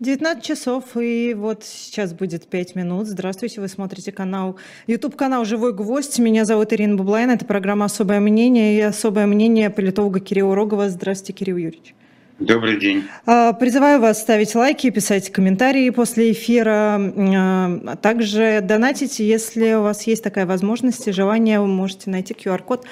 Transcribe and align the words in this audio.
19 0.00 0.44
часов, 0.44 0.96
и 0.96 1.34
вот 1.34 1.64
сейчас 1.64 2.12
будет 2.12 2.46
5 2.46 2.76
минут. 2.76 3.08
Здравствуйте, 3.08 3.60
вы 3.60 3.66
смотрите 3.66 4.12
канал, 4.12 4.56
YouTube-канал 4.86 5.44
«Живой 5.44 5.72
гвоздь». 5.72 6.20
Меня 6.20 6.44
зовут 6.44 6.72
Ирина 6.72 6.94
Баблайн, 6.94 7.30
это 7.30 7.44
программа 7.44 7.86
«Особое 7.86 8.20
мнение» 8.20 8.78
и 8.78 8.80
«Особое 8.80 9.26
мнение» 9.26 9.70
политолога 9.70 10.20
Кирилла 10.20 10.54
Рогова. 10.54 10.88
Здравствуйте, 10.88 11.32
Кирилл 11.32 11.56
Юрьевич. 11.56 11.96
Добрый 12.38 12.78
день. 12.78 13.02
А, 13.26 13.52
призываю 13.52 14.00
вас 14.00 14.20
ставить 14.20 14.54
лайки, 14.54 14.90
писать 14.90 15.32
комментарии 15.32 15.90
после 15.90 16.30
эфира, 16.30 16.96
а 16.96 17.96
также 18.00 18.60
донатить, 18.62 19.18
если 19.18 19.72
у 19.72 19.82
вас 19.82 20.06
есть 20.06 20.22
такая 20.22 20.46
возможность 20.46 21.08
и 21.08 21.12
желание, 21.12 21.58
вы 21.58 21.66
можете 21.66 22.10
найти 22.10 22.34
QR-код 22.34 22.84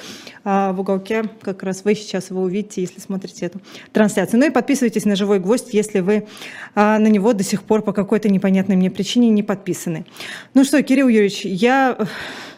а, 0.43 0.73
в 0.73 0.81
уголке, 0.81 1.27
как 1.43 1.63
раз 1.63 1.85
вы 1.85 1.95
сейчас 1.95 2.31
его 2.31 2.43
увидите, 2.43 2.81
если 2.81 2.99
смотрите 2.99 3.47
эту 3.47 3.61
трансляцию. 3.93 4.41
Ну 4.41 4.47
и 4.47 4.51
подписывайтесь 4.51 5.05
на 5.05 5.15
«Живой 5.15 5.39
гвоздь», 5.39 5.73
если 5.73 6.01
вы 6.01 6.27
на 6.75 6.99
него 6.99 7.33
до 7.33 7.45
сих 7.45 7.63
пор 7.63 7.83
по 7.83 7.93
какой-то 7.93 8.29
непонятной 8.29 8.75
мне 8.75 8.91
причине 8.91 9.31
не 9.31 9.45
подписаны. 9.45 10.07
Ну 10.55 10.65
что, 10.65 10.83
Кирилл 10.83 11.07
Юрьевич, 11.07 11.45
я 11.45 11.97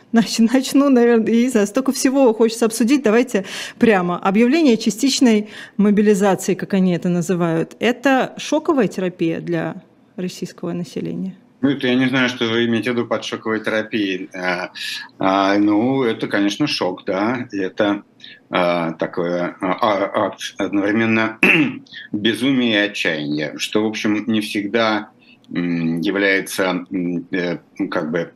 Начну, 0.13 0.89
наверное, 0.89 1.33
и 1.33 1.49
за 1.49 1.67
столько 1.67 1.93
всего 1.93 2.33
хочется 2.35 2.67
обсудить. 2.67 3.03
Давайте 3.03 3.45
прямо. 3.79 4.19
Объявление 4.19 4.77
частичной 4.77 5.49
мобилизации, 5.77 6.55
как 6.55 6.75
они 6.75 6.95
это 6.95 7.09
называют, 7.09 7.77
это 7.79 8.35
шоковая 8.39 8.89
терапия 8.89 9.41
для 9.41 9.83
российского 10.17 10.73
населения? 10.73 11.37
Ну, 11.61 11.71
это 11.71 11.89
я 11.89 11.97
не 11.97 12.09
знаю, 12.09 12.29
что 12.29 12.47
вы 12.47 12.67
имеете 12.67 12.93
в 12.93 12.95
виду 12.95 13.07
под 13.07 13.25
шоковой 13.25 13.61
терапией. 13.61 14.31
А, 14.33 14.71
а, 15.19 15.59
ну, 15.59 16.05
это, 16.05 16.29
конечно, 16.29 16.69
шок, 16.69 17.05
да. 17.05 17.49
Это 17.51 18.05
а, 18.49 18.93
такое 18.93 19.57
а, 19.61 19.73
а 19.73 20.27
акт 20.27 20.55
одновременно 20.57 21.39
безумия 22.13 22.85
и 22.85 22.89
отчаяния, 22.91 23.59
что, 23.59 23.83
в 23.83 23.87
общем, 23.87 24.25
не 24.27 24.41
всегда 24.41 25.11
является 25.51 26.85
э, 27.33 27.59
как 27.91 28.11
бы 28.11 28.35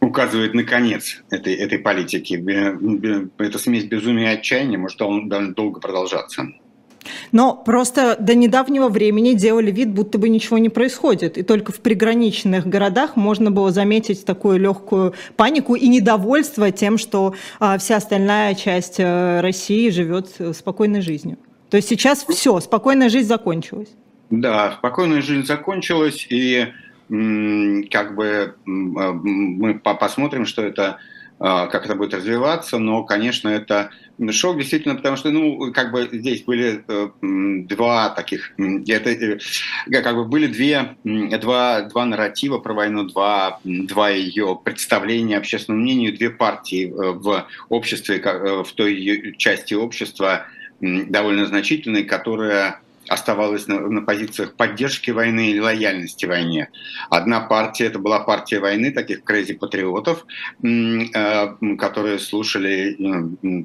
указывает 0.00 0.54
на 0.54 0.64
конец 0.64 1.22
этой, 1.30 1.54
этой 1.54 1.78
политики. 1.78 2.42
Эта 3.38 3.58
смесь 3.58 3.84
безумия 3.84 4.32
и 4.32 4.38
отчаяния 4.38 4.78
может 4.78 4.98
довольно 4.98 5.54
долго 5.54 5.80
продолжаться. 5.80 6.48
Но 7.32 7.54
просто 7.54 8.16
до 8.18 8.34
недавнего 8.34 8.88
времени 8.88 9.32
делали 9.32 9.70
вид, 9.70 9.90
будто 9.90 10.18
бы 10.18 10.28
ничего 10.28 10.58
не 10.58 10.68
происходит. 10.68 11.38
И 11.38 11.42
только 11.42 11.72
в 11.72 11.80
приграничных 11.80 12.66
городах 12.66 13.16
можно 13.16 13.50
было 13.50 13.70
заметить 13.70 14.24
такую 14.24 14.58
легкую 14.58 15.14
панику 15.36 15.74
и 15.74 15.88
недовольство 15.88 16.70
тем, 16.70 16.98
что 16.98 17.34
а, 17.60 17.78
вся 17.78 17.96
остальная 17.96 18.54
часть 18.54 18.96
а, 18.98 19.40
России 19.40 19.90
живет 19.90 20.28
э, 20.38 20.52
спокойной 20.52 21.00
жизнью. 21.00 21.38
То 21.70 21.76
есть 21.76 21.88
сейчас 21.88 22.24
все, 22.28 22.60
спокойная 22.60 23.08
жизнь 23.08 23.28
закончилась. 23.28 23.88
Да, 24.30 24.74
спокойная 24.78 25.22
жизнь 25.22 25.46
закончилась, 25.46 26.26
и 26.28 26.68
как 27.08 28.14
бы 28.14 28.54
а, 28.66 29.12
мы 29.12 29.78
посмотрим, 29.78 30.46
что 30.46 30.62
это 30.62 30.98
а, 31.40 31.68
как 31.68 31.84
это 31.84 31.94
будет 31.94 32.14
развиваться, 32.14 32.78
но, 32.78 33.04
конечно, 33.04 33.48
это 33.48 33.90
шок 34.30 34.58
действительно, 34.58 34.96
потому 34.96 35.16
что, 35.16 35.30
ну, 35.30 35.72
как 35.72 35.92
бы 35.92 36.08
здесь 36.10 36.42
были 36.42 36.82
э, 36.88 37.08
два 37.68 38.08
таких, 38.08 38.54
это, 38.58 39.10
э, 39.10 39.38
как 39.86 40.16
бы 40.16 40.24
были 40.24 40.48
две, 40.48 40.96
два, 41.04 41.82
два 41.82 42.06
нарратива 42.06 42.58
про 42.58 42.74
войну, 42.74 43.04
два, 43.04 43.60
два 43.62 44.10
ее 44.10 44.60
представления 44.64 45.36
общественному 45.36 45.84
мнению, 45.84 46.16
две 46.16 46.30
партии 46.30 46.88
э, 46.88 47.12
в 47.12 47.46
обществе, 47.68 48.20
в 48.64 48.72
той 48.72 49.36
части 49.38 49.74
общества 49.74 50.46
довольно 50.80 51.46
значительной, 51.46 52.02
которая 52.02 52.80
оставалась 53.08 53.66
на, 53.66 53.80
на 53.80 54.02
позициях 54.02 54.54
поддержки 54.54 55.10
войны 55.10 55.50
или 55.50 55.58
лояльности 55.58 56.26
войне. 56.26 56.70
Одна 57.10 57.40
партия, 57.40 57.86
это 57.86 57.98
была 57.98 58.20
партия 58.20 58.60
войны, 58.60 58.92
таких 58.92 59.24
крэзи-патриотов, 59.24 60.26
э, 60.62 61.76
которые 61.76 62.18
слушали 62.18 62.96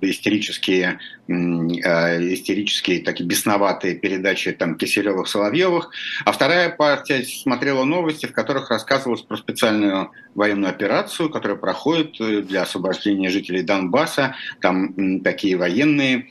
истерические, 0.02 1.00
э, 1.28 1.34
истерические, 1.34 3.04
такие 3.04 3.26
бесноватые 3.28 3.96
передачи 3.96 4.52
там, 4.52 4.76
Киселевых-Соловьевых. 4.76 5.90
А 6.26 6.32
вторая 6.32 6.70
партия 6.70 7.24
смотрела 7.24 7.84
новости, 7.84 8.26
в 8.26 8.34
которых 8.34 8.70
рассказывалось 8.70 9.22
про 9.22 9.38
специальную 9.38 10.12
военную 10.36 10.70
операцию, 10.70 11.30
которая 11.30 11.58
проходит 11.58 12.20
э, 12.20 12.42
для 12.42 12.64
освобождения 12.64 13.30
жителей 13.30 13.64
Донбасса. 13.64 14.36
Там 14.62 15.22
такие 15.22 15.58
военные 15.58 16.28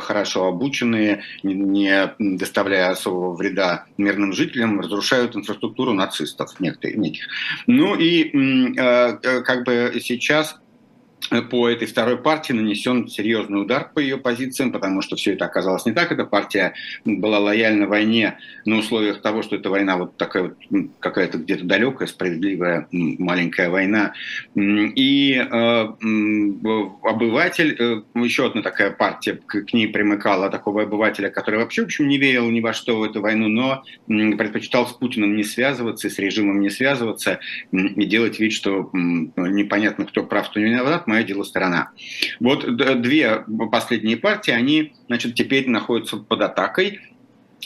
хорошо 0.00 0.46
обученные, 0.46 1.22
не 1.42 2.14
доставляя 2.18 2.90
особого 2.90 3.34
вреда 3.34 3.86
мирным 3.96 4.32
жителям, 4.32 4.80
разрушают 4.80 5.36
инфраструктуру 5.36 5.92
нацистов 5.92 6.58
неких. 6.60 7.26
Ну 7.66 7.94
и 7.96 8.24
э, 8.24 9.18
э, 9.22 9.40
как 9.42 9.64
бы 9.64 10.00
сейчас 10.00 10.56
по 11.50 11.68
этой 11.68 11.86
второй 11.86 12.18
партии 12.18 12.52
нанесен 12.52 13.08
серьезный 13.08 13.62
удар 13.62 13.90
по 13.92 13.98
ее 13.98 14.18
позициям, 14.18 14.72
потому 14.72 15.02
что 15.02 15.16
все 15.16 15.32
это 15.32 15.46
оказалось 15.46 15.86
не 15.86 15.92
так. 15.92 16.12
Эта 16.12 16.24
партия 16.24 16.74
была 17.04 17.38
лояльна 17.38 17.86
войне 17.86 18.38
на 18.64 18.76
условиях 18.76 19.20
того, 19.20 19.42
что 19.42 19.56
эта 19.56 19.70
война 19.70 19.96
вот 19.96 20.16
такая 20.16 20.44
вот 20.44 20.54
какая-то 21.00 21.38
где-то 21.38 21.64
далекая, 21.64 22.08
справедливая 22.08 22.88
маленькая 22.90 23.70
война. 23.70 24.12
И 24.54 25.34
э, 25.34 25.86
обыватель, 27.02 27.76
э, 27.78 28.02
еще 28.14 28.46
одна 28.46 28.62
такая 28.62 28.90
партия 28.90 29.38
к, 29.46 29.62
к 29.62 29.72
ней 29.72 29.88
примыкала, 29.88 30.50
такого 30.50 30.82
обывателя, 30.82 31.30
который 31.30 31.60
вообще, 31.60 31.82
в 31.82 31.86
общем, 31.86 32.08
не 32.08 32.18
верил 32.18 32.48
ни 32.50 32.60
во 32.60 32.72
что 32.72 32.98
в 32.98 33.02
эту 33.02 33.20
войну, 33.20 33.48
но 33.48 33.82
предпочитал 34.06 34.86
с 34.86 34.92
Путиным 34.92 35.36
не 35.36 35.44
связываться, 35.44 36.10
с 36.10 36.18
режимом 36.18 36.60
не 36.60 36.70
связываться 36.70 37.40
и 37.72 38.04
делать 38.04 38.38
вид, 38.38 38.52
что 38.52 38.90
непонятно, 38.92 40.04
кто 40.04 40.22
прав, 40.22 40.50
кто 40.50 40.60
не 40.60 40.66
виноват, 40.66 41.06
моя 41.14 41.24
дело 41.24 41.44
сторона. 41.44 41.90
Вот 42.40 42.76
две 42.76 43.44
последние 43.70 44.16
партии, 44.16 44.50
они 44.50 44.92
значит, 45.06 45.34
теперь 45.34 45.68
находятся 45.68 46.16
под 46.16 46.42
атакой 46.42 47.00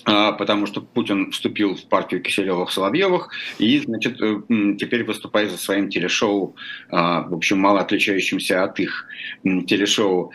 потому 0.05 0.67
что 0.67 0.81
Путин 0.81 1.31
вступил 1.31 1.75
в 1.75 1.85
партию 1.89 2.23
Киселевых-Соловьевых 2.23 3.29
и, 3.59 3.79
значит, 3.81 4.21
э, 4.21 4.41
теперь 4.79 5.05
выступает 5.05 5.51
за 5.51 5.59
своим 5.59 5.89
телешоу, 5.89 6.57
а, 6.91 7.23
в 7.23 7.35
общем, 7.35 7.59
мало 7.59 7.81
отличающимся 7.81 8.65
от 8.65 8.81
их 8.81 9.07
телешоу, 9.43 10.33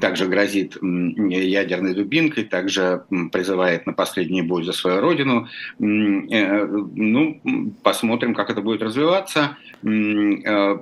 также 0.00 0.26
грозит 0.26 0.76
ядерной 0.82 1.94
дубинкой, 1.94 2.44
также 2.44 3.04
призывает 3.32 3.86
на 3.86 3.92
последний 3.92 4.42
бой 4.42 4.64
за 4.64 4.72
свою 4.72 5.00
родину. 5.00 5.48
Э, 5.78 6.66
ну, 6.66 7.72
посмотрим, 7.82 8.34
как 8.34 8.50
это 8.50 8.60
будет 8.60 8.82
развиваться. 8.82 9.56
Э, 9.84 10.78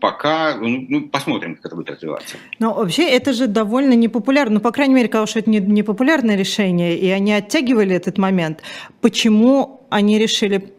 пока, 0.00 0.56
ну, 0.56 0.86
ну, 0.88 1.08
посмотрим, 1.08 1.56
как 1.56 1.66
это 1.66 1.76
будет 1.76 1.90
развиваться. 1.90 2.36
Но 2.58 2.74
вообще 2.74 3.08
это 3.08 3.32
же 3.32 3.46
довольно 3.46 3.94
непопулярно, 3.94 4.54
ну, 4.54 4.60
по 4.60 4.70
крайней 4.70 4.94
мере, 4.94 5.08
потому 5.08 5.26
что 5.26 5.40
это 5.40 5.50
не 5.50 5.58
непопулярное 5.58 6.36
решение, 6.36 6.96
и 6.96 7.08
они 7.10 7.32
оттягивают 7.32 7.73
оттягивали 7.74 7.94
этот 7.94 8.18
момент. 8.18 8.62
Почему 9.00 9.86
они 9.90 10.18
решили 10.18 10.72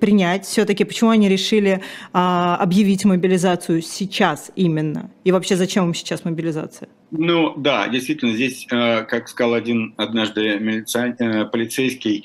принять 0.00 0.46
все-таки, 0.46 0.84
почему 0.84 1.10
они 1.10 1.28
решили 1.28 1.82
а, 2.12 2.56
объявить 2.56 3.04
мобилизацию 3.04 3.82
сейчас 3.82 4.50
именно? 4.56 5.10
И 5.24 5.32
вообще 5.32 5.56
зачем 5.56 5.84
им 5.84 5.94
сейчас 5.94 6.24
мобилизация? 6.24 6.88
Ну 7.10 7.54
да, 7.56 7.88
действительно, 7.88 8.32
здесь, 8.32 8.66
э, 8.70 9.04
как 9.04 9.28
сказал 9.28 9.54
один 9.54 9.94
однажды 9.96 10.58
милиция, 10.58 11.14
э, 11.18 11.44
полицейский, 11.44 12.24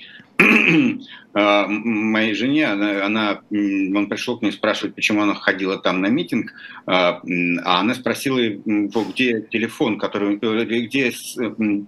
моей 1.36 2.34
жене, 2.34 2.68
она, 2.68 3.06
она, 3.06 3.42
он 3.52 4.08
пришел 4.08 4.38
к 4.38 4.42
ней 4.42 4.52
спрашивать, 4.52 4.96
почему 4.96 5.22
она 5.22 5.34
ходила 5.34 5.78
там 5.78 6.02
на 6.02 6.08
митинг, 6.08 6.54
а, 6.86 7.22
а 7.64 7.80
она 7.80 7.94
спросила 7.94 8.38
его, 8.38 9.04
где 9.04 9.42
телефон, 9.42 9.98
который, 9.98 10.38
э, 10.42 10.66
где 10.66 11.12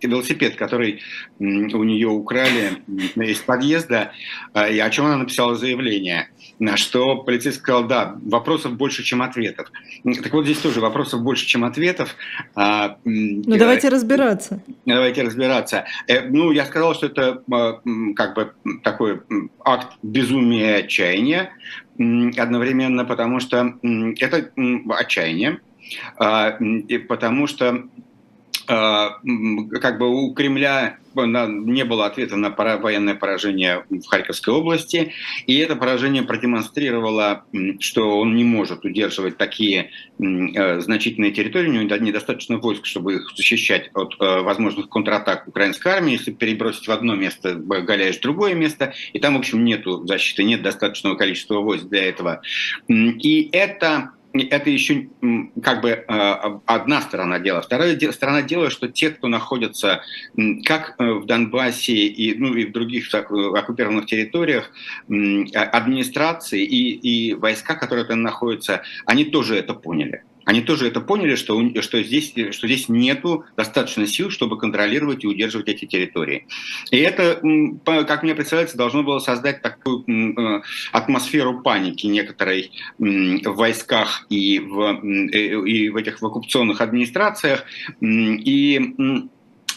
велосипед, 0.02 0.56
который 0.56 1.02
у 1.40 1.84
нее 1.84 2.08
украли 2.08 2.84
из 3.16 3.40
подъезда, 3.40 4.12
а, 4.54 4.68
и 4.68 4.80
о 4.80 4.90
чем 4.90 5.06
она 5.06 5.18
написала 5.18 5.56
заявление. 5.56 6.30
На 6.60 6.76
что 6.76 7.18
полицейский 7.18 7.62
сказал, 7.62 7.88
да, 7.88 8.16
вопросов 8.24 8.74
больше, 8.78 9.04
чем 9.04 9.22
ответов. 9.22 9.72
Так 10.04 10.34
вот 10.34 10.46
здесь 10.46 10.58
тоже 10.58 10.82
вопросов 10.82 11.22
больше, 11.22 11.46
чем 11.46 11.64
ответов. 11.64 12.16
Ну 12.56 13.58
давайте 13.58 13.90
разбираться. 13.90 14.64
Давайте 14.86 15.24
разбираться. 15.24 15.86
Э, 16.08 16.28
ну, 16.28 16.52
я 16.52 16.66
сказал, 16.66 16.96
что 16.96 17.08
это 17.08 17.44
как 18.16 18.36
бы 18.36 18.54
такой 18.84 19.22
акт 19.64 19.98
безумия 20.02 20.78
и 20.78 20.84
отчаяния 20.84 21.52
одновременно, 22.00 23.06
потому 23.06 23.40
что 23.40 23.74
это 24.20 24.52
отчаяние, 24.90 25.60
а, 26.18 26.58
потому 27.08 27.48
что 27.48 27.88
а, 28.68 29.20
как 29.82 29.98
бы 29.98 30.10
у 30.10 30.34
Кремля 30.34 30.98
не 31.26 31.84
было 31.84 32.06
ответа 32.06 32.36
на 32.36 32.50
военное 32.50 33.16
поражение 33.16 33.86
в 33.90 34.06
Харьковской 34.08 34.54
области, 34.54 35.14
и 35.46 35.58
это 35.58 35.76
поражение 35.76 36.24
продемонстрировало, 36.24 37.46
что 37.80 38.20
он 38.20 38.36
не 38.36 38.44
может 38.44 38.86
удерживать 38.86 39.38
такие 39.38 39.92
э, 40.20 40.80
значительные 40.82 41.32
территории, 41.32 41.70
у 41.70 41.74
него 41.74 41.96
недостаточно 41.98 42.58
войск, 42.58 42.86
чтобы 42.86 43.16
их 43.16 43.32
защищать 43.36 43.90
от 43.94 44.16
э, 44.20 44.42
возможных 44.42 44.90
контратак 44.90 45.48
украинской 45.48 45.90
армии. 45.90 46.14
Если 46.14 46.32
перебросить 46.32 46.88
в 46.88 46.92
одно 46.92 47.16
место, 47.16 47.56
голяешь 47.56 48.18
в 48.18 48.22
другое 48.22 48.54
место, 48.54 48.94
и 49.14 49.20
там, 49.20 49.36
в 49.36 49.40
общем, 49.40 49.64
нету 49.64 50.06
защиты, 50.06 50.44
нет 50.44 50.62
достаточного 50.62 51.16
количества 51.16 51.60
войск 51.60 51.86
для 51.86 52.04
этого. 52.04 52.42
И 52.88 53.50
это 53.52 54.12
это 54.34 54.70
еще 54.70 55.08
как 55.64 55.82
бы 55.82 55.90
э, 55.90 56.04
одна 56.66 57.02
сторона 57.02 57.40
дела. 57.40 57.62
Вторая 57.62 57.98
сторона 58.12 58.42
дела, 58.42 58.70
что 58.70 58.88
те, 58.88 59.10
кто 59.10 59.28
находятся 59.28 60.02
как 60.66 60.96
э, 61.00 61.12
в 61.14 61.26
Донбассе 61.26 61.94
и, 61.94 62.38
ну, 62.38 62.54
и 62.54 62.66
в 62.66 62.72
других 62.72 63.14
оккупированных 63.14 64.06
территориях, 64.06 64.72
администрации 65.08 66.64
и, 66.64 67.30
и 67.30 67.34
войска, 67.34 67.76
которые 67.76 68.06
там 68.06 68.22
находятся, 68.22 68.84
они 69.06 69.26
тоже 69.26 69.56
это 69.58 69.74
поняли 69.74 70.24
они 70.48 70.62
тоже 70.62 70.88
это 70.88 71.02
поняли, 71.02 71.36
что, 71.36 71.62
что, 71.82 72.02
здесь, 72.02 72.34
что 72.52 72.68
здесь 72.68 72.88
нету 72.88 73.44
достаточно 73.58 74.08
сил, 74.08 74.30
чтобы 74.30 74.58
контролировать 74.58 75.26
и 75.26 75.28
удерживать 75.28 75.68
эти 75.68 75.84
территории. 75.84 76.48
И 76.90 76.98
это, 77.00 77.42
как 77.86 78.24
мне 78.24 78.34
представляется, 78.34 78.78
должно 78.78 79.04
было 79.04 79.20
создать 79.20 79.62
такую 79.62 80.06
э, 80.08 80.62
атмосферу 80.94 81.60
паники 81.60 82.08
некоторой 82.08 82.72
в 82.98 83.42
войсках 83.44 84.26
и 84.30 84.60
в, 84.60 85.04
и 85.04 85.90
в 85.90 85.98
этих 85.98 86.22
в 86.22 86.26
оккупационных 86.26 86.80
администрациях. 86.80 87.66
И 88.00 89.28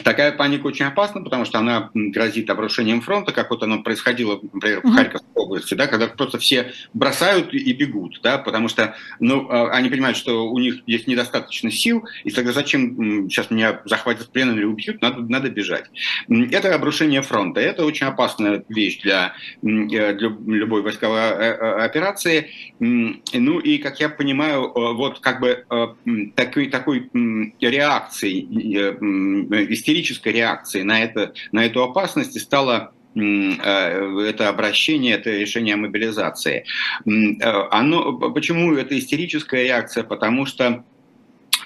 Такая 0.04 0.32
паника 0.32 0.66
очень 0.66 0.86
опасна, 0.86 1.22
потому 1.22 1.44
что 1.44 1.58
она 1.58 1.90
грозит 1.94 2.50
обрушением 2.50 3.00
фронта, 3.00 3.32
как 3.32 3.50
вот 3.50 3.62
оно 3.62 3.82
происходило, 3.82 4.40
например, 4.52 4.80
в 4.82 4.94
Харьковской 4.94 5.30
области, 5.34 5.74
да, 5.74 5.86
когда 5.86 6.06
просто 6.06 6.38
все 6.38 6.72
бросают 6.94 7.52
и 7.52 7.72
бегут, 7.72 8.20
да, 8.22 8.38
потому 8.38 8.68
что 8.68 8.94
ну, 9.18 9.48
а, 9.50 9.70
они 9.70 9.88
понимают, 9.88 10.16
что 10.16 10.48
у 10.48 10.58
них 10.58 10.82
есть 10.86 11.06
недостаточно 11.06 11.70
сил, 11.70 12.04
и 12.24 12.30
тогда 12.30 12.52
зачем 12.52 13.28
сейчас 13.28 13.50
меня 13.50 13.82
захватят 13.84 14.28
в 14.28 14.30
плен 14.30 14.54
или 14.54 14.64
убьют, 14.64 15.00
надо, 15.02 15.22
надо 15.22 15.50
бежать. 15.50 15.90
Это 16.28 16.74
обрушение 16.74 17.22
фронта, 17.22 17.60
это 17.60 17.84
очень 17.84 18.06
опасная 18.06 18.64
вещь 18.68 19.00
для, 19.02 19.34
э, 19.62 19.66
для 20.14 20.28
любой 20.46 20.82
войсковой 20.82 21.20
э, 21.20 21.56
э, 21.60 21.84
операции. 21.84 22.50
Ну 22.78 23.58
и, 23.58 23.78
как 23.78 24.00
я 24.00 24.08
понимаю, 24.08 24.72
вот 24.72 25.20
как 25.20 25.40
бы 25.40 25.64
такой, 26.34 26.68
такой 26.68 27.10
реакции 27.60 28.46
истерической 29.90 30.32
реакцией 30.32 30.84
на, 30.84 31.02
это, 31.02 31.32
на 31.52 31.66
эту 31.66 31.82
опасность 31.82 32.36
и 32.36 32.38
стало 32.38 32.92
э, 33.14 33.20
это 33.20 34.48
обращение, 34.48 35.14
это 35.14 35.30
решение 35.30 35.74
о 35.74 35.78
мобилизации. 35.78 36.64
Э, 37.06 37.68
оно, 37.70 38.12
почему 38.30 38.74
это 38.74 38.96
истерическая 38.98 39.64
реакция? 39.64 40.04
Потому 40.04 40.46
что 40.46 40.84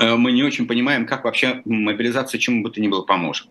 мы 0.01 0.33
не 0.33 0.43
очень 0.43 0.67
понимаем, 0.67 1.07
как 1.07 1.25
вообще 1.25 1.63
мобилизация 1.65 2.39
чему 2.39 2.63
бы 2.63 2.71
то 2.71 2.81
ни 2.81 2.89
было 2.89 3.03
поможет. 3.03 3.49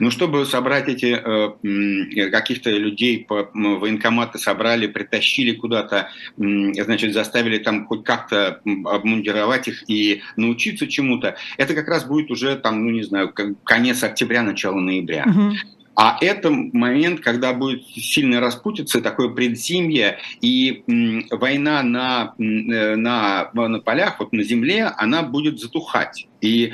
Ну, 0.00 0.10
чтобы 0.10 0.46
собрать 0.46 0.88
эти 0.88 1.16
э, 1.16 2.30
каких-то 2.30 2.70
людей 2.70 3.24
по 3.24 3.50
военкоматы 3.52 4.38
собрали, 4.38 4.86
притащили 4.86 5.52
куда-то, 5.52 6.10
э, 6.38 6.82
значит, 6.84 7.12
заставили 7.14 7.58
там 7.58 7.86
хоть 7.86 8.04
как-то 8.04 8.60
обмундировать 8.84 9.68
их 9.68 9.88
и 9.88 10.22
научиться 10.36 10.86
чему-то, 10.86 11.36
это 11.56 11.74
как 11.74 11.88
раз 11.88 12.04
будет 12.04 12.30
уже 12.30 12.56
там, 12.56 12.84
ну, 12.84 12.90
не 12.90 13.02
знаю, 13.02 13.34
конец 13.64 14.02
октября, 14.02 14.42
начало 14.42 14.80
ноября. 14.80 15.24
Угу. 15.26 15.52
А 16.00 16.16
это 16.20 16.52
момент, 16.52 17.18
когда 17.18 17.52
будет 17.52 17.84
сильная 17.88 18.38
распутица, 18.38 19.00
такое 19.00 19.30
предзимье, 19.30 20.18
и 20.40 20.84
война 21.32 21.82
на, 21.82 22.34
э, 22.38 22.94
на, 22.94 23.50
на 23.52 23.80
полях, 23.80 24.20
вот 24.20 24.32
на 24.32 24.44
земле, 24.44 24.84
она 24.96 25.24
будет 25.24 25.58
затухать. 25.58 26.28
И, 26.40 26.72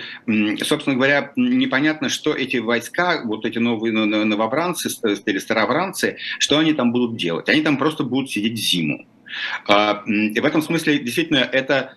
собственно 0.62 0.96
говоря, 0.96 1.32
непонятно, 1.36 2.10
что 2.10 2.34
эти 2.34 2.58
войска, 2.58 3.22
вот 3.24 3.46
эти 3.46 3.56
новые 3.58 3.94
новобранцы 3.94 4.90
или 5.24 5.38
старобранцы, 5.38 6.18
что 6.38 6.58
они 6.58 6.74
там 6.74 6.92
будут 6.92 7.16
делать. 7.16 7.48
Они 7.48 7.62
там 7.62 7.78
просто 7.78 8.04
будут 8.04 8.30
сидеть 8.30 8.58
зиму. 8.58 9.06
А, 9.66 10.02
и 10.06 10.38
в 10.38 10.44
этом 10.44 10.62
смысле 10.62 10.98
действительно 10.98 11.38
это 11.38 11.96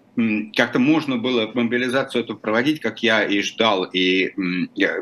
как-то 0.55 0.79
можно 0.79 1.17
было 1.17 1.51
мобилизацию 1.53 2.23
эту 2.23 2.35
проводить, 2.35 2.79
как 2.79 3.03
я 3.03 3.23
и 3.23 3.41
ждал, 3.41 3.83
и 3.83 4.33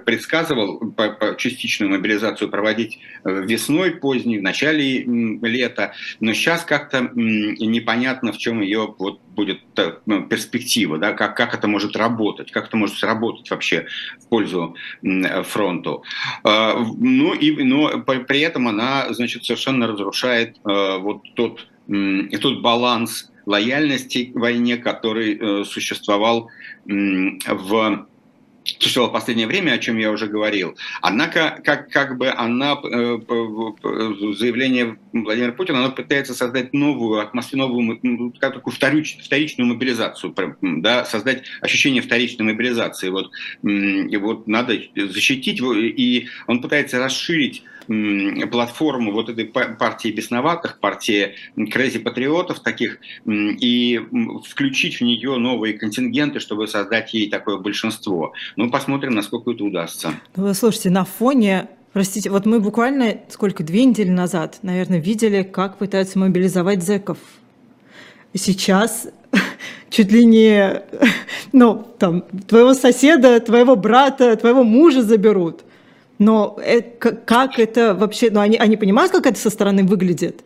предсказывал 0.05 0.93
частичную 1.37 1.89
мобилизацию 1.89 2.49
проводить 2.49 2.99
э, 3.23 3.43
весной 3.45 3.91
поздней, 3.91 4.39
в 4.39 4.43
начале 4.43 5.05
лета, 5.05 5.93
но 6.19 6.33
сейчас 6.33 6.65
как-то 6.65 7.11
непонятно, 7.15 8.33
в 8.33 8.37
чем 8.37 8.61
ее 8.61 8.93
вот 8.97 9.21
будет 9.21 9.61
э, 9.77 9.93
ну, 10.05 10.23
перспектива, 10.23 10.97
да, 10.97 11.13
как, 11.13 11.37
как 11.37 11.53
это 11.53 11.67
может 11.69 11.95
работать, 11.95 12.51
как 12.51 12.67
это 12.67 12.75
может 12.75 12.97
сработать 12.97 13.49
вообще 13.49 13.87
в 14.19 14.27
пользу 14.27 14.75
фронту. 15.43 16.03
А, 16.43 16.75
ну 16.77 17.33
и, 17.33 17.63
но 17.63 17.99
при 18.01 18.41
этом 18.41 18.67
она, 18.67 19.13
значит, 19.13 19.45
совершенно 19.45 19.87
разрушает 19.87 20.57
э, 20.67 20.97
вот 20.97 21.21
тот, 21.35 21.67
тот 21.87 22.61
баланс 22.61 23.31
лояльности 23.45 24.25
к 24.25 24.35
войне, 24.35 24.77
который 24.77 25.37
э, 25.37 25.63
существовал 25.65 26.49
в 26.85 28.05
существовал 28.79 29.11
в 29.11 29.13
последнее 29.13 29.47
время, 29.47 29.73
о 29.73 29.77
чем 29.77 29.97
я 29.97 30.11
уже 30.11 30.27
говорил. 30.27 30.75
Однако, 31.01 31.61
как, 31.63 31.89
как 31.91 32.17
бы 32.17 32.29
она, 32.29 32.73
э, 32.83 33.19
заявление 34.37 34.97
Владимира 35.13 35.51
Путина, 35.51 35.79
оно 35.79 35.91
пытается 35.91 36.33
создать 36.33 36.73
новую 36.73 37.19
атмосферу, 37.19 37.67
новую, 37.67 38.33
такую 38.39 38.73
вторич, 38.73 39.17
вторичную 39.23 39.67
мобилизацию, 39.67 40.33
да, 40.61 41.05
создать 41.05 41.43
ощущение 41.61 42.01
вторичной 42.01 42.45
мобилизации. 42.45 43.09
Вот, 43.09 43.31
и 43.61 44.17
вот 44.17 44.47
надо 44.47 44.77
защитить, 44.95 45.61
и 45.61 46.27
он 46.47 46.61
пытается 46.61 46.99
расширить 46.99 47.63
платформу 47.87 49.11
вот 49.11 49.29
этой 49.29 49.45
партии 49.45 50.09
бесноватых, 50.09 50.79
партии 50.79 51.35
крэзи-патриотов 51.55 52.59
таких, 52.59 52.99
и 53.25 54.01
включить 54.47 54.97
в 54.97 55.01
нее 55.01 55.37
новые 55.37 55.73
контингенты, 55.73 56.39
чтобы 56.39 56.67
создать 56.67 57.13
ей 57.13 57.29
такое 57.29 57.57
большинство. 57.57 58.33
Ну, 58.55 58.69
посмотрим, 58.69 59.13
насколько 59.13 59.51
это 59.51 59.63
удастся. 59.63 60.13
Ну, 60.35 60.53
слушайте, 60.53 60.89
на 60.89 61.05
фоне 61.05 61.69
Простите, 61.95 62.29
вот 62.29 62.45
мы 62.45 62.59
буквально 62.59 63.21
сколько, 63.29 63.63
две 63.63 63.85
недели 63.85 64.09
назад, 64.09 64.59
наверное, 64.63 64.99
видели, 64.99 65.43
как 65.43 65.77
пытаются 65.77 66.19
мобилизовать 66.19 66.83
зэков. 66.83 67.17
Сейчас 68.33 69.07
чуть 69.89 70.11
ли 70.11 70.25
не, 70.25 70.81
ну, 71.53 71.87
там, 71.97 72.25
твоего 72.49 72.73
соседа, 72.73 73.39
твоего 73.39 73.77
брата, 73.77 74.35
твоего 74.35 74.65
мужа 74.65 75.03
заберут. 75.03 75.61
Но 76.17 76.57
это, 76.63 77.11
как 77.13 77.59
это 77.59 77.93
вообще, 77.93 78.29
ну 78.31 78.39
они, 78.39 78.57
они 78.57 78.77
понимают, 78.77 79.11
как 79.11 79.25
это 79.25 79.37
со 79.37 79.49
стороны 79.49 79.83
выглядит? 79.83 80.43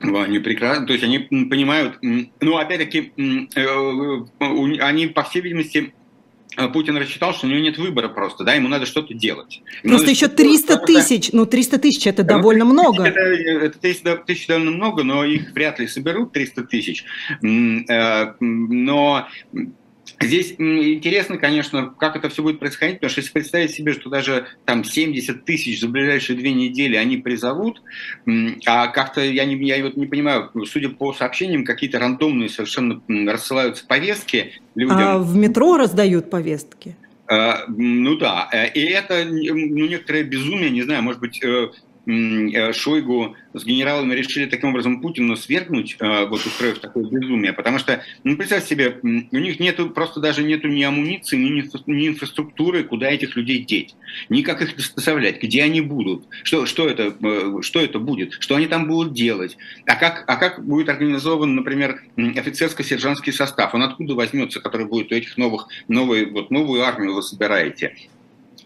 Ну, 0.00 0.20
они 0.20 0.38
прекрасно, 0.38 0.86
то 0.86 0.92
есть 0.92 1.04
они 1.04 1.18
понимают, 1.20 1.98
ну 2.02 2.56
опять-таки, 2.58 3.12
э, 3.16 4.80
они, 4.80 5.06
по 5.06 5.22
всей 5.22 5.40
видимости, 5.40 5.94
э, 6.58 6.68
Путин 6.68 6.98
рассчитал, 6.98 7.32
что 7.32 7.46
у 7.46 7.50
него 7.50 7.60
нет 7.60 7.78
выбора 7.78 8.08
просто, 8.08 8.44
да, 8.44 8.52
ему 8.54 8.68
надо 8.68 8.84
что-то 8.84 9.14
делать. 9.14 9.62
Ему 9.82 9.94
просто 9.94 10.10
еще 10.10 10.28
300 10.28 10.78
тысяч, 10.78 11.30
ну 11.32 11.46
300 11.46 11.78
тысяч 11.78 12.06
это 12.06 12.22
ну, 12.24 12.28
довольно 12.28 12.66
много. 12.66 13.04
Это, 13.04 13.20
это 13.20 13.78
300 13.78 14.16
тысяч 14.26 14.46
довольно 14.48 14.72
много, 14.72 15.02
но 15.02 15.24
их 15.24 15.52
вряд 15.52 15.78
ли 15.78 15.86
соберут 15.86 16.32
300 16.32 16.64
тысяч. 16.64 17.04
Э, 17.42 18.34
но 18.38 19.28
Здесь 20.20 20.54
интересно, 20.58 21.36
конечно, 21.36 21.94
как 21.98 22.16
это 22.16 22.28
все 22.28 22.42
будет 22.42 22.58
происходить, 22.58 22.96
потому 22.96 23.10
что 23.10 23.20
если 23.20 23.32
представить 23.32 23.72
себе, 23.72 23.92
что 23.92 24.08
даже 24.08 24.46
там 24.64 24.82
70 24.82 25.44
тысяч 25.44 25.80
за 25.80 25.88
ближайшие 25.88 26.38
две 26.38 26.52
недели 26.52 26.96
они 26.96 27.18
призовут, 27.18 27.82
а 28.66 28.86
как-то 28.88 29.20
я 29.20 29.44
не, 29.44 29.56
я 29.66 29.82
вот 29.84 29.96
не 29.96 30.06
понимаю, 30.06 30.50
судя 30.64 30.88
по 30.88 31.12
сообщениям, 31.12 31.64
какие-то 31.64 31.98
рандомные 31.98 32.48
совершенно 32.48 33.00
рассылаются 33.08 33.86
повестки 33.86 34.52
людям. 34.74 34.98
А 34.98 35.18
в 35.18 35.36
метро 35.36 35.76
раздают 35.76 36.30
повестки? 36.30 36.96
Uh, 37.28 37.64
ну 37.66 38.16
да, 38.16 38.48
э, 38.52 38.68
и 38.68 38.84
это 38.84 39.24
ну, 39.24 39.88
некоторое 39.88 40.22
безумие, 40.22 40.70
не 40.70 40.82
знаю, 40.82 41.02
может 41.02 41.20
быть, 41.20 41.42
Э, 41.42 41.68
Шойгу 42.06 43.36
с 43.52 43.64
генералами 43.64 44.14
решили 44.14 44.46
таким 44.46 44.70
образом 44.70 45.00
Путина 45.00 45.34
свергнуть, 45.34 45.96
э, 45.98 46.26
вот 46.26 46.44
устроив 46.46 46.78
такое 46.78 47.04
безумие, 47.04 47.52
потому 47.52 47.78
что, 47.78 48.00
ну, 48.22 48.36
представь 48.36 48.64
себе, 48.64 49.00
у 49.02 49.36
них 49.36 49.58
нету, 49.58 49.90
просто 49.90 50.20
даже 50.20 50.44
нету 50.44 50.68
ни 50.68 50.82
амуниции, 50.82 51.36
ни, 51.36 51.68
ни 51.90 52.08
инфраструктуры, 52.08 52.84
куда 52.84 53.10
этих 53.10 53.34
людей 53.34 53.64
деть, 53.64 53.96
ни 54.28 54.42
как 54.42 54.62
их 54.62 54.76
доставлять, 54.76 55.42
где 55.42 55.64
они 55.64 55.80
будут, 55.80 56.26
что, 56.44 56.66
что, 56.66 56.88
это, 56.88 57.14
э, 57.20 57.58
что 57.62 57.80
это 57.80 57.98
будет, 57.98 58.34
что 58.34 58.54
они 58.54 58.66
там 58.66 58.86
будут 58.86 59.12
делать, 59.12 59.56
а 59.86 59.96
как, 59.96 60.24
а 60.28 60.36
как 60.36 60.64
будет 60.64 60.88
организован, 60.88 61.56
например, 61.56 62.02
офицерско-сержантский 62.16 63.32
состав, 63.32 63.74
он 63.74 63.82
откуда 63.82 64.14
возьмется, 64.14 64.60
который 64.60 64.86
будет 64.86 65.10
у 65.10 65.14
этих 65.14 65.36
новых, 65.36 65.66
новые, 65.88 66.26
вот 66.26 66.52
новую 66.52 66.82
армию 66.84 67.14
вы 67.14 67.22
собираете, 67.22 67.96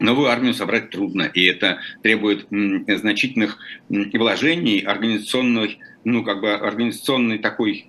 Новую 0.01 0.29
армию 0.29 0.55
собрать 0.55 0.89
трудно, 0.89 1.25
и 1.25 1.45
это 1.45 1.79
требует 2.03 2.47
значительных 2.51 3.59
вложений, 3.91 4.81
организационной, 4.81 5.79
ну, 6.05 6.25
как 6.25 6.41
бы 6.41 6.53
организационной 6.55 7.39
такой 7.39 7.85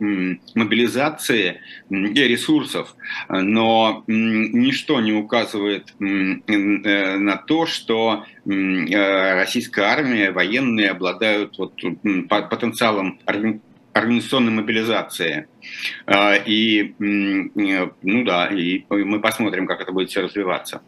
мобилизации 0.53 1.61
и 1.89 2.13
ресурсов. 2.13 2.95
Но 3.29 4.03
ничто 4.07 4.99
не 4.99 5.13
указывает 5.13 5.93
э, 6.01 7.17
на 7.17 7.37
то, 7.37 7.65
что 7.65 8.25
э, 8.45 9.33
российская 9.35 9.85
армия, 9.85 10.31
военные 10.31 10.89
обладают 10.89 11.57
вот 11.57 11.79
потенциалом 12.27 13.19
организационной 13.93 14.51
мобилизации. 14.51 15.47
А, 16.05 16.35
и, 16.35 16.93
ну 16.99 18.23
да, 18.25 18.47
и 18.47 18.83
мы 18.89 19.21
посмотрим, 19.21 19.65
как 19.65 19.81
это 19.81 19.93
будет 19.93 20.09
все 20.09 20.21
развиваться. 20.21 20.81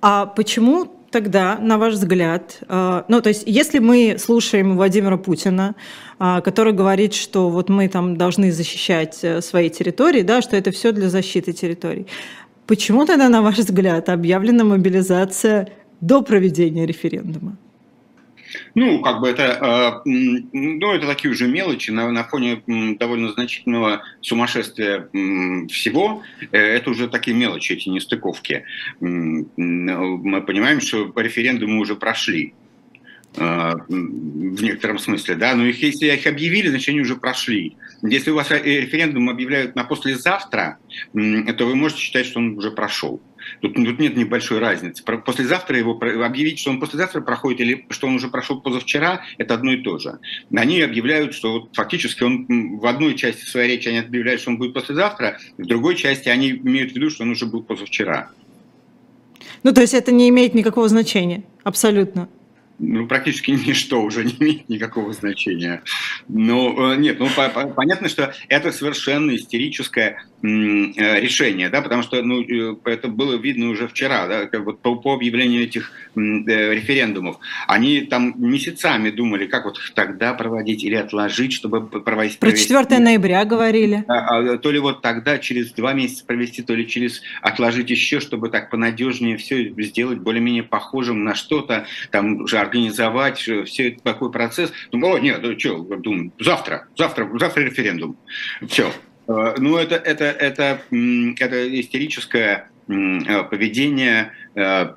А 0.00 0.26
почему 0.26 0.86
тогда, 1.10 1.58
на 1.58 1.78
ваш 1.78 1.94
взгляд, 1.94 2.58
э, 2.68 3.02
ну, 3.08 3.20
то 3.20 3.28
есть, 3.28 3.44
если 3.46 3.78
мы 3.78 4.16
слушаем 4.18 4.76
Владимира 4.76 5.16
Путина, 5.16 5.74
э, 6.18 6.40
который 6.44 6.72
говорит, 6.72 7.14
что 7.14 7.48
вот 7.48 7.68
мы 7.68 7.88
там 7.88 8.16
должны 8.16 8.52
защищать 8.52 9.18
э, 9.22 9.40
свои 9.40 9.70
территории, 9.70 10.22
да, 10.22 10.42
что 10.42 10.56
это 10.56 10.70
все 10.70 10.92
для 10.92 11.08
защиты 11.08 11.52
территорий, 11.52 12.06
почему 12.66 13.06
тогда, 13.06 13.28
на 13.28 13.42
ваш 13.42 13.58
взгляд, 13.58 14.08
объявлена 14.08 14.64
мобилизация 14.64 15.68
до 16.00 16.22
проведения 16.22 16.86
референдума? 16.86 17.56
Ну, 18.74 19.00
как 19.00 19.20
бы 19.20 19.28
это, 19.28 20.02
э, 20.04 20.08
ну, 20.52 20.92
это 20.92 21.06
такие 21.06 21.30
уже 21.30 21.46
мелочи 21.46 21.90
на, 21.90 22.10
на 22.10 22.24
фоне 22.24 22.62
довольно 22.98 23.32
значительного 23.32 24.02
сумасшествия 24.20 25.08
всего. 25.68 26.22
Э, 26.52 26.58
это 26.58 26.90
уже 26.90 27.08
такие 27.08 27.36
мелочи, 27.36 27.72
эти 27.72 27.88
нестыковки. 27.88 28.64
Мы 29.00 30.42
понимаем, 30.46 30.80
что 30.80 31.12
референдумы 31.16 31.80
уже 31.80 31.96
прошли 31.96 32.54
э, 33.36 33.72
в 33.88 34.62
некотором 34.62 34.98
смысле, 34.98 35.34
да, 35.34 35.54
но 35.54 35.66
их, 35.66 35.82
если 35.82 36.06
их 36.06 36.26
объявили, 36.26 36.68
значит, 36.68 36.88
они 36.90 37.00
уже 37.00 37.16
прошли. 37.16 37.76
Если 38.02 38.30
у 38.30 38.36
вас 38.36 38.50
референдум 38.50 39.28
объявляют 39.28 39.74
на 39.74 39.84
послезавтра, 39.84 40.78
то 41.12 41.66
вы 41.66 41.74
можете 41.74 42.00
считать, 42.00 42.26
что 42.26 42.38
он 42.38 42.56
уже 42.56 42.70
прошел. 42.70 43.20
Тут, 43.60 43.74
тут 43.74 43.98
нет 43.98 44.16
небольшой 44.16 44.58
разницы. 44.58 45.02
Послезавтра 45.02 45.76
его 45.76 45.98
объявить, 46.24 46.58
что 46.58 46.70
он 46.70 46.80
послезавтра 46.80 47.20
проходит 47.20 47.60
или 47.60 47.86
что 47.90 48.06
он 48.06 48.14
уже 48.14 48.28
прошел 48.28 48.60
позавчера, 48.60 49.22
это 49.38 49.54
одно 49.54 49.72
и 49.72 49.82
то 49.82 49.98
же. 49.98 50.18
Они 50.54 50.80
объявляют, 50.80 51.34
что 51.34 51.52
вот 51.52 51.70
фактически 51.74 52.22
он 52.22 52.78
в 52.78 52.86
одной 52.86 53.14
части 53.14 53.44
своей 53.44 53.76
речи 53.76 53.88
они 53.88 53.98
объявляют, 53.98 54.40
что 54.40 54.50
он 54.50 54.58
будет 54.58 54.74
послезавтра, 54.74 55.38
в 55.56 55.66
другой 55.66 55.96
части 55.96 56.28
они 56.28 56.50
имеют 56.50 56.92
в 56.92 56.96
виду, 56.96 57.10
что 57.10 57.24
он 57.24 57.30
уже 57.30 57.46
был 57.46 57.62
позавчера. 57.62 58.30
Ну, 59.62 59.72
то 59.72 59.80
есть 59.80 59.94
это 59.94 60.12
не 60.12 60.28
имеет 60.28 60.54
никакого 60.54 60.88
значения, 60.88 61.42
абсолютно 61.64 62.28
ну, 62.78 63.06
практически 63.06 63.50
ничто 63.66 64.02
уже 64.02 64.24
не 64.24 64.32
имеет 64.32 64.68
никакого 64.68 65.12
значения. 65.12 65.82
Но 66.28 66.92
э, 66.92 66.96
нет, 66.96 67.18
ну, 67.18 67.28
по, 67.28 67.48
по, 67.48 67.66
понятно, 67.68 68.08
что 68.08 68.32
это 68.48 68.72
совершенно 68.72 69.34
истерическое 69.34 70.22
э, 70.42 70.46
решение, 70.46 71.68
да, 71.68 71.82
потому 71.82 72.02
что 72.02 72.22
ну, 72.22 72.42
э, 72.42 72.76
это 72.84 73.08
было 73.08 73.36
видно 73.36 73.70
уже 73.70 73.88
вчера, 73.88 74.26
да, 74.26 74.46
как 74.46 74.64
вот 74.64 74.80
по, 74.80 74.94
по 74.96 75.14
объявлению 75.14 75.64
этих 75.64 75.92
референдумов. 76.18 77.38
Они 77.66 78.02
там 78.02 78.34
месяцами 78.36 79.10
думали, 79.10 79.46
как 79.46 79.64
вот 79.64 79.78
тогда 79.94 80.34
проводить 80.34 80.84
или 80.84 80.94
отложить, 80.94 81.52
чтобы 81.52 81.86
проводить. 81.86 82.38
Про 82.38 82.52
4 82.52 82.84
провести. 82.84 83.02
ноября 83.02 83.44
говорили. 83.44 84.04
А, 84.08 84.38
а, 84.38 84.58
то 84.58 84.70
ли 84.70 84.78
вот 84.78 85.02
тогда 85.02 85.38
через 85.38 85.72
два 85.72 85.92
месяца 85.92 86.24
провести, 86.24 86.62
то 86.62 86.74
ли 86.74 86.86
через 86.86 87.22
отложить 87.42 87.90
еще, 87.90 88.20
чтобы 88.20 88.50
так 88.50 88.70
понадежнее 88.70 89.36
все 89.36 89.72
сделать 89.78 90.18
более-менее 90.18 90.62
похожим 90.62 91.24
на 91.24 91.34
что-то, 91.34 91.86
там 92.10 92.42
уже 92.42 92.58
организовать 92.58 93.38
все 93.38 93.98
такой 94.02 94.30
процесс. 94.30 94.72
Думаю, 94.90 95.14
о, 95.14 95.18
нет, 95.18 95.40
ну 95.42 95.58
что, 95.58 95.78
думаю, 95.78 96.32
завтра, 96.38 96.88
завтра, 96.96 97.28
завтра 97.38 97.62
референдум. 97.62 98.16
Все. 98.68 98.92
Э, 99.28 99.54
ну, 99.58 99.76
это, 99.76 99.94
это, 99.96 100.24
это, 100.24 100.80
это 100.90 101.80
истерическое 101.80 102.54
э, 102.56 102.77
поведение 102.88 104.32
э, 104.54 104.94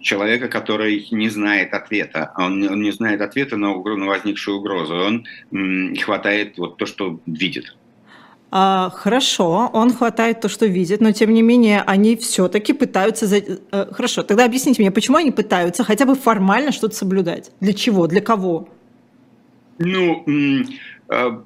человека, 0.00 0.48
который 0.48 1.06
не 1.10 1.28
знает 1.28 1.74
ответа. 1.74 2.32
Он, 2.36 2.62
он 2.68 2.82
не 2.82 2.92
знает 2.92 3.20
ответа 3.20 3.56
на, 3.56 3.72
возникшую 3.72 4.58
угрозу. 4.58 4.94
Он 4.94 5.26
хватает 5.96 6.58
вот 6.58 6.76
то, 6.76 6.86
что 6.86 7.20
видит. 7.26 7.76
А, 8.54 8.90
хорошо, 8.90 9.70
он 9.72 9.94
хватает 9.94 10.42
то, 10.42 10.50
что 10.50 10.66
видит, 10.66 11.00
но 11.00 11.12
тем 11.12 11.32
не 11.32 11.40
менее 11.40 11.82
они 11.86 12.16
все-таки 12.16 12.74
пытаются... 12.74 13.26
За... 13.26 13.38
Э, 13.38 13.86
хорошо, 13.92 14.22
тогда 14.22 14.44
объясните 14.44 14.82
мне, 14.82 14.90
почему 14.90 15.16
они 15.16 15.30
пытаются 15.30 15.84
хотя 15.84 16.04
бы 16.04 16.14
формально 16.14 16.70
что-то 16.70 16.94
соблюдать? 16.94 17.50
Для 17.60 17.72
чего? 17.72 18.06
Для 18.06 18.20
кого? 18.20 18.68
Ну, 19.78 20.22
э, 20.26 20.64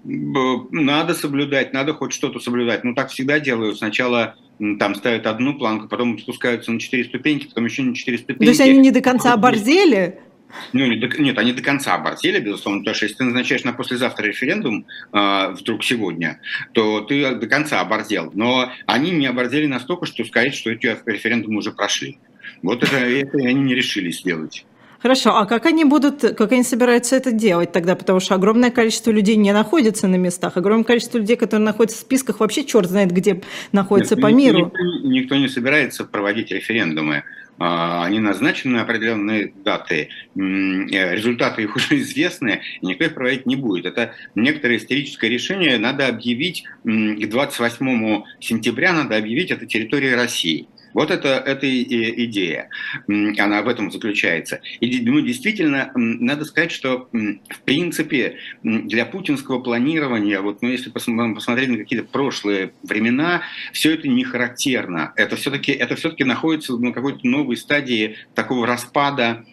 надо 0.04 1.14
соблюдать, 1.14 1.72
надо 1.72 1.94
хоть 1.94 2.12
что-то 2.12 2.40
соблюдать. 2.40 2.84
Ну, 2.84 2.94
так 2.94 3.10
всегда 3.10 3.40
делают. 3.40 3.78
Сначала 3.78 4.36
там 4.78 4.94
ставят 4.94 5.26
одну 5.26 5.54
планку, 5.54 5.88
потом 5.88 6.18
спускаются 6.18 6.72
на 6.72 6.80
четыре 6.80 7.04
ступеньки, 7.04 7.46
потом 7.46 7.66
еще 7.66 7.82
на 7.82 7.94
четыре 7.94 8.18
ступеньки. 8.18 8.44
То 8.44 8.50
есть 8.50 8.60
они 8.60 8.78
не 8.78 8.90
до 8.90 9.00
конца 9.00 9.32
оборзели? 9.32 10.20
Ну, 10.72 10.86
нет, 10.86 11.38
они 11.38 11.52
до 11.52 11.62
конца 11.62 11.94
оборзели, 11.94 12.38
безусловно, 12.38 12.80
потому 12.80 12.94
что 12.94 13.04
если 13.04 13.18
ты 13.18 13.24
назначаешь 13.24 13.64
на 13.64 13.72
послезавтра 13.72 14.24
референдум, 14.24 14.86
э, 15.12 15.48
вдруг 15.50 15.84
сегодня, 15.84 16.40
то 16.72 17.00
ты 17.00 17.34
до 17.34 17.46
конца 17.46 17.80
оборзел. 17.80 18.30
Но 18.32 18.70
они 18.86 19.10
не 19.10 19.26
оборзели 19.26 19.66
настолько, 19.66 20.06
что 20.06 20.24
сказать, 20.24 20.54
что 20.54 20.70
эти 20.70 20.96
референдумы 21.04 21.58
уже 21.58 21.72
прошли. 21.72 22.18
Вот 22.62 22.82
это, 22.82 22.96
это 22.96 23.38
они 23.38 23.54
не 23.54 23.74
решили 23.74 24.10
сделать. 24.10 24.64
Хорошо, 25.00 25.36
а 25.36 25.46
как 25.46 25.66
они 25.66 25.84
будут, 25.84 26.20
как 26.20 26.52
они 26.52 26.62
собираются 26.62 27.16
это 27.16 27.32
делать 27.32 27.72
тогда? 27.72 27.94
Потому 27.96 28.20
что 28.20 28.34
огромное 28.34 28.70
количество 28.70 29.10
людей 29.10 29.36
не 29.36 29.52
находится 29.52 30.08
на 30.08 30.16
местах, 30.16 30.56
огромное 30.56 30.84
количество 30.84 31.18
людей, 31.18 31.36
которые 31.36 31.64
находятся 31.64 31.98
в 31.98 32.00
списках, 32.00 32.40
вообще 32.40 32.64
черт 32.64 32.88
знает 32.88 33.12
где 33.12 33.42
находятся 33.72 34.16
Нет, 34.16 34.22
по 34.22 34.32
миру. 34.32 34.58
Никто, 34.58 35.08
никто 35.08 35.36
не 35.36 35.48
собирается 35.48 36.04
проводить 36.04 36.50
референдумы. 36.50 37.24
А, 37.58 38.04
они 38.04 38.20
назначены 38.20 38.74
на 38.74 38.82
определенные 38.82 39.52
даты, 39.64 40.08
э, 40.34 40.38
результаты 41.14 41.62
их 41.62 41.76
уже 41.76 41.98
известны, 41.98 42.60
и 42.80 42.86
никто 42.86 43.04
их 43.04 43.14
проводить 43.14 43.46
не 43.46 43.56
будет. 43.56 43.86
Это 43.86 44.12
некоторое 44.34 44.76
историческое 44.76 45.28
решение, 45.28 45.78
надо 45.78 46.06
объявить 46.06 46.64
к 46.84 47.26
28 47.28 48.22
сентября, 48.40 48.92
надо 48.92 49.16
объявить 49.16 49.50
это 49.50 49.66
территорией 49.66 50.14
России. 50.14 50.68
Вот 50.96 51.10
это, 51.10 51.28
это 51.28 51.66
идея, 51.84 52.70
она 53.06 53.60
в 53.60 53.68
этом 53.68 53.92
заключается. 53.92 54.62
И 54.80 55.02
ну, 55.02 55.20
действительно, 55.20 55.92
надо 55.94 56.46
сказать, 56.46 56.72
что 56.72 57.10
в 57.12 57.60
принципе 57.66 58.38
для 58.62 59.04
путинского 59.04 59.58
планирования, 59.58 60.40
вот, 60.40 60.62
ну, 60.62 60.70
если 60.70 60.88
посмотреть 60.88 61.68
на 61.68 61.76
какие-то 61.76 62.06
прошлые 62.06 62.72
времена, 62.82 63.42
все 63.74 63.92
это 63.92 64.08
не 64.08 64.24
характерно. 64.24 65.12
Это 65.16 65.36
все-таки 65.36 65.70
это 65.70 65.96
все 65.96 66.14
находится 66.20 66.74
на 66.78 66.92
какой-то 66.92 67.26
новой 67.26 67.58
стадии 67.58 68.16
такого 68.34 68.66
распада 68.66 69.44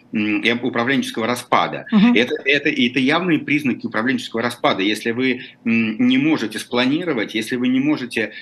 управленческого 0.62 1.26
распада. 1.26 1.86
Uh-huh. 1.92 2.16
Это, 2.16 2.34
это, 2.44 2.68
это 2.68 2.98
явные 3.00 3.40
признаки 3.40 3.86
управленческого 3.86 4.42
распада. 4.42 4.82
Если 4.82 5.10
вы 5.10 5.42
не 5.64 6.18
можете 6.18 6.58
спланировать, 6.58 7.34
если 7.34 7.56
вы 7.56 7.68
не 7.68 7.80
можете 7.80 8.32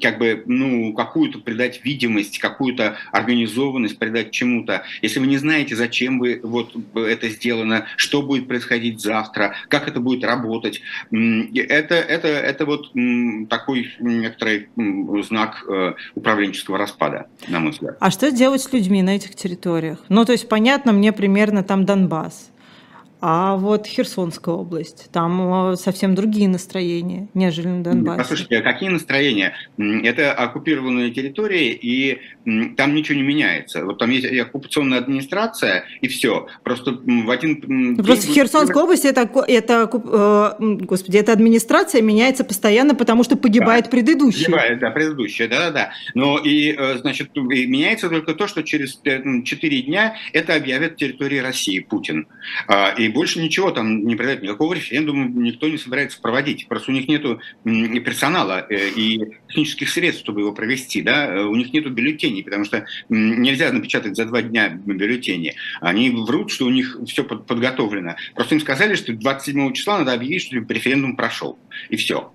как 0.00 0.18
бы, 0.18 0.42
ну, 0.46 0.92
какую-то 0.92 1.40
придать 1.40 1.84
видимость, 1.84 2.38
какую-то 2.38 2.96
организованность 3.12 3.98
придать 3.98 4.30
чему-то, 4.30 4.84
если 5.02 5.18
вы 5.18 5.26
не 5.26 5.38
знаете, 5.38 5.74
зачем 5.74 6.18
вы 6.18 6.40
вот 6.42 6.74
это 6.94 7.28
сделано, 7.28 7.86
что 7.96 8.22
будет 8.22 8.46
происходить 8.46 9.00
завтра, 9.00 9.54
как 9.68 9.88
это 9.88 10.00
будет 10.00 10.24
работать, 10.24 10.80
это, 11.10 11.94
это, 11.94 12.28
это 12.28 12.66
вот 12.66 12.92
такой 13.48 13.90
некоторый 13.98 14.68
знак 15.24 15.64
э, 15.68 15.94
управленческого 16.14 16.78
распада, 16.78 17.26
на 17.48 17.60
мой 17.60 17.72
взгляд. 17.72 17.96
А 18.00 18.10
что 18.10 18.30
делать 18.30 18.62
с 18.62 18.72
людьми 18.72 19.02
на 19.02 19.16
этих 19.16 19.34
территориях? 19.34 20.04
Ну, 20.08 20.24
то 20.24 20.32
есть, 20.32 20.48
понятно, 20.48 20.92
мне 20.92 21.07
примерно 21.12 21.62
там 21.62 21.84
Донбасс. 21.84 22.50
А 23.20 23.56
вот 23.56 23.86
Херсонская 23.86 24.54
область, 24.54 25.08
там 25.10 25.72
э, 25.72 25.76
совсем 25.76 26.14
другие 26.14 26.48
настроения, 26.48 27.28
нежели 27.34 27.66
на 27.66 27.82
Донбассе. 27.82 28.18
Послушайте, 28.18 28.58
а 28.58 28.62
какие 28.62 28.90
настроения? 28.90 29.54
Это 29.76 30.32
оккупированные 30.32 31.10
территории, 31.10 31.70
и 31.70 32.20
там 32.76 32.94
ничего 32.94 33.16
не 33.16 33.24
меняется. 33.24 33.84
Вот 33.84 33.98
там 33.98 34.10
есть 34.10 34.24
оккупационная 34.40 34.98
администрация, 34.98 35.84
и 36.00 36.06
все. 36.06 36.46
Просто 36.62 36.92
в 36.92 37.30
один... 37.30 37.96
Просто 37.96 38.26
день... 38.26 38.32
в 38.32 38.34
Херсонской 38.34 38.82
области 38.82 39.08
это, 39.08 39.28
это, 39.48 39.90
э, 39.92 40.76
господи, 40.84 41.16
эта 41.16 41.32
администрация 41.32 42.02
меняется 42.02 42.44
постоянно, 42.44 42.94
потому 42.94 43.24
что 43.24 43.36
погибает 43.36 43.86
да, 43.86 43.90
предыдущая. 43.90 44.44
Погибает, 44.44 44.78
да, 44.78 44.90
предыдущая, 44.90 45.48
да-да-да. 45.48 45.90
Но 46.14 46.38
и, 46.38 46.72
э, 46.72 46.98
значит, 46.98 47.30
и 47.36 47.66
меняется 47.66 48.08
только 48.08 48.34
то, 48.34 48.46
что 48.46 48.62
через 48.62 49.00
4 49.02 49.82
дня 49.82 50.14
это 50.32 50.54
объявят 50.54 50.96
территорией 50.96 51.42
России 51.42 51.80
Путин. 51.80 52.28
А, 52.68 52.90
и 52.96 53.07
И 53.08 53.10
больше 53.10 53.40
ничего 53.40 53.70
там 53.70 54.04
не 54.06 54.16
произойдет, 54.16 54.42
никакого 54.42 54.74
референдума 54.74 55.24
никто 55.28 55.66
не 55.66 55.78
собирается 55.78 56.20
проводить. 56.20 56.68
Просто 56.68 56.90
у 56.90 56.94
них 56.94 57.08
нет 57.08 57.22
персонала 58.04 58.66
э, 58.68 58.90
и 58.94 59.24
технических 59.48 59.88
средств, 59.88 60.22
чтобы 60.22 60.42
его 60.42 60.52
провести. 60.52 61.00
Да? 61.00 61.46
У 61.48 61.56
них 61.56 61.72
нет 61.72 61.90
бюллетеней, 61.90 62.44
потому 62.44 62.66
что 62.66 62.84
нельзя 63.08 63.72
напечатать 63.72 64.14
за 64.14 64.26
два 64.26 64.42
дня 64.42 64.68
бюллетени. 64.68 65.54
Они 65.80 66.10
врут, 66.10 66.50
что 66.50 66.66
у 66.66 66.70
них 66.70 66.98
все 67.06 67.24
подготовлено. 67.24 68.16
Просто 68.34 68.56
им 68.56 68.60
сказали, 68.60 68.94
что 68.94 69.14
27 69.14 69.72
числа 69.72 70.00
надо 70.00 70.12
объявить, 70.12 70.42
что 70.42 70.56
референдум 70.56 71.16
прошел. 71.16 71.58
И 71.88 71.96
все. 71.96 72.30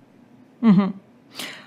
Угу. 0.60 0.92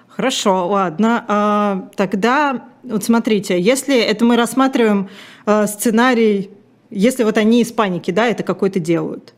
Хорошо, 0.09 0.67
ладно. 0.67 1.23
А, 1.29 1.89
тогда, 1.95 2.65
вот 2.83 3.05
смотрите, 3.05 3.57
если 3.57 3.97
это 3.97 4.25
мы 4.25 4.35
рассматриваем 4.35 5.09
а, 5.45 5.65
сценарий, 5.65 6.49
если 6.89 7.24
вот 7.24 7.38
они 7.38 7.62
из 7.62 7.72
паники, 7.72 8.12
да, 8.12 8.27
это 8.27 8.44
какой-то 8.44 8.79
делают, 8.79 9.34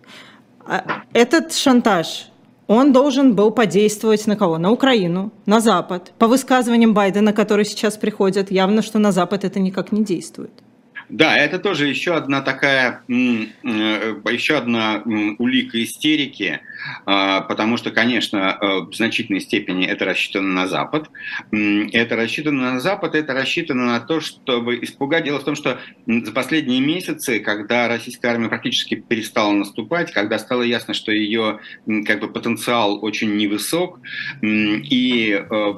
а, 0.66 1.04
этот 1.14 1.54
шантаж, 1.54 2.30
он 2.68 2.94
должен 2.94 3.36
был 3.36 3.50
подействовать 3.50 4.28
на 4.28 4.36
кого? 4.36 4.60
На 4.60 4.72
Украину, 4.72 5.32
на 5.48 5.60
Запад. 5.60 6.14
По 6.20 6.28
высказываниям 6.28 6.94
Байдена, 6.94 7.34
которые 7.34 7.66
сейчас 7.66 7.98
приходят, 7.98 8.52
явно, 8.52 8.84
что 8.84 9.00
на 9.00 9.12
Запад 9.12 9.44
это 9.44 9.60
никак 9.60 9.92
не 9.92 10.04
действует. 10.04 10.52
Да, 11.10 11.36
это 11.36 11.58
тоже 11.58 11.88
еще 11.88 12.16
одна 12.16 12.42
такая, 12.42 13.02
э, 13.08 13.14
еще 13.14 14.58
одна 14.58 15.02
улика 15.40 15.84
истерики, 15.84 16.62
а, 17.06 17.42
потому 17.42 17.78
что, 17.78 17.90
конечно, 17.90 18.58
э, 18.62 18.66
в 18.82 18.94
значительной 18.94 19.42
степени 19.42 19.86
это 19.86 20.06
рассчитано 20.06 20.48
на 20.48 20.68
Запад. 20.68 21.10
Это 21.52 22.16
рассчитано 22.16 22.74
на 22.74 22.80
Запад, 22.80 23.16
это 23.16 23.34
рассчитано 23.34 23.88
на 23.88 24.00
то, 24.00 24.22
чтобы 24.22 24.78
испугать. 24.84 25.24
Дело 25.24 25.40
в 25.40 25.44
том, 25.44 25.56
что 25.56 25.80
за 26.06 26.32
последние 26.32 26.80
месяцы, 26.80 27.40
когда 27.40 27.88
российская 27.88 28.30
армия 28.30 28.48
практически 28.48 28.96
перестала 28.96 29.52
наступать, 29.52 30.12
когда 30.12 30.38
стало 30.38 30.62
ясно, 30.62 30.94
что 30.94 31.12
ее 31.12 31.60
как 32.06 32.20
бы, 32.20 32.28
потенциал 32.28 33.04
очень 33.04 33.36
невысок, 33.36 34.00
и 34.44 35.44
э, 35.50 35.74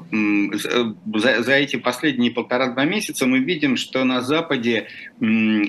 за, 1.16 1.44
за 1.44 1.54
эти 1.54 1.78
последние 1.78 2.32
полтора-два 2.32 2.84
месяца 2.84 3.26
мы 3.26 3.40
видим, 3.40 3.78
что 3.78 4.04
на 4.04 4.22
Западе 4.22 4.88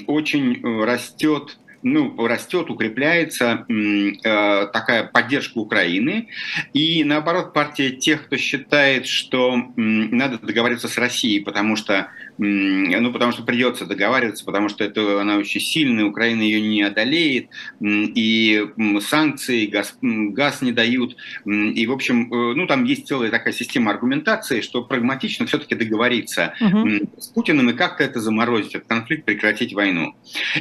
очень 0.07 0.61
э, 0.63 0.85
растет 0.85 1.59
ну, 1.85 2.27
растет, 2.27 2.71
укрепляется 2.71 3.67
э, 3.69 4.67
такая 4.73 5.05
поддержка 5.05 5.59
Украины. 5.59 6.29
И 6.73 7.03
наоборот, 7.03 7.53
партия 7.53 7.91
тех, 7.91 8.27
кто 8.27 8.37
считает, 8.37 9.07
что 9.07 9.55
э, 9.57 9.61
надо 9.77 10.39
договориться 10.39 10.87
с 10.87 10.97
Россией, 10.97 11.41
потому 11.41 11.75
что 11.77 12.09
ну, 12.39 13.13
потому 13.13 13.33
что 13.33 13.43
придется 13.43 13.87
договариваться, 13.87 14.45
потому 14.45 14.69
что 14.69 14.85
это, 14.85 15.21
она 15.21 15.37
очень 15.37 15.61
сильная, 15.61 16.05
Украина 16.05 16.43
ее 16.43 16.61
не 16.61 16.83
одолеет, 16.83 17.49
и 17.81 18.67
санкции, 19.01 19.67
газ, 19.67 19.97
газ 20.01 20.63
не 20.63 20.73
дают, 20.73 21.17
и, 21.45 21.87
в 21.87 21.93
общем, 21.93 22.33
э, 22.33 22.55
ну, 22.55 22.67
там 22.67 22.85
есть 22.85 23.07
целая 23.07 23.31
такая 23.31 23.53
система 23.53 23.91
аргументации, 23.91 24.61
что 24.61 24.83
прагматично 24.83 25.47
все-таки 25.47 25.75
договориться 25.75 26.55
угу. 26.61 26.89
с 27.19 27.29
Путиным 27.29 27.71
и 27.71 27.75
как-то 27.75 28.05
это 28.05 28.21
заморозить, 28.21 28.75
этот 28.75 28.89
конфликт, 28.89 29.25
прекратить 29.25 29.75
войну. 29.75 30.15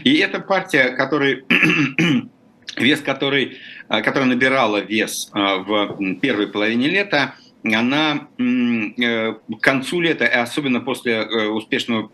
И 0.03 0.15
эта 0.17 0.39
партия, 0.39 0.89
которая 0.89 1.43
вес 2.77 3.01
который, 3.01 3.57
э, 3.89 4.01
которая 4.01 4.29
набирала 4.29 4.77
вес 4.77 5.29
э, 5.33 5.39
в 5.39 6.15
первой 6.15 6.47
половине 6.47 6.89
лета, 6.89 7.35
она 7.63 8.27
э, 8.37 9.33
к 9.33 9.59
концу 9.59 10.01
лета, 10.01 10.25
особенно 10.25 10.79
после 10.79 11.13
э, 11.13 11.47
успешного 11.47 12.11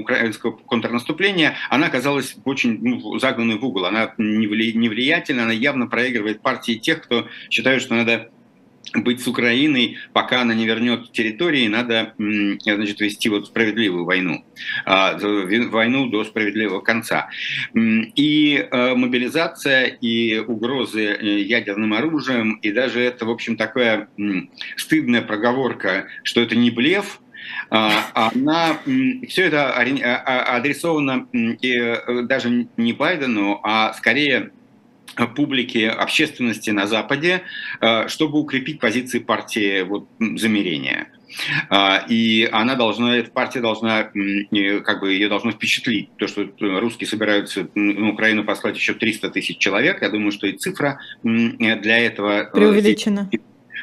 украинского 0.00 0.52
контрнаступления, 0.52 1.56
она 1.68 1.86
оказалась 1.86 2.36
очень 2.44 2.78
ну, 2.80 3.18
загнанной 3.18 3.58
в 3.58 3.64
угол. 3.64 3.86
Она 3.86 4.14
невлиятельна, 4.18 5.42
она 5.44 5.52
явно 5.52 5.86
проигрывает 5.86 6.40
партии 6.40 6.74
тех, 6.74 7.02
кто 7.02 7.28
считает, 7.50 7.82
что 7.82 7.94
надо 7.94 8.30
быть 9.04 9.22
с 9.22 9.28
Украиной, 9.28 9.98
пока 10.12 10.42
она 10.42 10.54
не 10.54 10.66
вернет 10.66 11.12
территории, 11.12 11.68
надо 11.68 12.14
значит, 12.18 13.00
вести 13.00 13.28
вот 13.28 13.46
справедливую 13.46 14.04
войну, 14.04 14.44
а, 14.84 15.18
войну 15.18 16.06
до 16.06 16.24
справедливого 16.24 16.80
конца. 16.80 17.28
И 17.74 18.66
э, 18.70 18.94
мобилизация, 18.94 19.86
и 19.86 20.38
угрозы 20.38 21.04
э, 21.04 21.40
ядерным 21.40 21.92
оружием, 21.94 22.54
и 22.62 22.72
даже 22.72 23.00
это, 23.00 23.26
в 23.26 23.30
общем, 23.30 23.56
такая 23.56 24.08
стыдная 24.76 25.22
проговорка, 25.22 26.06
что 26.22 26.40
это 26.40 26.56
не 26.56 26.70
блеф, 26.70 27.20
а, 27.70 27.92
она, 28.14 28.78
все 29.28 29.46
это 29.46 29.72
а, 29.72 30.56
адресовано 30.56 31.28
э, 31.32 32.22
даже 32.22 32.68
не 32.76 32.92
Байдену, 32.92 33.60
а 33.62 33.92
скорее 33.94 34.52
публики, 35.34 35.84
общественности 35.84 36.70
на 36.70 36.86
Западе, 36.86 37.42
э, 37.80 38.08
чтобы 38.08 38.38
укрепить 38.38 38.80
позиции 38.80 39.18
партии 39.18 39.82
вот, 39.82 40.08
замерения. 40.18 41.08
А, 41.68 42.04
и 42.08 42.48
она 42.50 42.76
должна, 42.76 43.16
эта 43.16 43.30
партия 43.30 43.60
должна, 43.60 44.04
как 44.04 45.00
бы 45.00 45.12
ее 45.12 45.28
должно 45.28 45.52
впечатлить. 45.52 46.10
То, 46.16 46.26
что 46.26 46.48
русские 46.58 47.08
собираются 47.08 47.68
на 47.74 48.10
Украину 48.10 48.44
послать 48.44 48.76
еще 48.76 48.94
300 48.94 49.30
тысяч 49.30 49.58
человек, 49.58 50.02
я 50.02 50.08
думаю, 50.08 50.32
что 50.32 50.46
и 50.46 50.52
цифра 50.52 51.00
для 51.22 51.98
этого... 51.98 52.42
Э, 52.42 52.50
Преувеличена 52.52 53.30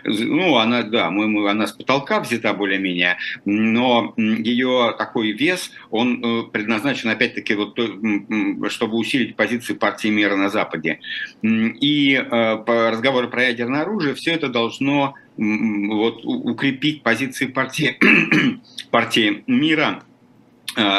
ну, 0.03 0.57
она, 0.57 0.83
да, 0.83 1.09
мы, 1.09 1.27
мы, 1.27 1.49
она 1.49 1.67
с 1.67 1.71
потолка 1.71 2.19
взята 2.19 2.53
более-менее, 2.53 3.17
но 3.45 4.13
ее 4.17 4.95
такой 4.97 5.31
вес, 5.31 5.71
он 5.91 6.23
э, 6.23 6.43
предназначен, 6.51 7.09
опять-таки, 7.09 7.55
вот, 7.55 7.77
чтобы 8.71 8.97
усилить 8.97 9.35
позиции 9.35 9.73
партии 9.73 10.09
мира 10.09 10.35
на 10.35 10.49
Западе. 10.49 10.99
И 11.41 12.13
э, 12.13 12.57
по 12.57 12.91
разговору 12.91 13.29
про 13.29 13.45
ядерное 13.45 13.81
оружие, 13.81 14.15
все 14.15 14.31
это 14.31 14.49
должно 14.49 15.15
вот, 15.37 16.21
укрепить 16.23 17.03
позиции 17.03 17.47
партии, 17.47 17.97
партии 18.91 19.43
мира 19.47 20.03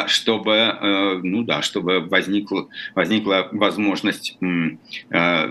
чтобы, 0.07 0.51
э, 0.51 1.19
ну 1.23 1.43
да, 1.43 1.61
чтобы 1.61 2.01
возникла, 2.01 2.67
возникла 2.93 3.49
возможность 3.51 4.37
а, 5.11 5.49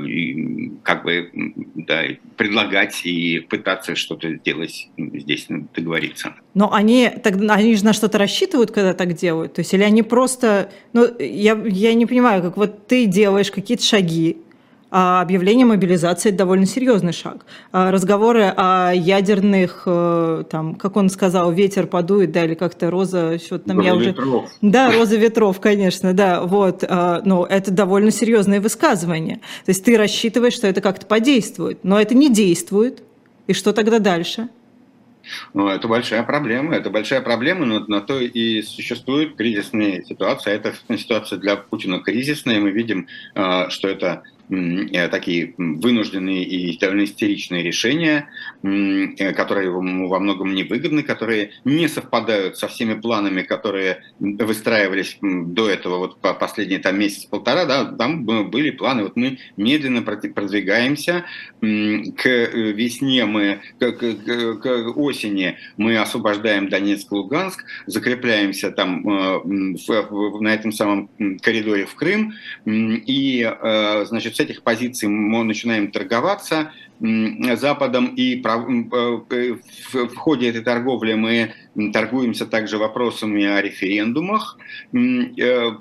как 0.82 1.04
бы 1.04 1.30
да, 1.74 2.02
предлагать 2.36 3.04
и 3.04 3.40
пытаться 3.40 3.94
что-то 3.94 4.34
сделать 4.34 4.88
здесь, 4.96 5.46
договориться. 5.74 6.34
Но 6.54 6.72
они, 6.72 7.10
тогда, 7.22 7.54
они 7.54 7.74
же 7.74 7.84
на 7.84 7.92
что-то 7.92 8.18
рассчитывают, 8.18 8.70
когда 8.70 8.94
так 8.94 9.14
делают? 9.14 9.54
То 9.54 9.60
есть 9.60 9.74
или 9.74 9.82
они 9.82 10.02
просто... 10.02 10.70
Ну, 10.92 11.06
я, 11.18 11.60
я 11.64 11.94
не 11.94 12.06
понимаю, 12.06 12.42
как 12.42 12.56
вот 12.56 12.86
ты 12.86 13.06
делаешь 13.06 13.50
какие-то 13.50 13.84
шаги, 13.84 14.38
а 14.96 15.20
объявление 15.22 15.66
мобилизации– 15.66 16.28
это 16.30 16.38
довольно 16.38 16.66
серьезный 16.66 17.12
шаг. 17.12 17.46
А 17.72 17.90
разговоры 17.90 18.44
о 18.56 18.92
ядерных, 18.94 19.82
э, 19.86 20.44
там, 20.48 20.76
как 20.76 20.96
он 20.96 21.08
сказал, 21.08 21.50
ветер 21.50 21.88
подует, 21.88 22.30
да, 22.30 22.44
или 22.44 22.54
как-то 22.54 22.92
роза, 22.92 23.40
что-то 23.40 23.70
там 23.70 23.78
роза 23.78 23.88
я 23.88 23.94
уже... 23.96 24.06
ветров. 24.10 24.50
Да, 24.62 24.92
роза 24.92 25.16
ветров, 25.16 25.58
конечно, 25.58 26.14
да, 26.14 26.42
вот. 26.42 26.84
А, 26.88 27.22
но 27.24 27.44
это 27.44 27.72
довольно 27.72 28.12
серьезное 28.12 28.60
высказывание. 28.60 29.40
То 29.64 29.70
есть 29.70 29.84
ты 29.84 29.98
рассчитываешь, 29.98 30.52
что 30.52 30.68
это 30.68 30.80
как-то 30.80 31.06
подействует, 31.06 31.82
но 31.82 32.00
это 32.00 32.14
не 32.14 32.32
действует. 32.32 33.02
И 33.48 33.52
что 33.52 33.72
тогда 33.72 33.98
дальше? 33.98 34.48
Ну, 35.54 35.66
это 35.66 35.88
большая 35.88 36.22
проблема. 36.22 36.72
Это 36.76 36.90
большая 36.90 37.20
проблема, 37.20 37.66
но 37.66 37.80
на 37.80 38.00
то 38.00 38.20
и 38.20 38.62
существует 38.62 39.34
кризисная 39.34 40.04
ситуация. 40.04 40.54
Эта 40.54 40.72
ситуация 40.96 41.40
для 41.40 41.56
Путина 41.56 41.98
кризисная. 41.98 42.60
Мы 42.60 42.70
видим, 42.70 43.08
что 43.34 43.88
это 43.88 44.22
такие 44.48 45.54
вынужденные 45.56 46.44
и 46.44 46.78
довольно 46.78 47.04
истеричные 47.04 47.62
решения, 47.62 48.28
э, 48.62 49.32
которые 49.32 49.70
во 49.70 50.18
многом 50.20 50.54
невыгодны, 50.54 51.02
которые 51.02 51.50
не 51.64 51.88
совпадают 51.88 52.58
со 52.58 52.68
всеми 52.68 52.94
планами, 52.94 53.42
которые 53.42 54.02
выстраивались 54.18 55.18
до 55.20 55.68
этого, 55.68 55.98
вот 55.98 56.20
по 56.20 56.34
последние 56.34 56.78
там 56.78 56.98
месяц-полтора, 56.98 57.64
да, 57.64 57.84
там 57.84 58.24
были 58.24 58.70
планы, 58.70 59.04
вот 59.04 59.16
мы 59.16 59.38
медленно 59.56 60.02
продвигаемся, 60.02 61.24
к 61.60 62.24
весне 62.24 63.24
мы, 63.24 63.60
к, 63.78 63.92
к, 63.92 64.60
к 64.60 64.96
осени 64.96 65.56
мы 65.76 65.96
освобождаем 65.96 66.68
Донецк 66.68 67.10
Луганск, 67.12 67.64
закрепляемся 67.86 68.70
там 68.70 69.08
э, 69.08 69.40
в, 69.44 70.40
на 70.40 70.54
этом 70.54 70.72
самом 70.72 71.08
коридоре 71.40 71.86
в 71.86 71.94
Крым, 71.94 72.34
и, 72.66 73.50
значит, 74.04 74.33
с 74.34 74.40
этих 74.40 74.62
позиций 74.62 75.08
мы 75.08 75.44
начинаем 75.44 75.90
торговаться 75.90 76.72
Западом, 77.00 78.06
и 78.14 78.40
э, 78.40 79.56
в 79.92 80.16
ходе 80.16 80.48
этой 80.48 80.62
торговли 80.62 81.14
мы 81.14 81.52
торгуемся 81.92 82.46
также 82.46 82.78
вопросами 82.78 83.44
о 83.44 83.60
референдумах, 83.60 84.58
э, 84.92 85.72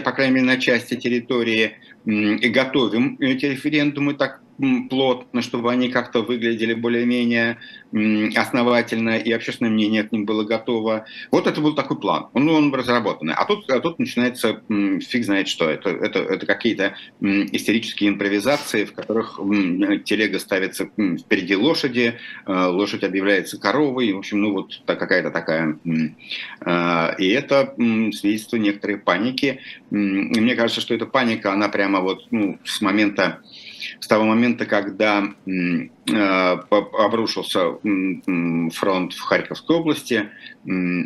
по 0.00 0.12
крайней 0.12 0.34
мере, 0.34 0.46
на 0.46 0.56
части 0.58 0.96
территории, 0.96 1.72
и 2.04 2.48
готовим 2.48 3.16
эти 3.20 3.46
референдумы 3.46 4.14
так 4.14 4.41
плотно, 4.90 5.42
чтобы 5.42 5.70
они 5.70 5.88
как-то 5.88 6.22
выглядели 6.22 6.74
более-менее 6.74 7.58
основательно, 8.36 9.18
и 9.18 9.30
общественное 9.32 9.70
мнение 9.70 10.04
к 10.04 10.12
ним 10.12 10.24
было 10.24 10.44
готово. 10.44 11.04
Вот 11.30 11.46
это 11.46 11.60
был 11.60 11.74
такой 11.74 11.98
план, 12.00 12.28
он, 12.32 12.48
он 12.48 12.74
разработанный. 12.74 13.34
А 13.34 13.44
тут, 13.44 13.68
а 13.70 13.80
тут 13.80 13.98
начинается 13.98 14.62
фиг 14.68 15.24
знает 15.24 15.48
что. 15.48 15.68
Это, 15.68 15.90
это, 15.90 16.20
это 16.20 16.46
какие-то 16.46 16.96
истерические 17.20 18.10
импровизации, 18.10 18.84
в 18.84 18.94
которых 18.94 19.38
телега 20.04 20.38
ставится 20.38 20.86
впереди 20.86 21.56
лошади, 21.56 22.18
э, 22.46 22.66
лошадь 22.66 23.04
объявляется 23.04 23.58
коровой, 23.58 24.12
в 24.12 24.18
общем, 24.18 24.40
ну 24.40 24.52
вот 24.52 24.82
какая-то 24.86 25.30
такая... 25.30 25.78
Э, 26.64 27.14
и 27.18 27.28
это 27.28 27.74
свидетельство 27.76 28.56
некоторой 28.56 28.96
паники. 28.96 29.60
Мне 29.90 30.54
кажется, 30.54 30.80
что 30.80 30.94
эта 30.94 31.06
паника, 31.06 31.52
она 31.52 31.68
прямо 31.68 32.00
вот 32.00 32.26
ну, 32.30 32.58
с 32.64 32.80
момента 32.80 33.42
с 34.00 34.06
того 34.06 34.24
момента, 34.24 34.66
когда 34.66 35.24
э, 35.46 35.88
обрушился 36.08 37.78
фронт 38.72 39.12
в 39.12 39.20
Харьковской 39.20 39.76
области, 39.76 40.28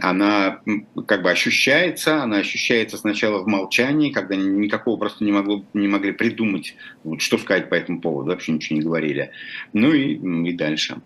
она 0.03 0.61
как 1.07 1.23
бы 1.23 1.31
ощущается, 1.31 2.23
она 2.23 2.39
ощущается 2.39 2.97
сначала 2.97 3.43
в 3.43 3.47
молчании, 3.47 4.13
когда 4.13 4.37
никакого 4.37 4.97
просто 4.97 5.25
не, 5.25 5.33
могло, 5.33 5.65
не 5.75 5.89
могли 5.89 6.13
придумать, 6.13 6.75
вот, 7.05 7.21
что 7.21 7.39
сказать 7.39 7.69
по 7.69 7.75
этому 7.75 8.01
поводу, 8.01 8.31
вообще 8.31 8.53
ничего 8.53 8.79
не 8.79 8.85
говорили. 8.85 9.31
Ну 9.73 9.93
и, 9.93 10.15
и 10.49 10.53
дальше. 10.53 11.01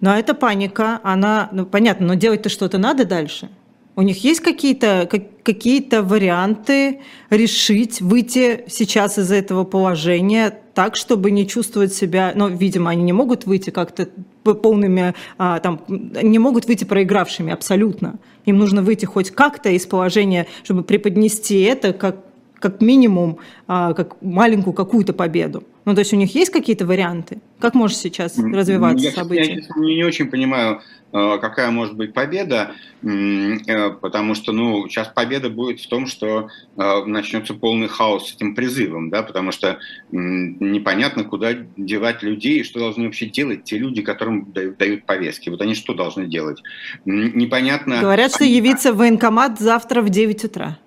Но 0.00 0.16
эта 0.16 0.34
паника, 0.34 1.00
она, 1.02 1.48
ну 1.52 1.66
понятно, 1.66 2.08
но 2.08 2.14
делать-то 2.14 2.48
что-то 2.48 2.78
надо 2.78 3.04
дальше– 3.04 3.50
у 3.96 4.02
них 4.02 4.24
есть 4.24 4.40
какие-то 4.40 5.08
какие 5.42 5.86
варианты 6.00 7.00
решить, 7.30 8.00
выйти 8.00 8.64
сейчас 8.68 9.18
из 9.18 9.30
этого 9.30 9.64
положения 9.64 10.58
так, 10.74 10.96
чтобы 10.96 11.30
не 11.30 11.46
чувствовать 11.46 11.94
себя, 11.94 12.32
ну, 12.34 12.48
видимо, 12.48 12.90
они 12.90 13.02
не 13.02 13.12
могут 13.12 13.46
выйти 13.46 13.70
как-то 13.70 14.08
полными, 14.42 15.14
а, 15.38 15.60
там, 15.60 15.80
не 15.88 16.38
могут 16.38 16.66
выйти 16.66 16.84
проигравшими 16.84 17.52
абсолютно. 17.52 18.16
Им 18.44 18.58
нужно 18.58 18.82
выйти 18.82 19.04
хоть 19.04 19.30
как-то 19.30 19.70
из 19.70 19.86
положения, 19.86 20.46
чтобы 20.64 20.82
преподнести 20.82 21.62
это 21.62 21.92
как, 21.92 22.16
как 22.58 22.80
минимум, 22.80 23.38
а, 23.68 23.94
как 23.94 24.20
маленькую 24.20 24.74
какую-то 24.74 25.12
победу. 25.12 25.62
Ну, 25.84 25.94
то 25.94 26.00
есть 26.00 26.12
у 26.12 26.16
них 26.16 26.34
есть 26.34 26.50
какие-то 26.50 26.86
варианты? 26.86 27.40
Как 27.58 27.74
может 27.74 27.98
сейчас 27.98 28.38
развиваться 28.38 29.04
я, 29.04 29.12
событие? 29.12 29.64
Я 29.68 29.82
не, 29.82 29.96
не 29.96 30.04
очень 30.04 30.30
понимаю, 30.30 30.80
Э, 31.14 31.38
какая 31.40 31.70
может 31.70 31.94
быть 31.94 32.12
победа, 32.12 32.72
э, 33.04 33.90
потому 34.00 34.34
что, 34.34 34.50
ну, 34.50 34.88
сейчас 34.88 35.06
победа 35.06 35.48
будет 35.48 35.80
в 35.80 35.86
том, 35.86 36.08
что 36.08 36.48
э, 36.76 37.04
начнется 37.04 37.54
полный 37.54 37.86
хаос 37.86 38.30
с 38.30 38.34
этим 38.34 38.56
призывом, 38.56 39.10
да, 39.10 39.22
потому 39.22 39.52
что 39.52 39.78
непонятно, 40.10 41.22
куда 41.22 41.52
девать 41.76 42.24
людей, 42.24 42.64
что 42.64 42.80
должны 42.80 43.04
вообще 43.04 43.26
делать 43.26 43.62
те 43.62 43.78
люди, 43.78 44.02
которым 44.02 44.52
дают 44.52 45.06
повестки. 45.06 45.50
Вот 45.50 45.60
они 45.60 45.76
что 45.76 45.94
должны 45.94 46.26
делать? 46.26 46.60
Непонятно. 47.04 48.00
Говорят, 48.00 48.34
что 48.34 48.44
явиться 48.44 48.92
в 48.92 48.96
военкомат 48.96 49.60
завтра 49.60 50.02
в 50.02 50.08
9 50.08 50.44
утра. 50.44 50.78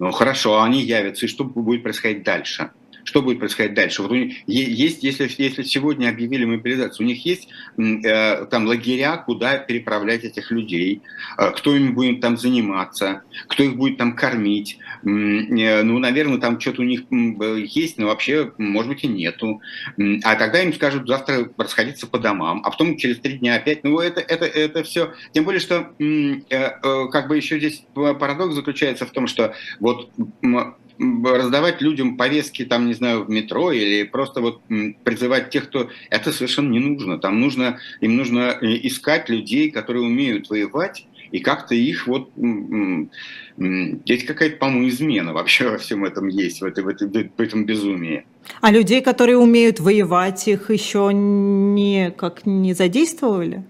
Ну 0.00 0.10
хорошо, 0.10 0.62
они 0.62 0.82
явятся, 0.82 1.26
и 1.26 1.28
что 1.28 1.44
будет 1.44 1.84
происходить 1.84 2.24
дальше? 2.24 2.70
Что 3.06 3.22
будет 3.22 3.38
происходить 3.38 3.74
дальше? 3.74 4.02
Вот 4.02 4.10
у 4.10 4.16
них 4.16 4.36
есть, 4.48 5.04
если, 5.04 5.30
если 5.38 5.62
сегодня 5.62 6.08
объявили 6.08 6.44
мобилизацию, 6.44 7.06
у 7.06 7.08
них 7.08 7.24
есть 7.24 7.48
э, 7.78 8.46
там 8.46 8.66
лагеря, 8.66 9.16
куда 9.18 9.58
переправлять 9.58 10.24
этих 10.24 10.50
людей, 10.50 11.02
э, 11.38 11.52
кто 11.52 11.76
им 11.76 11.94
будет 11.94 12.20
там 12.20 12.36
заниматься, 12.36 13.22
кто 13.46 13.62
их 13.62 13.76
будет 13.76 13.96
там 13.96 14.16
кормить. 14.16 14.78
Э, 15.04 15.82
ну, 15.82 15.98
наверное, 16.00 16.38
там 16.38 16.58
что-то 16.58 16.82
у 16.82 16.84
них 16.84 17.04
есть, 17.10 17.96
но 17.96 18.06
вообще, 18.06 18.52
может 18.58 18.88
быть, 18.88 19.04
и 19.04 19.06
нету. 19.08 19.60
А 20.24 20.34
тогда 20.34 20.60
им 20.62 20.74
скажут 20.74 21.06
завтра 21.06 21.48
расходиться 21.56 22.08
по 22.08 22.18
домам, 22.18 22.62
а 22.64 22.70
потом 22.72 22.96
через 22.96 23.20
три 23.20 23.38
дня 23.38 23.54
опять. 23.54 23.84
Ну, 23.84 24.00
это, 24.00 24.20
это, 24.20 24.46
это 24.46 24.82
все. 24.82 25.14
Тем 25.30 25.44
более, 25.44 25.60
что 25.60 25.92
э, 26.00 26.40
э, 26.50 27.08
как 27.12 27.28
бы 27.28 27.36
еще 27.36 27.60
здесь 27.60 27.84
парадокс 27.94 28.56
заключается 28.56 29.06
в 29.06 29.12
том, 29.12 29.28
что 29.28 29.54
вот 29.78 30.10
раздавать 30.98 31.80
людям 31.80 32.16
повестки, 32.16 32.64
там, 32.64 32.86
не 32.86 32.94
знаю, 32.94 33.24
в 33.24 33.30
метро 33.30 33.72
или 33.72 34.04
просто 34.04 34.40
вот 34.40 34.60
призывать 35.04 35.50
тех, 35.50 35.68
кто... 35.68 35.90
Это 36.10 36.32
совершенно 36.32 36.70
не 36.70 36.78
нужно. 36.78 37.18
Там 37.18 37.40
нужно, 37.40 37.78
им 38.00 38.16
нужно 38.16 38.56
э, 38.60 38.66
искать 38.86 39.28
людей, 39.28 39.70
которые 39.70 40.04
умеют 40.04 40.48
воевать, 40.50 41.06
и 41.30 41.40
как-то 41.40 41.74
их 41.74 42.06
вот... 42.06 42.30
Здесь 43.58 44.24
какая-то, 44.24 44.58
по-моему, 44.58 44.88
измена 44.88 45.32
вообще 45.32 45.70
во 45.70 45.78
всем 45.78 46.04
этом 46.04 46.28
есть, 46.28 46.60
в, 46.60 46.64
этой, 46.64 46.84
в, 46.84 46.88
этой, 46.88 47.08
в 47.08 47.40
этом 47.40 47.64
безумии. 47.64 48.26
А 48.60 48.70
людей, 48.70 49.00
которые 49.00 49.38
умеют 49.38 49.80
воевать, 49.80 50.46
их 50.46 50.70
еще 50.70 51.10
не, 51.12 52.10
как 52.10 52.44
не 52.44 52.74
задействовали? 52.74 53.64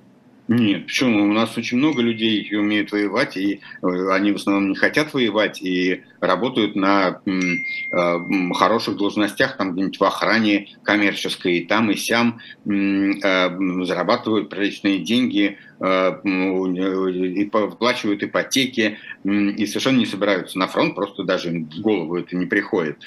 Нет, 0.48 0.86
почему? 0.86 1.24
У 1.24 1.32
нас 1.32 1.58
очень 1.58 1.78
много 1.78 2.02
людей 2.02 2.48
умеют 2.56 2.92
воевать, 2.92 3.36
и 3.36 3.60
э, 3.82 4.10
они 4.12 4.30
в 4.30 4.36
основном 4.36 4.68
не 4.68 4.76
хотят 4.76 5.12
воевать, 5.12 5.60
и 5.60 6.02
работают 6.26 6.76
на 6.76 7.20
э, 7.24 8.52
хороших 8.54 8.96
должностях, 8.96 9.56
там 9.56 9.72
где-нибудь 9.72 10.00
в 10.00 10.04
охране 10.04 10.68
коммерческой, 10.82 11.58
и 11.58 11.64
там, 11.64 11.90
и 11.90 11.96
сям, 11.96 12.40
э, 12.66 13.84
зарабатывают 13.84 14.48
приличные 14.48 14.98
деньги, 14.98 15.58
Э, 15.78 16.18
и 16.24 17.50
выплачивают 17.52 18.22
ипотеки, 18.22 18.98
и 19.24 19.66
совершенно 19.66 19.98
не 19.98 20.06
собираются 20.06 20.58
на 20.58 20.68
фронт, 20.68 20.94
просто 20.94 21.22
даже 21.22 21.50
в 21.50 21.80
голову 21.80 22.16
это 22.16 22.34
не 22.34 22.46
приходит. 22.46 22.98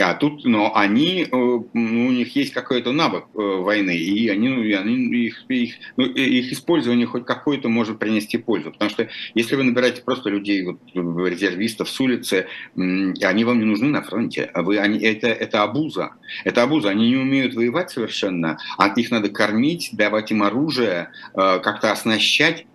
А 0.00 0.14
тут, 0.14 0.44
но 0.44 0.76
они, 0.76 1.26
у 1.32 1.66
них 1.74 2.36
есть 2.36 2.52
какой-то 2.52 2.92
навык 2.92 3.24
войны, 3.32 3.96
и 3.96 4.28
они, 4.28 4.48
ну, 4.48 4.60
они 4.78 5.26
их, 5.26 5.44
их, 5.48 5.74
ну, 5.96 6.04
их 6.04 6.52
использование 6.52 7.06
хоть 7.06 7.24
какое-то 7.24 7.68
может 7.68 7.98
принести 7.98 8.36
пользу. 8.36 8.72
Потому 8.72 8.90
что 8.90 9.08
если 9.34 9.56
вы 9.56 9.62
набираете 9.62 10.02
просто 10.02 10.28
людей, 10.28 10.62
вот, 10.64 10.80
резервистов 10.94 11.88
с 11.88 12.00
улицы, 12.00 12.43
они 12.76 13.44
вам 13.44 13.58
не 13.58 13.64
нужны 13.64 13.88
на 13.88 14.02
фронте. 14.02 14.50
А 14.54 14.62
вы, 14.62 14.78
они, 14.78 14.98
это, 14.98 15.28
это 15.28 15.62
абуза. 15.62 16.12
Это 16.44 16.62
абуза. 16.62 16.90
Они 16.90 17.08
не 17.10 17.16
умеют 17.16 17.54
воевать 17.54 17.90
совершенно, 17.90 18.58
а 18.78 18.88
их 18.88 19.10
надо 19.10 19.28
кормить, 19.28 19.90
давать 19.92 20.30
им 20.30 20.42
оружие, 20.42 21.10
как-то 21.34 21.92
оснащать. 21.92 22.66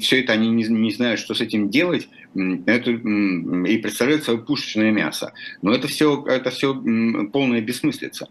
Все 0.00 0.20
это 0.20 0.32
они 0.32 0.48
не, 0.48 0.64
не 0.64 0.90
знают, 0.90 1.20
что 1.20 1.34
с 1.34 1.40
этим 1.40 1.70
делать, 1.70 2.08
это, 2.34 2.90
и 2.90 3.78
представляют 3.78 4.24
собой 4.24 4.44
пушечное 4.44 4.90
мясо. 4.90 5.32
Но 5.62 5.72
это 5.72 5.86
все, 5.86 6.24
это 6.26 6.50
все 6.50 6.74
полная 7.32 7.60
бессмыслица. 7.60 8.28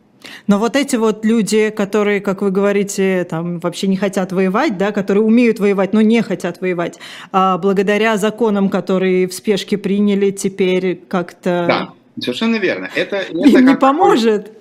Но 0.48 0.60
вот 0.60 0.76
эти 0.76 0.96
вот 0.96 1.26
люди, 1.26 1.70
которые, 1.70 2.22
как 2.22 2.42
вы 2.42 2.52
говорите, 2.52 3.26
там 3.30 3.60
вообще 3.60 3.88
не 3.88 3.98
хотят 3.98 4.32
воевать, 4.32 4.78
да, 4.78 4.92
которые 4.92 5.24
умеют 5.24 5.60
воевать, 5.60 5.94
но 5.94 6.02
не 6.02 6.22
хотят 6.22 6.62
воевать, 6.62 7.00
а 7.32 7.58
благодаря 7.58 8.18
законам, 8.18 8.70
которые 8.70 9.28
в 9.28 9.34
спешке 9.34 9.78
приняли, 9.78 10.32
теперь 10.32 11.02
как-то... 11.08 11.66
Да, 11.68 11.90
совершенно 12.20 12.58
верно. 12.58 12.90
Это, 12.96 13.18
это 13.18 13.32
Им 13.38 13.66
не 13.66 13.76
поможет 13.76 14.52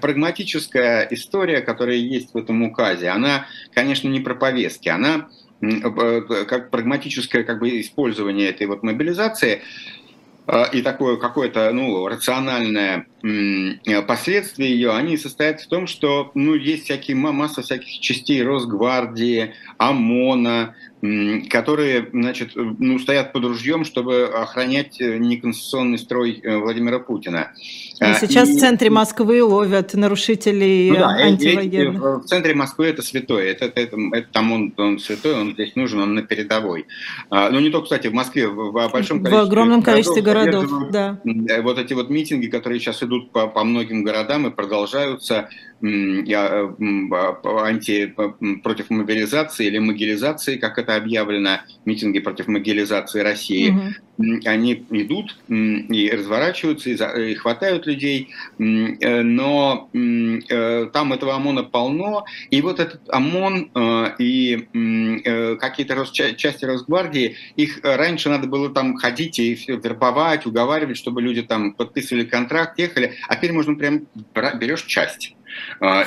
прагматическая 0.00 1.06
история, 1.10 1.60
которая 1.60 1.96
есть 1.96 2.32
в 2.32 2.36
этом 2.36 2.62
указе, 2.62 3.08
она, 3.08 3.46
конечно, 3.72 4.08
не 4.08 4.20
про 4.20 4.34
повестки, 4.34 4.88
она 4.88 5.28
как 5.60 6.70
прагматическое 6.70 7.42
как 7.42 7.58
бы, 7.58 7.80
использование 7.80 8.50
этой 8.50 8.66
вот 8.66 8.82
мобилизации 8.82 9.62
э, 10.46 10.64
и 10.72 10.82
такое 10.82 11.16
какое-то 11.16 11.70
ну, 11.72 12.06
рациональное 12.06 13.06
последствие 14.06 14.70
ее, 14.70 14.92
они 14.92 15.16
состоят 15.16 15.60
в 15.60 15.68
том, 15.68 15.86
что 15.86 16.30
ну, 16.34 16.54
есть 16.54 16.84
всякие, 16.84 17.16
масса 17.16 17.62
всяких 17.62 18.00
частей 18.00 18.42
Росгвардии, 18.42 19.54
ОМОНа, 19.78 20.74
которые 21.50 22.08
значит, 22.12 22.52
ну, 22.54 22.98
стоят 22.98 23.32
под 23.32 23.44
ружьем, 23.44 23.84
чтобы 23.84 24.24
охранять 24.24 25.00
э, 25.00 25.18
неконституционный 25.18 25.98
строй 25.98 26.40
э, 26.42 26.56
Владимира 26.56 26.98
Путина. 26.98 27.52
И 28.00 28.04
а, 28.04 28.14
сейчас 28.14 28.48
и, 28.48 28.54
в 28.54 28.58
центре 28.58 28.88
Москвы 28.88 29.42
ловят 29.42 29.92
нарушителей 29.92 30.90
ну, 30.90 30.96
да, 30.96 31.08
антивоенных. 31.08 32.24
В 32.24 32.24
центре 32.24 32.54
Москвы 32.54 32.86
это 32.86 33.02
святое. 33.02 33.50
Это, 33.50 33.66
это, 33.66 33.96
это, 34.12 34.28
там 34.32 34.52
он, 34.52 34.74
он 34.78 34.98
святой, 34.98 35.34
он 35.34 35.52
здесь 35.52 35.76
нужен, 35.76 36.00
он 36.00 36.14
на 36.14 36.22
передовой. 36.22 36.86
А, 37.28 37.50
но 37.50 37.56
ну, 37.56 37.60
не 37.60 37.70
только, 37.70 37.84
кстати, 37.84 38.06
в 38.06 38.14
Москве, 38.14 38.48
в, 38.48 38.70
в 38.70 38.72
большом 38.72 39.18
количестве 39.18 39.30
В 39.30 39.46
огромном 39.46 39.82
количестве 39.82 40.22
городов, 40.22 40.70
да. 40.90 41.20
Э, 41.50 41.60
вот 41.60 41.78
эти 41.78 41.92
вот 41.92 42.08
митинги, 42.08 42.46
которые 42.46 42.80
сейчас 42.80 43.02
идут 43.02 43.13
по, 43.22 43.46
по 43.46 43.64
многим 43.64 44.04
городам 44.04 44.46
и 44.46 44.50
продолжаются, 44.50 45.48
анти, 45.82 48.14
против 48.62 48.90
мобилизации 48.90 49.66
или 49.66 49.78
могилизации, 49.78 50.56
как 50.56 50.78
это 50.78 50.96
объявлено, 50.96 51.60
митинги 51.84 52.20
против 52.20 52.48
могилизации 52.48 53.20
России, 53.20 53.70
угу. 53.70 54.40
они 54.44 54.84
идут 54.90 55.36
и 55.48 56.10
разворачиваются, 56.10 56.90
и 56.90 57.34
хватают 57.34 57.86
людей, 57.86 58.30
э, 58.58 59.22
но 59.22 59.90
э, 59.92 60.86
там 60.92 61.12
этого 61.12 61.34
ОМОНа 61.34 61.64
полно, 61.64 62.24
и 62.50 62.60
вот 62.62 62.80
этот 62.80 63.02
ОМОН 63.08 63.70
и 64.18 64.68
какие-то 65.60 66.04
части 66.12 66.64
Росгвардии, 66.64 67.36
их 67.56 67.80
раньше 67.82 68.28
надо 68.28 68.46
было 68.46 68.70
там 68.70 68.96
ходить 68.96 69.38
и 69.38 69.54
вербовать, 69.66 70.46
уговаривать, 70.46 70.96
чтобы 70.96 71.22
люди 71.22 71.42
там 71.42 71.72
подписывали 71.72 72.24
контракт, 72.24 72.78
ехали, 72.78 73.14
а 73.28 73.36
теперь 73.36 73.52
можно 73.52 73.74
прям 73.74 74.06
берешь 74.58 74.84
часть 74.84 75.34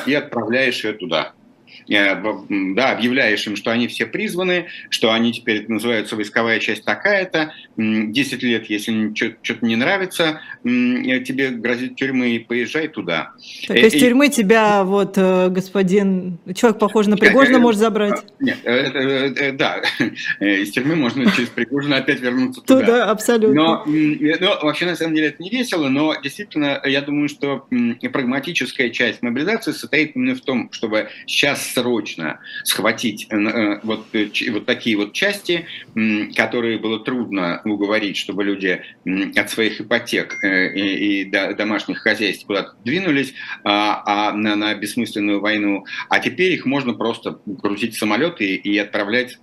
и 0.06 0.14
отправляешь 0.14 0.84
ее 0.84 0.94
туда. 0.94 1.34
Э, 1.90 2.16
да, 2.50 2.92
объявляешь 2.92 3.46
им, 3.48 3.56
что 3.56 3.72
они 3.72 3.88
все 3.88 4.06
призваны, 4.06 4.68
что 4.90 5.14
они 5.14 5.32
теперь 5.32 5.66
называются 5.68 6.16
войсковая 6.16 6.60
часть 6.60 6.84
такая-то, 6.84 7.54
10 7.78 8.44
лет, 8.44 8.66
если 8.70 9.14
что-то 9.16 9.66
не 9.66 9.76
нравится, 9.76 10.42
э, 10.64 11.20
тебе 11.22 11.50
грозит 11.50 11.96
тюрьмы, 11.96 12.32
и 12.32 12.40
поезжай 12.40 12.88
туда. 12.88 13.32
Так 13.68 13.78
из 13.78 13.94
тюрьмы 13.94 14.30
тебя 14.30 14.84
вот 14.84 15.18
господин, 15.18 16.40
человек 16.56 16.80
похож 16.80 17.08
на 17.08 17.18
Пригожина, 17.18 17.60
может 17.60 17.80
забрать? 17.80 18.24
Нет, 18.40 18.58
да, 19.58 19.82
из 20.40 20.72
тюрьмы 20.72 20.96
можно 20.96 21.30
через 21.32 21.50
Пригожина 21.50 21.98
опять 21.98 22.20
вернуться 22.20 22.62
туда. 22.62 22.80
Туда, 22.80 23.06
абсолютно. 23.12 23.54
Но, 23.54 23.84
но 23.86 24.60
вообще, 24.62 24.86
на 24.86 24.96
самом 24.96 25.16
деле, 25.16 25.28
это 25.28 25.42
не 25.42 25.50
весело, 25.50 25.88
но 25.88 26.16
действительно, 26.22 26.82
я 26.84 27.02
думаю, 27.02 27.30
что 27.30 27.68
прагматическая 28.12 28.90
часть 28.90 29.22
мобилизации 29.22 29.72
состоит 29.72 30.16
именно 30.16 30.36
в 30.36 30.42
том, 30.42 30.72
чтобы 30.72 31.10
сейчас 31.26 31.77
срочно 31.78 32.40
схватить 32.64 33.28
э, 33.30 33.38
э, 33.38 33.80
вот, 33.84 34.08
э, 34.14 34.30
вот 34.52 34.66
такие 34.66 34.98
вот 34.98 35.14
части, 35.14 35.68
которые 36.36 36.80
было 36.80 37.00
трудно 37.00 37.62
уговорить, 37.66 38.18
чтобы 38.18 38.44
люди 38.44 38.82
от 39.36 39.50
своих 39.50 39.80
ипотек 39.82 40.44
и, 40.44 41.22
и 41.22 41.26
домашних 41.26 42.00
хозяйств 42.00 42.46
куда-то 42.46 42.76
двинулись 42.84 43.34
а, 43.64 44.02
а 44.06 44.34
на, 44.34 44.56
на 44.56 44.74
бессмысленную 44.76 45.40
войну, 45.40 45.86
а 46.10 46.20
теперь 46.20 46.54
их 46.54 46.66
можно 46.66 46.94
просто 46.94 47.40
грузить 47.46 47.96
в 47.96 48.00
самолеты 48.00 48.56
и 48.56 48.78
отправлять 48.78 49.38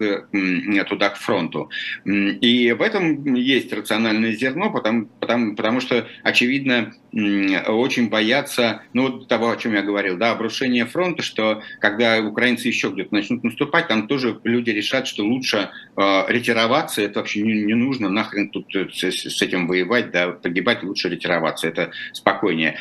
туда 0.89 1.09
к 1.11 1.17
фронту. 1.17 1.71
И 2.05 2.73
в 2.73 2.83
этом 2.83 3.35
есть 3.35 3.73
рациональное 3.73 4.33
зерно, 4.33 4.71
потому, 4.71 5.07
потому, 5.21 5.55
потому 5.57 5.81
что, 5.81 6.07
очевидно, 6.23 6.95
очень 7.13 8.09
боятся, 8.09 8.83
ну, 8.93 9.21
того, 9.21 9.51
о 9.51 9.57
чем 9.57 9.75
я 9.75 9.83
говорил, 9.83 10.17
да, 10.17 10.33
обрушение 10.33 10.87
фронта, 10.87 11.23
что 11.23 11.63
когда 11.81 12.24
украинцы 12.27 12.69
еще 12.69 12.91
где-то 12.91 13.15
начнут 13.15 13.45
наступать, 13.45 13.89
там 13.89 14.07
тоже 14.09 14.41
люди 14.45 14.71
решат, 14.71 15.07
что 15.07 15.25
лучше 15.25 15.71
э, 15.97 16.25
ретироваться, 16.29 17.03
это 17.03 17.21
вообще 17.21 17.43
не, 17.43 17.65
не 17.65 17.75
нужно, 17.75 18.09
нахрен 18.09 18.51
тут 18.51 18.75
э, 18.75 18.89
с, 18.93 19.03
с 19.05 19.43
этим 19.43 19.67
воевать, 19.67 20.11
да, 20.11 20.33
погибать, 20.33 20.83
лучше 20.83 21.09
ретироваться, 21.09 21.69
это 21.69 21.93
спокойнее. 22.13 22.77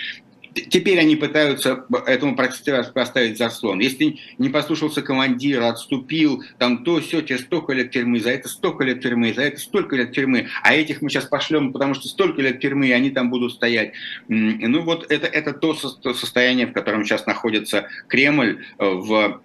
Теперь 0.54 1.00
они 1.00 1.16
пытаются 1.16 1.86
этому 2.06 2.36
поставить 2.36 3.38
заслон. 3.38 3.80
Если 3.80 4.20
не 4.38 4.50
послушался 4.50 5.02
командира, 5.02 5.70
отступил, 5.70 6.44
там 6.58 6.84
то, 6.84 7.00
все, 7.00 7.22
тебе 7.22 7.40
столько 7.40 7.74
лет 7.74 7.92
тюрьмы, 7.92 8.20
за 8.20 8.32
это 8.32 8.50
столько 8.50 8.84
лет 8.84 9.02
тюрьмы, 9.02 9.34
за 9.34 9.44
это 9.44 9.60
столько 9.60 9.96
лет 9.96 10.12
тюрьмы, 10.12 10.48
а 10.62 10.74
этих 10.74 11.02
мы 11.02 11.10
сейчас 11.10 11.26
пошлем, 11.26 11.74
потому 11.74 11.94
что 11.94 12.08
столько 12.08 12.42
лет 12.42 12.60
тюрьмы, 12.60 12.88
и 12.88 12.92
они 12.92 13.10
там 13.10 13.30
будут 13.30 13.54
стоять. 13.54 13.94
Ну 14.28 14.82
вот 14.82 15.12
это, 15.12 15.28
это 15.28 15.54
то 15.54 15.74
состояние, 15.74 16.68
в 16.68 16.74
котором 16.74 17.04
сейчас 17.04 17.26
находится 17.26 17.88
Кремль 18.08 18.64
в 18.78 19.42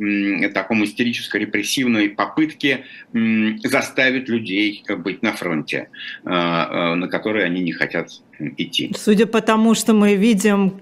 таком 0.53 0.85
истерическо-репрессивной 0.85 2.11
попытке 2.11 2.85
заставить 3.65 4.29
людей 4.29 4.85
быть 4.89 5.23
на 5.23 5.33
фронте, 5.33 5.89
а, 6.25 6.93
а, 6.93 6.95
на 6.95 7.09
который 7.09 7.45
они 7.45 7.63
не 7.63 7.73
хотят 7.73 8.11
идти. 8.39 8.93
Судя 8.97 9.27
по 9.27 9.41
тому, 9.41 9.75
что 9.75 9.95
мы 9.95 10.15
видим, 10.15 10.81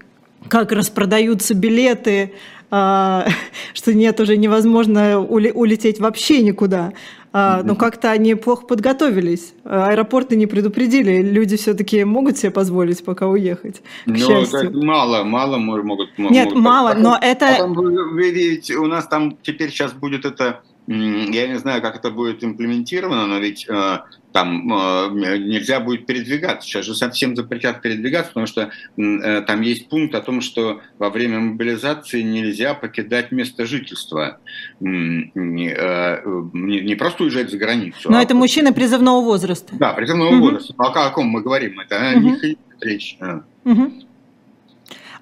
как 0.49 0.71
распродаются 0.71 1.53
билеты, 1.53 2.33
а, 2.69 3.27
что 3.73 3.93
нет, 3.93 4.19
уже 4.19 4.37
невозможно 4.37 5.19
улететь 5.19 5.99
вообще 5.99 6.41
никуда. 6.41 6.93
А, 7.33 7.61
но 7.61 7.75
как-то 7.75 8.09
они 8.09 8.33
плохо 8.35 8.65
подготовились. 8.65 9.53
Аэропорты 9.63 10.35
не 10.35 10.47
предупредили. 10.47 11.21
Люди 11.21 11.55
все-таки 11.57 12.03
могут 12.03 12.37
себе 12.37 12.51
позволить 12.51 13.03
пока 13.03 13.27
уехать. 13.27 13.81
Ну, 14.05 14.83
мало, 14.83 15.23
мало 15.23 15.57
могут. 15.57 16.17
Нет, 16.17 16.47
могут. 16.47 16.63
мало, 16.63 16.87
потом, 16.89 17.03
но 17.03 17.19
это... 17.21 17.47
Потом, 17.59 17.73
вы 17.73 18.31
видите, 18.31 18.75
у 18.75 18.87
нас 18.87 19.07
там 19.07 19.37
теперь 19.43 19.69
сейчас 19.69 19.93
будет 19.93 20.25
это 20.25 20.61
я 20.87 21.47
не 21.47 21.57
знаю, 21.59 21.81
как 21.81 21.97
это 21.97 22.11
будет 22.11 22.43
имплементировано, 22.45 23.27
но 23.27 23.39
ведь 23.39 23.67
э, 23.67 23.99
там 24.37 24.71
э, 24.71 25.37
нельзя 25.39 25.79
будет 25.79 26.05
передвигаться. 26.05 26.67
Сейчас 26.67 26.85
же 26.85 26.93
совсем 26.93 27.35
запретят 27.35 27.81
передвигаться, 27.81 28.33
потому 28.33 28.45
что 28.45 28.69
э, 28.95 29.41
там 29.41 29.61
есть 29.61 29.89
пункт 29.89 30.13
о 30.13 30.21
том, 30.21 30.41
что 30.41 30.81
во 30.99 31.09
время 31.09 31.39
мобилизации 31.39 32.21
нельзя 32.21 32.75
покидать 32.75 33.31
место 33.31 33.65
жительства. 33.65 34.37
Не, 34.79 35.73
э, 35.75 36.21
не, 36.53 36.81
не 36.81 36.93
просто 36.93 37.23
уезжать 37.23 37.49
за 37.49 37.57
границу. 37.57 38.11
Но 38.11 38.19
а 38.19 38.21
это 38.21 38.35
мужчины 38.35 38.71
призывного 38.71 39.21
возраста. 39.21 39.73
Да, 39.75 39.93
призывного 39.93 40.35
угу. 40.35 40.41
возраста. 40.41 40.75
А 40.77 40.89
о 40.89 40.91
каком 40.91 41.25
мы 41.29 41.41
говорим? 41.41 41.79
Это 41.79 41.95
угу. 41.95 42.05
о 42.05 42.13
них 42.13 42.57
речь. 42.79 43.17
Угу. 43.65 43.91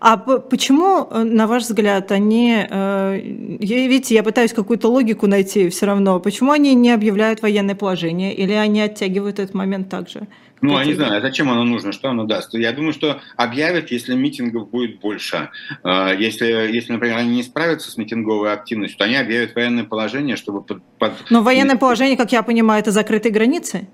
А 0.07 0.17
почему, 0.17 1.07
э, 1.09 1.23
на 1.23 1.47
ваш 1.47 1.63
взгляд, 1.63 2.11
они, 2.11 2.63
э, 2.69 3.19
видите, 3.59 4.13
я 4.13 4.21
пытаюсь 4.21 4.53
какую-то 4.53 4.87
логику 4.87 5.25
найти 5.25 5.67
все 5.69 5.87
равно, 5.87 6.19
почему 6.19 6.51
они 6.51 6.75
не 6.75 6.91
объявляют 6.91 7.41
военное 7.41 7.73
положение 7.73 8.31
или 8.31 8.53
они 8.53 8.81
оттягивают 8.81 9.39
этот 9.39 9.55
момент 9.55 9.89
также? 9.89 10.27
Ну, 10.61 10.77
я 10.77 10.85
не 10.85 10.93
знаю, 10.93 11.23
зачем 11.23 11.49
оно 11.49 11.63
нужно, 11.63 11.91
что 11.91 12.09
оно 12.09 12.25
даст. 12.25 12.53
Я 12.53 12.71
думаю, 12.71 12.93
что 12.93 13.19
объявят, 13.35 13.89
если 13.89 14.13
митингов 14.13 14.69
будет 14.69 14.99
больше. 14.99 15.49
Э, 15.83 16.15
если, 16.15 16.45
если 16.45 16.93
например, 16.93 17.17
они 17.17 17.37
не 17.37 17.43
справятся 17.43 17.89
с 17.89 17.97
митинговой 17.97 18.53
активностью, 18.53 18.99
то 18.99 19.05
они 19.05 19.15
объявят 19.15 19.55
военное 19.55 19.85
положение, 19.85 20.35
чтобы... 20.35 20.61
Под, 20.61 20.83
под... 20.99 21.13
Но 21.31 21.41
военное 21.41 21.77
положение, 21.77 22.15
как 22.15 22.31
я 22.31 22.43
понимаю, 22.43 22.79
это 22.79 22.91
закрытые 22.91 23.33
границы? 23.33 23.87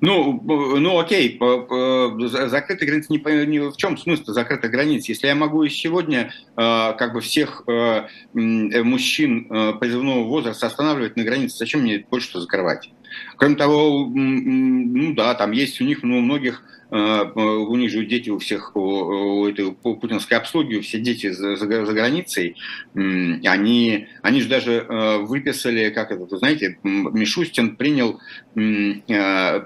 Ну, 0.00 0.42
ну 0.78 0.98
окей, 0.98 1.38
закрытые 1.38 2.88
границы 2.88 3.12
не, 3.12 3.46
не 3.46 3.58
в 3.70 3.76
чем 3.76 3.96
смысл 3.96 4.32
закрытых 4.32 4.70
границ? 4.70 5.08
Если 5.08 5.26
я 5.26 5.34
могу 5.34 5.66
сегодня 5.68 6.32
э, 6.56 6.92
как 6.98 7.14
бы 7.14 7.20
всех 7.20 7.62
э, 7.66 8.06
мужчин 8.34 9.46
э, 9.50 9.72
призывного 9.80 10.24
возраста 10.24 10.66
останавливать 10.66 11.16
на 11.16 11.24
границе, 11.24 11.56
зачем 11.56 11.80
мне 11.80 12.04
больше 12.10 12.28
что 12.28 12.40
закрывать? 12.40 12.90
Кроме 13.36 13.56
того, 13.56 14.06
ну 14.14 15.14
да, 15.14 15.34
там 15.34 15.52
есть 15.52 15.80
у 15.80 15.84
них, 15.84 16.02
ну, 16.02 16.18
у 16.18 16.22
многих 16.22 16.62
Э, 16.90 17.24
у 17.34 17.74
них 17.76 17.90
же 17.90 18.04
дети 18.04 18.30
у 18.30 18.38
всех, 18.38 18.76
у, 18.76 19.46
этой 19.46 19.72
путинской 19.72 20.38
обслуги, 20.38 20.78
все 20.78 21.00
дети 21.00 21.30
за, 21.30 21.56
за, 21.56 21.66
границей, 21.66 22.56
они, 22.94 24.06
они 24.22 24.40
же 24.40 24.48
даже 24.48 24.86
э, 24.88 25.18
выписали, 25.18 25.90
как 25.90 26.12
это, 26.12 26.24
вы 26.24 26.38
знаете, 26.38 26.78
Мишустин 26.84 27.76
принял 27.76 28.20
э, 28.54 29.62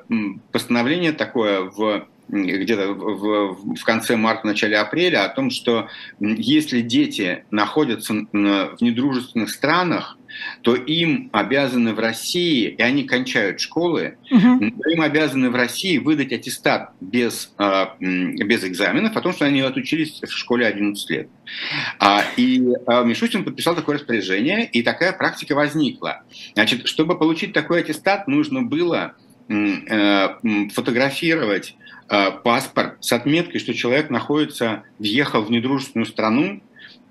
постановление 0.52 1.12
такое 1.12 1.60
в 1.62 2.06
где-то 2.28 2.92
в, 2.92 3.74
в 3.74 3.84
конце 3.84 4.16
марта, 4.16 4.46
начале 4.46 4.78
апреля 4.78 5.24
о 5.24 5.30
том, 5.30 5.50
что 5.50 5.88
если 6.20 6.80
дети 6.80 7.44
находятся 7.50 8.14
в 8.14 8.76
недружественных 8.80 9.50
странах, 9.50 10.16
то 10.62 10.74
им 10.74 11.30
обязаны 11.32 11.94
в 11.94 11.98
России, 11.98 12.68
и 12.68 12.82
они 12.82 13.04
кончают 13.04 13.60
школы, 13.60 14.16
угу. 14.30 14.64
им 14.64 15.00
обязаны 15.00 15.50
в 15.50 15.54
России 15.54 15.98
выдать 15.98 16.32
аттестат 16.32 16.90
без, 17.00 17.52
а, 17.58 17.96
без 17.98 18.64
экзаменов 18.64 19.16
о 19.16 19.20
том, 19.20 19.32
что 19.32 19.44
они 19.44 19.60
отучились 19.60 20.20
в 20.22 20.30
школе 20.30 20.66
11 20.66 21.10
лет. 21.10 21.28
А, 21.98 22.24
и 22.36 22.62
а, 22.86 23.02
Мишустин 23.02 23.44
подписал 23.44 23.74
такое 23.74 23.96
распоряжение, 23.96 24.66
и 24.66 24.82
такая 24.82 25.12
практика 25.12 25.54
возникла. 25.54 26.22
Значит, 26.54 26.86
чтобы 26.86 27.18
получить 27.18 27.52
такой 27.52 27.80
аттестат, 27.80 28.28
нужно 28.28 28.62
было 28.62 29.14
э, 29.48 30.28
фотографировать 30.72 31.76
паспорт 32.42 32.96
с 33.04 33.12
отметкой, 33.12 33.60
что 33.60 33.72
человек 33.72 34.10
находится, 34.10 34.82
въехал 34.98 35.42
в 35.42 35.50
недружественную 35.52 36.06
страну, 36.06 36.60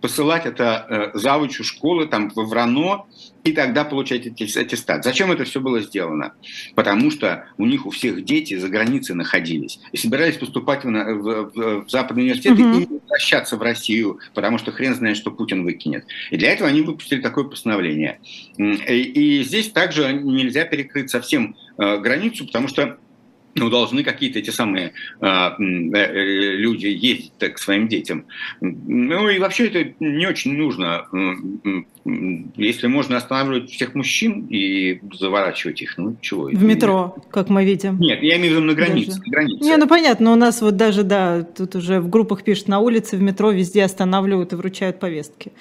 посылать 0.01 0.45
это 0.45 0.85
э, 1.13 1.17
завучу 1.17 1.63
школы 1.63 2.07
там 2.07 2.31
в 2.33 2.53
РАНО 2.53 3.05
и 3.43 3.51
тогда 3.51 3.83
получать 3.83 4.27
аттестат. 4.27 5.03
Зачем 5.03 5.31
это 5.31 5.43
все 5.43 5.59
было 5.59 5.81
сделано? 5.81 6.33
Потому 6.75 7.11
что 7.11 7.45
у 7.57 7.65
них 7.65 7.85
у 7.85 7.89
всех 7.89 8.23
дети 8.23 8.57
за 8.57 8.69
границей 8.69 9.15
находились 9.15 9.79
и 9.91 9.97
собирались 9.97 10.37
поступать 10.37 10.83
в, 10.83 10.89
в, 10.89 11.51
в, 11.53 11.85
в 11.85 11.89
западные 11.89 12.25
университеты 12.25 12.63
угу. 12.63 12.79
и 12.79 12.85
возвращаться 12.85 13.57
в 13.57 13.61
Россию, 13.61 14.19
потому 14.33 14.57
что 14.57 14.71
хрен 14.71 14.95
знает, 14.95 15.17
что 15.17 15.31
Путин 15.31 15.63
выкинет. 15.63 16.05
И 16.31 16.37
для 16.37 16.51
этого 16.51 16.69
они 16.69 16.81
выпустили 16.81 17.21
такое 17.21 17.45
постановление. 17.45 18.19
И, 18.57 18.63
и 18.63 19.43
здесь 19.43 19.71
также 19.71 20.13
нельзя 20.13 20.65
перекрыть 20.65 21.09
совсем 21.09 21.55
э, 21.77 21.97
границу, 21.97 22.45
потому 22.45 22.67
что 22.67 22.97
ну, 23.55 23.69
должны 23.69 24.03
какие-то 24.03 24.39
эти 24.39 24.49
самые 24.49 24.93
а, 25.19 25.55
э, 25.59 25.63
э, 25.63 26.55
люди 26.55 26.87
ездить 26.87 27.33
к 27.37 27.57
своим 27.57 27.87
детям. 27.87 28.25
Ну 28.61 29.29
и 29.29 29.39
вообще 29.39 29.67
это 29.67 29.93
не 29.99 30.27
очень 30.27 30.55
нужно. 30.55 31.05
Если 32.55 32.87
можно 32.87 33.17
останавливать 33.17 33.69
всех 33.69 33.95
мужчин 33.95 34.47
и 34.49 34.99
заворачивать 35.13 35.81
их, 35.81 35.97
ну 35.97 36.15
чего? 36.21 36.45
В 36.45 36.63
метро, 36.63 37.15
как 37.29 37.49
мы 37.49 37.65
видим. 37.65 37.99
Нет, 37.99 38.23
я 38.23 38.37
имею 38.37 38.53
в 38.53 38.57
виду 38.57 38.65
на 38.67 38.73
границе. 38.73 39.19
На 39.25 39.31
границе. 39.31 39.63
Не, 39.63 39.77
ну 39.77 39.87
понятно, 39.87 40.25
но 40.25 40.33
у 40.33 40.35
нас 40.35 40.61
вот 40.61 40.75
даже, 40.75 41.03
да, 41.03 41.43
тут 41.43 41.75
уже 41.75 41.99
в 41.99 42.09
группах 42.09 42.43
пишут 42.43 42.67
на 42.67 42.79
улице, 42.79 43.17
в 43.17 43.21
метро 43.21 43.51
везде 43.51 43.83
останавливают 43.83 44.53
и 44.53 44.55
вручают 44.55 44.99
повестки 44.99 45.51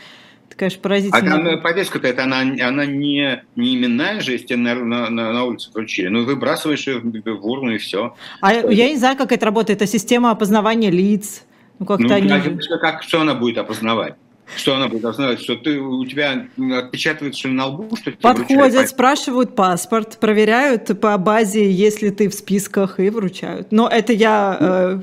конечно, 0.58 0.80
поразительно. 0.82 1.34
А 1.34 1.52
там 1.52 1.60
повестка-то 1.62 2.08
это 2.08 2.24
она, 2.24 2.40
она 2.40 2.84
не, 2.84 3.42
не 3.56 3.76
именная 3.76 4.20
же, 4.20 4.32
если 4.32 4.54
на, 4.54 4.74
на, 4.74 5.08
на, 5.08 5.32
на 5.32 5.44
улице 5.44 5.70
вручили. 5.72 6.08
Ну, 6.08 6.24
выбрасываешь 6.24 6.86
ее 6.86 6.98
в, 6.98 7.04
в 7.04 7.46
урну 7.46 7.70
и 7.70 7.78
все. 7.78 8.14
А 8.40 8.52
я 8.52 8.88
не 8.88 8.96
знаю, 8.96 9.16
как 9.16 9.32
это 9.32 9.46
работает. 9.46 9.80
Это 9.80 9.90
система 9.90 10.30
опознавания 10.30 10.90
лиц. 10.90 11.44
Ну, 11.78 11.86
как-то 11.86 12.08
ну, 12.08 12.14
они... 12.14 12.28
как, 12.28 12.80
как, 12.80 13.02
что 13.02 13.20
она 13.20 13.34
будет 13.34 13.58
опознавать? 13.58 14.14
Что 14.56 14.76
она 14.76 14.88
будет 14.88 15.02
должна 15.02 15.36
что 15.36 15.56
ты, 15.56 15.78
у 15.78 16.04
тебя 16.06 16.46
отпечатывается 16.78 17.40
что 17.40 17.48
на 17.48 17.66
лбу? 17.66 17.94
Что 17.96 18.12
Подходят, 18.12 18.88
спрашивают 18.88 19.54
паспорт, 19.54 20.18
проверяют 20.18 20.98
по 21.00 21.16
базе, 21.18 21.70
если 21.70 22.08
ты 22.08 22.28
в 22.28 22.34
списках, 22.34 22.98
и 22.98 23.10
вручают. 23.10 23.72
Но 23.72 23.88
это 23.88 24.14
я 24.14 24.56
э, 24.58 25.00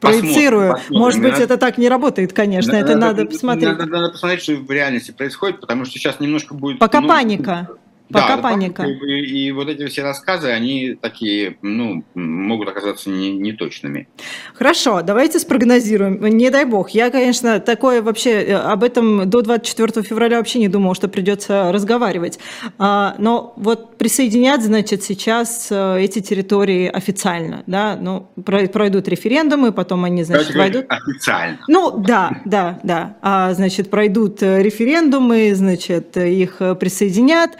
проецирую. 0.00 0.72
Посмотрим, 0.72 0.98
Может 0.98 1.20
быть, 1.20 1.32
надо, 1.32 1.44
это 1.44 1.56
так 1.56 1.78
не 1.78 1.88
работает, 1.88 2.32
конечно, 2.32 2.72
надо, 2.72 2.84
это 2.84 2.98
надо, 2.98 3.16
надо 3.18 3.30
посмотреть. 3.30 3.68
Надо, 3.68 3.86
надо 3.86 4.12
посмотреть, 4.12 4.42
что 4.42 4.54
в 4.56 4.70
реальности 4.70 5.10
происходит, 5.10 5.60
потому 5.60 5.84
что 5.84 5.98
сейчас 5.98 6.20
немножко 6.20 6.54
будет... 6.54 6.78
Пока 6.78 7.00
ну, 7.00 7.08
паника. 7.08 7.68
Пока 8.10 8.36
да, 8.36 8.42
паника. 8.42 8.84
И, 8.84 9.46
и 9.46 9.52
вот 9.52 9.68
эти 9.68 9.86
все 9.86 10.02
рассказы, 10.02 10.48
они 10.48 10.94
такие, 10.94 11.58
ну, 11.60 12.04
могут 12.14 12.68
оказаться 12.68 13.10
не, 13.10 13.32
неточными. 13.32 14.08
Хорошо, 14.54 15.02
давайте 15.02 15.38
спрогнозируем. 15.38 16.24
Не 16.24 16.50
дай 16.50 16.64
бог. 16.64 16.90
Я, 16.90 17.10
конечно, 17.10 17.60
такое 17.60 18.00
вообще 18.00 18.42
э, 18.42 18.54
об 18.54 18.82
этом 18.82 19.28
до 19.28 19.42
24 19.42 20.02
февраля 20.06 20.38
вообще 20.38 20.58
не 20.58 20.68
думал, 20.68 20.94
что 20.94 21.08
придется 21.08 21.70
разговаривать. 21.70 22.38
А, 22.78 23.14
но 23.18 23.52
вот 23.56 23.98
присоединять, 23.98 24.62
значит, 24.62 25.02
сейчас 25.02 25.68
э, 25.70 26.00
эти 26.00 26.20
территории 26.20 26.88
официально, 26.88 27.62
да, 27.66 27.98
ну, 28.00 28.28
пройдут 28.42 29.06
референдумы, 29.08 29.72
потом 29.72 30.04
они, 30.04 30.22
значит, 30.24 30.54
войдут. 30.54 30.86
Официально. 30.88 31.58
Ну, 31.68 31.98
да, 31.98 32.40
да, 32.46 32.80
да. 32.82 33.16
А, 33.20 33.52
значит, 33.52 33.90
пройдут 33.90 34.42
э, 34.42 34.62
референдумы, 34.62 35.54
значит, 35.54 36.16
их 36.16 36.62
присоединят. 36.80 37.58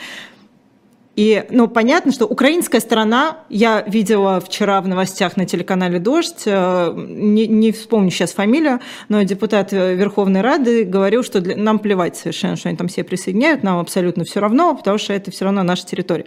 И, 1.19 1.45
ну, 1.51 1.67
понятно, 1.67 2.13
что 2.13 2.27
украинская 2.27 2.81
сторона, 2.81 3.39
я 3.49 3.81
видела 3.81 4.39
вчера 4.39 4.81
в 4.81 4.87
новостях 4.87 5.37
на 5.37 5.47
телеканале 5.47 5.99
«Дождь», 5.99 6.45
э, 6.47 6.93
не, 6.97 7.49
не 7.49 7.73
вспомню 7.73 8.13
сейчас 8.13 8.31
фамилию, 8.31 8.79
но 9.09 9.21
депутат 9.25 9.73
Верховной 9.73 10.43
Рады 10.43 10.85
говорил, 10.85 11.25
что 11.25 11.41
для, 11.41 11.57
нам 11.57 11.81
плевать 11.81 12.17
совершенно, 12.17 12.55
что 12.55 12.69
они 12.69 12.79
там 12.79 12.87
все 12.87 13.03
присоединяют, 13.03 13.65
нам 13.65 13.81
абсолютно 13.81 14.23
все 14.23 14.39
равно, 14.39 14.77
потому 14.77 14.97
что 14.99 15.13
это 15.13 15.33
все 15.33 15.45
равно 15.45 15.65
наша 15.65 15.85
территория. 15.87 16.27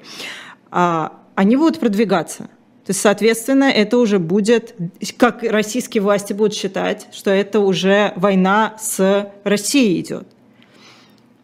А, 0.71 1.13
они 1.35 1.55
будут 1.55 1.79
продвигаться. 1.79 2.49
То 2.83 2.89
есть, 2.89 2.99
соответственно, 2.99 3.71
это 3.71 3.97
уже 3.97 4.19
будет, 4.19 4.75
как 5.15 5.41
российские 5.43 6.03
власти 6.03 6.33
будут 6.33 6.53
считать, 6.53 7.07
что 7.13 7.31
это 7.31 7.61
уже 7.61 8.11
война 8.17 8.75
с 8.77 9.31
Россией 9.45 10.01
идет. 10.01 10.27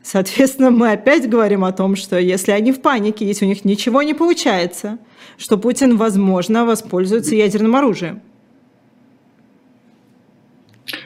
Соответственно, 0.10 0.72
мы 0.72 0.94
опять 0.94 1.28
говорим 1.28 1.66
о 1.66 1.74
том, 1.74 1.98
что 1.98 2.18
если 2.18 2.54
они 2.54 2.72
в 2.72 2.82
панике, 2.82 3.26
если 3.26 3.44
у 3.44 3.50
них 3.50 3.66
ничего 3.66 4.02
не 4.04 4.14
получается, 4.14 5.00
что 5.38 5.58
Путин, 5.58 5.98
возможно, 5.98 6.66
воспользуется 6.66 7.36
ядерным 7.36 7.76
оружием. 7.76 8.22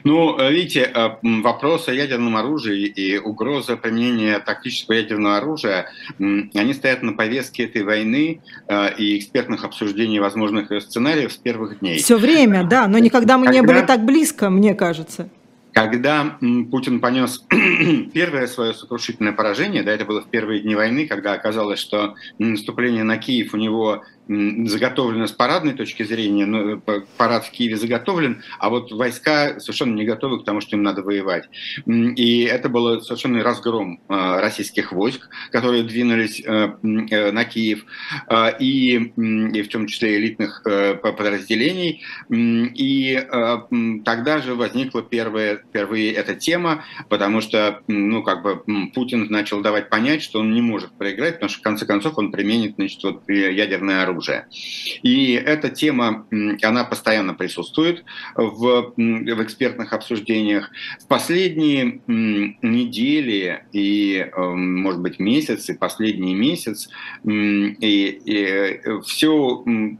Ну, 0.04 0.38
видите, 0.52 0.82
э, 0.94 1.10
вопрос 1.24 1.88
о 1.88 1.94
ядерном 1.94 2.38
оружии 2.38 2.86
и 2.86 3.18
угроза 3.18 3.76
применения 3.76 4.38
тактического 4.38 4.94
ядерного 4.94 5.38
оружия, 5.38 5.88
они 6.20 6.74
стоят 6.76 7.02
на 7.02 7.14
повестке 7.14 7.64
этой 7.64 7.82
войны 7.82 8.42
э, 8.68 8.96
и 9.00 9.18
экспертных 9.18 9.64
обсуждений 9.64 10.20
возможных 10.20 10.72
сценариев 10.80 11.34
с 11.34 11.38
первых 11.38 11.80
дней. 11.80 11.98
Все 11.98 12.18
время, 12.18 12.66
да, 12.66 12.88
но 12.88 13.00
никогда 13.00 13.40
мы 13.40 13.48
Когда... 13.48 13.60
не 13.62 13.66
были 13.66 13.82
так 13.82 14.06
близко, 14.06 14.52
мне 14.52 14.76
кажется. 14.76 15.28
Когда 15.74 16.38
Путин 16.70 17.00
понес 17.00 17.46
первое 18.14 18.48
свое 18.48 18.74
сокрушительное 18.74 19.32
поражение, 19.32 19.84
да, 19.84 19.92
это 19.92 20.06
было 20.06 20.22
в 20.22 20.30
первые 20.30 20.62
дни 20.62 20.76
войны, 20.76 21.08
когда 21.08 21.34
оказалось, 21.34 21.80
что 21.80 22.16
наступление 22.40 23.04
на 23.04 23.18
Киев 23.18 23.54
у 23.54 23.58
него 23.58 24.04
заготовлено 24.32 25.28
с 25.28 25.32
парадной 25.32 25.74
точки 25.74 26.04
зрения, 26.04 26.46
ну, 26.46 26.82
парад 27.18 27.46
в 27.46 27.52
Киеве 27.52 27.76
заготовлен, 27.76 28.44
а 28.60 28.70
вот 28.70 28.92
войска 28.92 29.60
совершенно 29.60 29.96
не 29.96 30.06
готовы 30.06 30.42
к 30.42 30.46
тому, 30.46 30.62
что 30.62 30.76
им 30.76 30.84
надо 30.84 31.02
воевать. 31.02 31.50
И 31.86 32.44
это 32.44 32.70
был 32.70 33.02
совершенно 33.02 33.44
разгром 33.44 34.02
э, 34.08 34.40
российских 34.40 34.92
войск, 34.94 35.30
которые 35.52 35.84
двинулись 35.84 36.42
э, 36.46 36.72
на 36.82 37.46
Киев, 37.46 37.86
и, 38.60 38.96
и 38.96 39.62
в 39.62 39.68
том 39.70 39.88
числе 39.88 40.18
элитных 40.18 40.64
подразделений. 40.64 42.04
И 42.30 43.28
тогда 44.06 44.40
же 44.40 44.56
возникла 44.56 45.02
первая, 45.02 45.58
впервые 45.58 46.14
эта 46.14 46.36
тема, 46.36 46.84
потому 47.10 47.42
что 47.42 47.82
ну, 47.88 48.24
как 48.24 48.44
бы 48.44 48.64
Путин 48.94 49.28
начал 49.30 49.62
давать 49.62 49.90
понять, 49.90 50.22
что 50.22 50.40
он 50.40 50.54
не 50.54 50.62
может 50.62 50.92
проиграть, 50.92 51.36
потому 51.36 51.50
что 51.50 51.60
в 51.60 51.64
конце 51.64 51.86
концов 51.86 52.18
он 52.18 52.32
применит 52.32 52.76
значит, 52.76 53.04
вот, 53.04 53.28
ядерное 53.28 54.04
оружие 54.04 54.21
оружия. 54.22 54.48
И 55.04 55.34
эта 55.34 55.70
тема, 55.70 56.28
она 56.62 56.84
постоянно 56.84 57.34
присутствует 57.34 58.04
в, 58.36 58.94
в 58.96 59.44
экспертных 59.44 59.94
обсуждениях. 59.94 60.72
В 61.00 61.08
последние 61.08 62.02
недели 62.08 63.64
и, 63.72 64.30
эм, 64.36 64.82
может 64.82 65.02
быть, 65.02 65.20
месяцы, 65.20 65.78
последний 65.78 66.36
месяц, 66.36 66.90
и, 67.26 67.76
и 67.80 68.82
все 69.06 69.32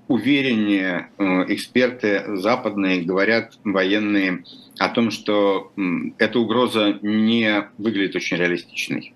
увереннее 0.08 1.10
э, 1.18 1.24
эксперты 1.54 2.24
западные 2.38 3.02
говорят, 3.02 3.58
военные, 3.64 4.44
о 4.80 4.90
том, 4.90 5.12
что 5.12 5.72
эта 6.18 6.40
угроза 6.40 6.98
не 7.02 7.68
выглядит 7.78 8.16
очень 8.16 8.38
реалистичной. 8.38 9.14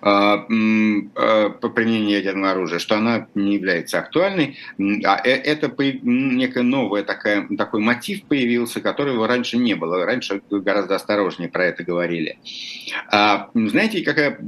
А, 0.00 0.46
а, 0.48 1.50
по 1.50 1.68
применению 1.68 2.10
ядерного 2.10 2.52
оружия, 2.52 2.78
что 2.78 2.96
она 2.96 3.26
не 3.34 3.54
является 3.54 3.98
актуальной. 3.98 4.58
А 5.04 5.20
э, 5.24 5.30
это 5.30 5.72
некая 6.02 6.62
новая 6.62 7.02
такая, 7.02 7.48
такой 7.56 7.80
мотив 7.80 8.24
появился, 8.24 8.80
которого 8.80 9.26
раньше 9.26 9.56
не 9.56 9.74
было. 9.74 10.04
Раньше 10.04 10.42
гораздо 10.50 10.94
осторожнее 10.94 11.48
про 11.48 11.66
это 11.66 11.82
говорили. 11.82 12.38
А 13.10 13.50
знаете, 13.54 14.02
какая 14.02 14.38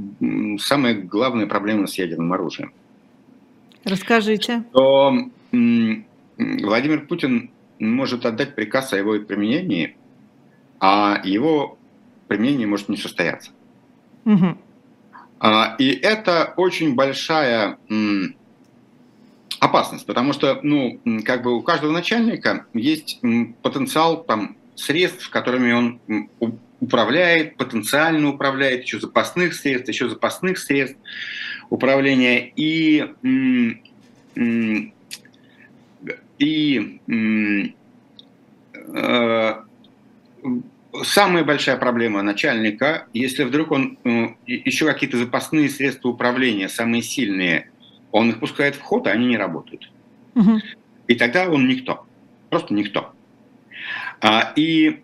самая 0.59 0.93
главная 0.93 1.47
проблема 1.47 1.87
с 1.87 1.97
ядерным 1.97 2.31
оружием? 2.31 2.71
Расскажите. 3.83 4.63
Что 4.69 5.29
Владимир 5.51 7.05
Путин 7.07 7.49
может 7.79 8.25
отдать 8.25 8.55
приказ 8.55 8.93
о 8.93 8.97
его 8.97 9.19
применении, 9.19 9.95
а 10.79 11.21
его 11.23 11.77
применение 12.27 12.67
может 12.67 12.89
не 12.89 12.97
состояться. 12.97 13.51
Угу. 14.25 14.57
А, 15.39 15.75
и 15.79 15.91
это 15.91 16.53
очень 16.57 16.95
большая 16.95 17.77
опасность, 19.59 20.05
потому 20.05 20.33
что, 20.33 20.59
ну, 20.63 20.99
как 21.25 21.43
бы 21.43 21.55
у 21.55 21.61
каждого 21.61 21.91
начальника 21.91 22.65
есть 22.73 23.19
потенциал 23.61 24.23
там 24.23 24.57
средств, 24.75 25.29
которыми 25.29 25.71
он 25.71 25.99
управляет, 26.79 27.57
потенциально 27.57 28.29
управляет, 28.29 28.83
еще 28.83 28.99
запасных 28.99 29.53
средств, 29.53 29.89
еще 29.89 30.09
запасных 30.09 30.57
средств 30.57 30.97
управления. 31.69 32.51
И, 32.55 33.05
и 36.37 36.99
э, 38.93 39.55
самая 41.03 41.43
большая 41.43 41.77
проблема 41.77 42.21
начальника, 42.21 43.07
если 43.13 43.43
вдруг 43.43 43.71
он 43.71 43.97
э, 44.03 44.27
еще 44.45 44.85
какие-то 44.85 45.17
запасные 45.17 45.69
средства 45.69 46.09
управления, 46.09 46.69
самые 46.69 47.01
сильные, 47.01 47.69
он 48.11 48.29
их 48.29 48.39
пускает 48.39 48.75
в 48.75 48.81
ход, 48.81 49.07
а 49.07 49.11
они 49.11 49.27
не 49.27 49.37
работают. 49.37 49.91
Угу. 50.35 50.59
И 51.07 51.15
тогда 51.15 51.49
он 51.49 51.67
никто, 51.67 52.05
просто 52.49 52.73
никто. 52.73 53.13
А, 54.21 54.53
и 54.55 55.01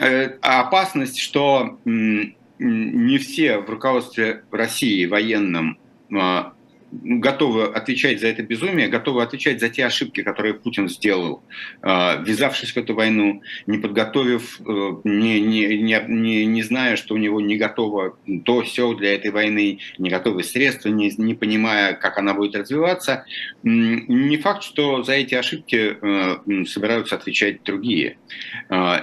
э, 0.00 0.24
опасность, 0.40 1.18
что 1.18 1.78
не 1.84 3.18
все 3.18 3.58
в 3.58 3.70
руководстве 3.70 4.42
России 4.50 5.06
военном 5.06 5.78
а, 6.12 6.54
готовы 6.90 7.64
отвечать 7.64 8.20
за 8.20 8.28
это 8.28 8.42
безумие, 8.42 8.88
готовы 8.88 9.22
отвечать 9.22 9.60
за 9.60 9.68
те 9.68 9.84
ошибки, 9.86 10.22
которые 10.22 10.54
Путин 10.54 10.88
сделал, 10.88 11.42
а, 11.82 12.16
ввязавшись 12.16 12.72
в 12.72 12.76
эту 12.76 12.94
войну, 12.94 13.42
не 13.66 13.78
подготовив, 13.78 14.60
э, 14.60 14.64
не, 15.04 15.40
не, 15.40 15.78
не, 15.78 16.04
не, 16.08 16.46
не 16.46 16.62
зная, 16.62 16.96
что 16.96 17.14
у 17.14 17.18
него 17.18 17.40
не 17.40 17.56
готово 17.56 18.16
то, 18.44 18.62
все 18.62 18.94
для 18.94 19.14
этой 19.14 19.30
войны, 19.30 19.80
не 19.98 20.10
готовы 20.10 20.42
средства, 20.42 20.88
не, 20.88 21.12
не 21.18 21.34
понимая, 21.34 21.94
как 21.94 22.18
она 22.18 22.34
будет 22.34 22.56
развиваться. 22.56 23.24
Не 23.62 24.36
факт, 24.38 24.62
что 24.62 25.02
за 25.02 25.12
эти 25.12 25.34
ошибки 25.34 25.96
э, 26.00 26.64
собираются 26.64 27.16
отвечать 27.16 27.62
другие. 27.62 28.18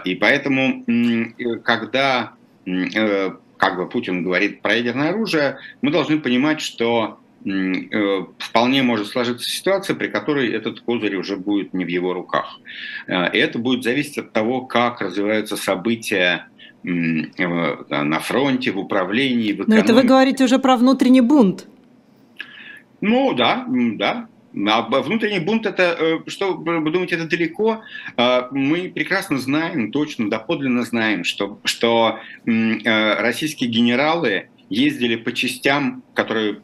И 0.06 0.16
поэтому, 0.16 0.86
когда 1.64 2.34
э, 2.66 3.32
как 3.58 3.78
бы 3.78 3.88
Путин 3.88 4.24
говорит 4.24 4.62
про 4.62 4.76
ядерное 4.76 5.10
оружие, 5.10 5.60
мы 5.82 5.92
должны 5.92 6.20
понимать, 6.20 6.62
что 6.62 7.20
Э, 7.25 7.25
вполне 8.40 8.82
может 8.82 9.08
сложиться 9.08 9.48
ситуация, 9.48 9.96
при 9.96 10.08
которой 10.08 10.52
этот 10.52 10.82
козырь 10.82 11.16
уже 11.16 11.38
будет 11.38 11.74
не 11.74 11.86
в 11.86 11.88
его 11.88 12.14
руках. 12.14 12.60
Э, 13.08 13.32
и 13.32 13.38
это 13.38 13.60
будет 13.60 13.84
зависеть 13.84 14.18
от 14.18 14.34
того, 14.34 14.62
как 14.62 15.02
развиваются 15.02 15.56
события 15.56 16.48
э, 16.84 16.88
на 16.88 18.20
фронте, 18.20 18.72
в 18.72 18.80
управлении, 18.80 19.52
в 19.52 19.62
экономике. 19.62 19.74
Но 19.74 19.78
это 19.78 19.94
вы 19.94 20.04
говорите 20.04 20.44
уже 20.44 20.58
про 20.58 20.76
внутренний 20.76 21.22
бунт. 21.22 21.68
Ну 23.02 23.34
да, 23.36 23.68
да, 23.68 24.28
А 24.68 24.82
внутренний 24.82 25.40
бунт 25.40 25.68
это, 25.68 25.96
э, 26.00 26.20
что 26.28 26.56
вы 26.56 26.90
думаете, 26.90 27.16
это 27.16 27.28
далеко? 27.28 27.84
А, 28.18 28.48
мы 28.52 28.90
прекрасно 28.90 29.38
знаем, 29.38 29.92
точно, 29.92 30.32
доподлинно 30.32 30.82
знаем, 30.84 31.24
что, 31.24 31.60
что 31.64 32.18
э, 32.46 33.22
российские 33.22 33.70
генералы 33.70 34.48
ездили 34.70 35.16
по 35.16 35.32
частям, 35.32 36.04
которые 36.14 36.62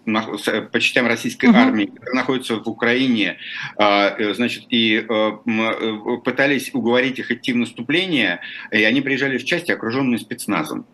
по 0.72 0.80
частям 0.80 1.08
российской 1.08 1.48
uh-huh. 1.48 1.56
армии, 1.56 1.86
которые 1.86 2.16
находятся 2.16 2.56
в 2.58 2.68
Украине, 2.68 3.38
а, 3.78 4.16
э, 4.18 4.34
значит, 4.34 4.66
и 4.70 5.06
пытались 6.24 6.74
уговорить 6.74 7.20
их 7.20 7.32
идти 7.32 7.54
в 7.54 7.58
наступление, 7.58 8.42
и 8.72 8.84
они 8.84 9.02
приезжали 9.02 9.38
в 9.38 9.46
части, 9.46 9.72
окруженные 9.72 10.20
спецназом 10.20 10.86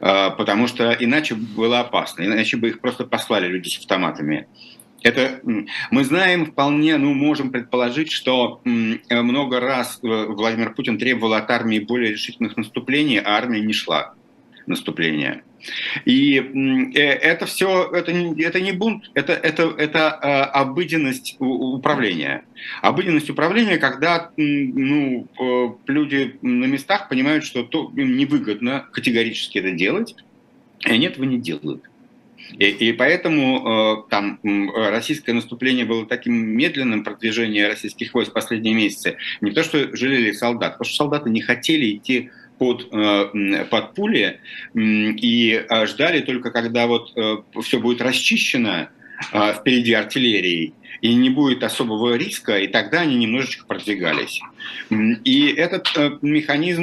потому 0.00 0.66
что 0.66 0.96
иначе 0.98 1.34
было 1.34 1.80
опасно, 1.80 2.24
иначе 2.24 2.56
бы 2.56 2.68
их 2.70 2.80
просто 2.80 3.04
послали 3.04 3.48
люди 3.48 3.68
с 3.68 3.76
автоматами. 3.76 4.46
Это 5.02 5.40
мы 5.90 6.04
знаем 6.04 6.46
вполне, 6.46 6.96
ну, 6.98 7.14
можем 7.14 7.50
предположить, 7.50 8.10
что 8.10 8.60
много 8.64 9.60
раз 9.60 9.98
э, 10.02 10.06
Владимир 10.06 10.74
Путин 10.74 10.98
требовал 10.98 11.34
от 11.34 11.50
армии 11.50 11.78
более 11.78 12.12
решительных 12.12 12.56
наступлений, 12.56 13.18
а 13.18 13.36
армия 13.36 13.60
не 13.60 13.72
шла 13.72 14.14
наступления. 14.66 15.42
И 16.04 16.38
э, 16.38 17.00
это 17.00 17.46
все, 17.46 17.90
это, 17.92 18.12
это 18.12 18.60
не 18.60 18.72
бунт, 18.72 19.10
это, 19.14 19.32
это, 19.32 19.74
это 19.76 20.18
э, 20.22 20.26
обыденность 20.58 21.36
управления. 21.38 22.44
Обыденность 22.82 23.30
управления, 23.30 23.78
когда 23.78 24.30
ну, 24.36 25.28
люди 25.86 26.38
на 26.42 26.66
местах 26.66 27.08
понимают, 27.08 27.44
что 27.44 27.62
то, 27.62 27.92
им 27.96 28.16
невыгодно 28.16 28.86
категорически 28.92 29.58
это 29.58 29.72
делать, 29.72 30.14
и 30.80 30.90
они 30.90 31.06
этого 31.06 31.24
не 31.24 31.38
делают. 31.38 31.84
И, 32.58 32.66
и 32.66 32.92
поэтому 32.92 34.04
э, 34.06 34.10
там 34.10 34.40
российское 34.74 35.32
наступление 35.32 35.84
было 35.84 36.06
таким 36.06 36.34
медленным 36.34 37.04
продвижением 37.04 37.68
российских 37.68 38.12
войск 38.12 38.32
последние 38.32 38.74
месяцы. 38.74 39.16
Не 39.40 39.52
то, 39.52 39.62
что 39.62 39.94
жалели 39.96 40.32
солдат, 40.32 40.72
потому 40.72 40.86
что 40.86 40.96
солдаты 40.96 41.30
не 41.30 41.42
хотели 41.42 41.96
идти 41.96 42.30
под, 42.60 42.88
э, 42.92 43.64
под 43.70 43.94
пули 43.94 44.38
и 44.74 45.64
э, 45.66 45.86
ждали 45.86 46.20
только, 46.20 46.50
когда 46.50 46.86
вот 46.86 47.10
э, 47.16 47.38
все 47.62 47.80
будет 47.80 48.02
расчищено 48.02 48.88
впереди 49.32 49.92
артиллерии, 49.92 50.74
и 51.02 51.14
не 51.14 51.30
будет 51.30 51.62
особого 51.62 52.14
риска, 52.16 52.58
и 52.58 52.66
тогда 52.68 53.00
они 53.00 53.16
немножечко 53.16 53.66
продвигались. 53.66 54.40
И 55.24 55.48
этот 55.56 55.88
э, 55.96 56.18
механизм, 56.22 56.82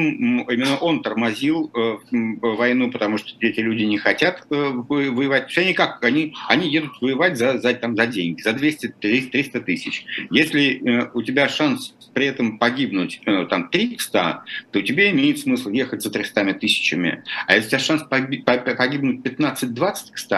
именно 0.49 0.77
он 0.77 1.01
тормозил 1.01 1.71
э, 1.73 1.97
войну, 2.41 2.91
потому 2.91 3.17
что 3.17 3.29
эти 3.39 3.59
люди 3.59 3.83
не 3.83 3.97
хотят 3.97 4.45
э, 4.49 4.55
воевать. 4.55 5.49
Все 5.49 5.61
они 5.61 5.73
как? 5.73 6.03
Они, 6.03 6.33
они 6.47 6.69
едут 6.69 7.01
воевать 7.01 7.37
за, 7.37 7.59
за, 7.59 7.73
там, 7.73 7.95
за 7.95 8.07
деньги, 8.07 8.41
за 8.41 8.51
200-300 8.51 9.59
тысяч. 9.61 10.05
Если 10.29 11.09
у 11.13 11.21
тебя 11.21 11.49
шанс 11.49 11.93
при 12.13 12.27
этом 12.27 12.57
погибнуть 12.57 13.21
там 13.49 13.69
300, 13.69 14.43
то 14.71 14.81
тебе 14.81 15.11
имеет 15.11 15.39
смысл 15.39 15.69
ехать 15.69 16.01
за 16.01 16.09
300 16.09 16.53
тысячами. 16.55 17.23
А 17.45 17.55
если 17.55 17.67
у 17.67 17.69
тебя 17.69 17.79
шанс 17.79 18.03
погибнуть 18.03 19.25
15-20 19.25 19.93
к 20.13 20.17
100, 20.17 20.35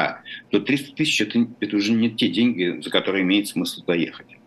то 0.51 0.59
300 0.59 0.95
тысяч 0.95 1.21
это, 1.21 1.47
это 1.59 1.75
уже 1.75 1.91
не 1.91 2.09
те 2.09 2.27
деньги, 2.27 2.81
за 2.81 2.89
которые 2.89 3.23
имеет 3.23 3.47
смысл 3.47 3.83
доехать. 3.85 4.38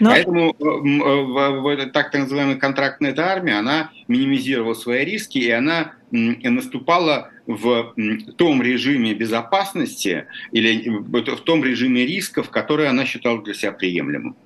Но... 0.00 0.10
Поэтому 0.10 0.56
э, 0.58 1.84
э, 1.84 1.86
так 1.86 2.12
называемая 2.12 2.56
контрактная 2.56 3.14
армия, 3.18 3.58
она 3.58 3.90
минимизировала 4.08 4.74
свои 4.74 5.04
риски, 5.04 5.38
и 5.38 5.50
она 5.50 5.92
наступала 6.10 7.30
в 7.46 7.94
том 8.36 8.62
режиме 8.62 9.14
безопасности 9.14 10.26
или 10.52 10.88
в 10.88 11.40
том 11.40 11.64
режиме 11.64 12.06
рисков, 12.06 12.50
который 12.50 12.88
она 12.88 13.04
считала 13.04 13.42
для 13.42 13.54
себя 13.54 13.72
приемлемым. 13.72 14.36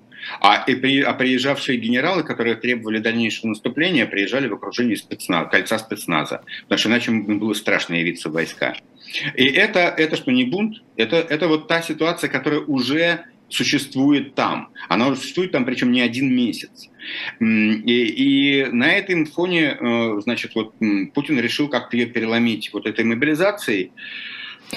А, 0.40 0.64
и 0.66 0.74
при, 0.74 1.02
а 1.02 1.12
приезжавшие 1.14 1.78
генералы, 1.78 2.22
которые 2.22 2.56
требовали 2.56 2.98
дальнейшего 2.98 3.48
наступления, 3.48 4.06
приезжали 4.06 4.48
в 4.48 4.54
окружении 4.54 4.94
спецназа, 4.94 5.48
кольца 5.48 5.78
спецназа, 5.78 6.42
потому 6.62 6.78
что 6.78 6.88
иначе 6.88 7.10
было 7.12 7.54
страшно 7.54 7.94
явиться 7.94 8.28
в 8.28 8.32
войска. 8.32 8.74
И 9.34 9.44
это, 9.44 9.80
это 9.80 10.16
что 10.16 10.32
не 10.32 10.44
бунт, 10.44 10.82
это, 10.96 11.16
это 11.16 11.48
вот 11.48 11.68
та 11.68 11.82
ситуация, 11.82 12.28
которая 12.28 12.60
уже 12.60 13.24
существует 13.48 14.34
там. 14.34 14.68
Она 14.88 15.14
существует 15.14 15.52
там, 15.52 15.64
причем 15.64 15.92
не 15.92 16.00
один 16.00 16.34
месяц. 16.34 16.88
И, 17.40 17.44
и 17.44 18.64
на 18.72 18.92
этом 18.92 19.26
фоне, 19.26 19.76
э, 19.78 20.20
значит, 20.22 20.54
вот 20.54 20.74
Путин 21.14 21.38
решил 21.38 21.68
как-то 21.68 21.96
ее 21.96 22.06
переломить 22.06 22.70
вот 22.72 22.86
этой 22.86 23.04
мобилизацией. 23.04 23.92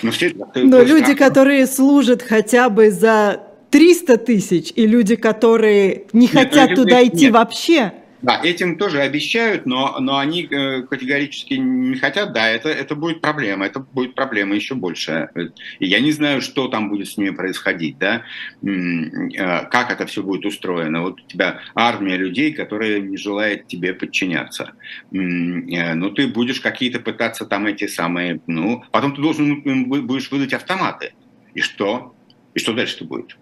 Но, 0.03 0.11
все, 0.11 0.31
Но 0.55 0.83
люди, 0.83 1.15
которые 1.15 1.65
служат 1.65 2.21
хотя 2.21 2.69
бы 2.69 2.91
за 2.91 3.41
300 3.71 4.17
тысяч, 4.17 4.71
и 4.75 4.85
люди, 4.85 5.15
которые 5.15 6.05
не 6.13 6.27
нет, 6.27 6.31
хотят 6.31 6.75
туда 6.75 7.03
идти 7.05 7.25
нет. 7.25 7.33
вообще, 7.33 7.93
да, 8.21 8.41
этим 8.43 8.77
тоже 8.77 9.01
обещают, 9.01 9.65
но, 9.65 9.97
но 9.99 10.17
они 10.17 10.43
э, 10.43 10.83
категорически 10.83 11.53
не 11.53 11.95
хотят. 11.95 12.33
Да, 12.33 12.49
это, 12.49 12.69
это 12.69 12.95
будет 12.95 13.21
проблема, 13.21 13.65
это 13.65 13.79
будет 13.79 14.13
проблема 14.15 14.55
еще 14.55 14.75
больше. 14.75 15.29
И 15.79 15.85
я 15.85 15.99
не 16.01 16.11
знаю, 16.11 16.41
что 16.41 16.67
там 16.67 16.89
будет 16.89 17.07
с 17.07 17.17
ними 17.17 17.29
происходить, 17.29 17.97
да, 17.97 18.23
э, 18.61 19.65
как 19.71 19.91
это 19.91 20.05
все 20.05 20.21
будет 20.21 20.45
устроено. 20.45 21.03
Вот 21.03 21.21
у 21.21 21.27
тебя 21.27 21.61
армия 21.75 22.17
людей, 22.17 22.53
которые 22.53 22.99
не 22.99 23.17
желают 23.17 23.67
тебе 23.67 23.93
подчиняться. 23.93 24.73
Э, 25.11 25.93
ну, 25.93 26.11
ты 26.11 26.27
будешь 26.27 26.59
какие-то 26.59 26.99
пытаться 26.99 27.45
там 27.45 27.67
эти 27.67 27.87
самые, 27.87 28.41
ну, 28.47 28.83
потом 28.91 29.15
ты 29.15 29.21
должен 29.21 29.61
будешь 29.61 30.29
выдать 30.29 30.53
автоматы. 30.53 31.13
И 31.53 31.61
что? 31.61 32.13
И 32.53 32.59
что 32.59 32.73
дальше-то 32.73 33.05
будет? 33.05 33.37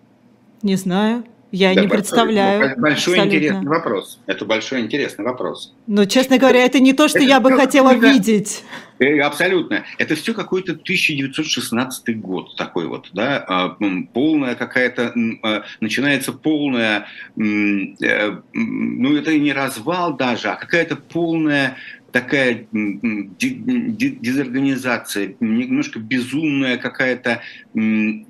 Не 0.62 0.76
знаю. 0.76 1.26
Я 1.52 1.74
да, 1.74 1.82
не 1.82 1.88
представляю. 1.88 2.76
Большой 2.78 3.14
абсолютно. 3.14 3.38
интересный 3.38 3.70
вопрос. 3.70 4.20
Это 4.26 4.46
большой 4.46 4.82
интересный 4.82 5.24
вопрос. 5.24 5.74
Но, 5.88 6.06
честно 6.06 6.38
говоря, 6.38 6.66
это 6.66 6.80
не 6.80 6.94
то, 6.94 7.08
что 7.08 7.20
это 7.20 7.28
я 7.28 7.40
бы 7.40 7.54
хотела 7.54 7.94
видеть. 7.94 8.64
Э, 9.00 9.22
абсолютно. 9.22 9.86
Это 9.98 10.16
все 10.16 10.34
какой-то 10.34 10.74
1916 10.74 12.20
год 12.20 12.58
такой 12.58 12.88
вот, 12.88 13.10
да, 13.14 13.46
а, 13.48 13.78
полная 14.14 14.56
какая-то, 14.56 15.14
а, 15.44 15.64
начинается 15.80 16.34
полная, 16.34 17.06
э, 17.38 18.42
ну 18.54 19.16
это 19.16 19.38
не 19.38 19.54
развал 19.54 20.18
даже, 20.18 20.50
а 20.50 20.56
какая-то 20.56 20.96
полная 20.96 21.78
такая 22.12 22.66
дезорганизация, 22.72 25.36
немножко 25.40 26.00
безумная 26.00 26.78
какая-то 26.78 27.42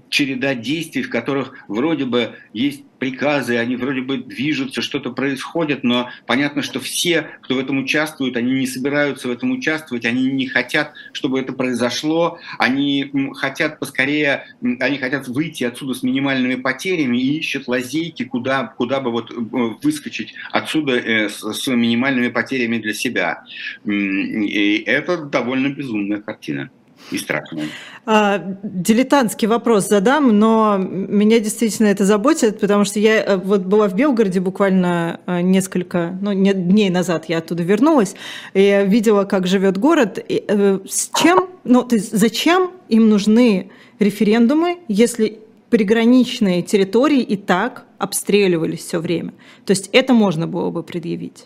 череда 0.09 0.55
действий, 0.55 1.03
в 1.03 1.09
которых 1.09 1.53
вроде 1.67 2.05
бы 2.05 2.35
есть 2.53 2.83
приказы, 2.99 3.57
они 3.57 3.75
вроде 3.75 4.01
бы 4.01 4.17
движутся, 4.17 4.81
что-то 4.81 5.11
происходит, 5.11 5.83
но 5.83 6.09
понятно, 6.25 6.61
что 6.61 6.79
все, 6.79 7.29
кто 7.41 7.55
в 7.55 7.59
этом 7.59 7.79
участвует, 7.79 8.37
они 8.37 8.53
не 8.53 8.67
собираются 8.67 9.27
в 9.27 9.31
этом 9.31 9.51
участвовать, 9.51 10.05
они 10.05 10.25
не 10.31 10.47
хотят, 10.47 10.93
чтобы 11.13 11.39
это 11.39 11.53
произошло, 11.53 12.39
они 12.57 13.11
хотят 13.35 13.79
поскорее, 13.79 14.45
они 14.61 14.97
хотят 14.97 15.27
выйти 15.27 15.63
отсюда 15.63 15.93
с 15.93 16.03
минимальными 16.03 16.55
потерями 16.55 17.17
и 17.17 17.37
ищут 17.37 17.67
лазейки, 17.67 18.23
куда, 18.23 18.67
куда 18.67 18.99
бы 18.99 19.11
вот 19.11 19.31
э, 19.31 19.35
выскочить 19.81 20.33
отсюда 20.51 20.97
э, 20.97 21.29
с, 21.29 21.67
минимальными 21.67 22.29
потерями 22.29 22.77
для 22.77 22.93
себя. 22.93 23.43
И 23.85 24.83
это 24.85 25.17
довольно 25.17 25.69
безумная 25.69 26.21
картина 26.21 26.69
и 27.11 27.17
страшная. 27.17 27.67
А, 28.05 28.41
дилетантский 28.63 29.47
вопрос 29.47 29.87
задам, 29.87 30.39
но 30.39 30.77
меня 30.77 31.39
действительно 31.39 31.87
это 31.87 32.05
заботит, 32.05 32.59
потому 32.59 32.85
что 32.85 32.99
я 32.99 33.23
э, 33.23 33.37
вот 33.37 33.61
была 33.61 33.87
в 33.87 33.95
Белгороде 33.95 34.39
буквально 34.39 35.19
э, 35.25 35.41
несколько 35.41 36.17
ну, 36.21 36.33
дней 36.33 36.89
назад, 36.89 37.25
я 37.27 37.39
оттуда 37.39 37.63
вернулась, 37.63 38.15
и 38.53 38.61
я 38.61 38.83
видела, 38.83 39.25
как 39.25 39.47
живет 39.47 39.77
город. 39.77 40.19
И, 40.27 40.43
э, 40.47 40.79
с 40.87 41.11
чем, 41.15 41.49
ну, 41.63 41.83
то 41.83 41.95
есть 41.95 42.17
зачем 42.17 42.71
им 42.89 43.09
нужны 43.09 43.71
референдумы, 43.99 44.79
если 44.87 45.39
приграничные 45.69 46.61
территории 46.61 47.21
и 47.21 47.35
так 47.35 47.85
обстреливались 47.97 48.79
все 48.79 48.99
время? 48.99 49.33
То 49.65 49.71
есть 49.71 49.89
это 49.91 50.13
можно 50.13 50.47
было 50.47 50.69
бы 50.69 50.83
предъявить. 50.83 51.45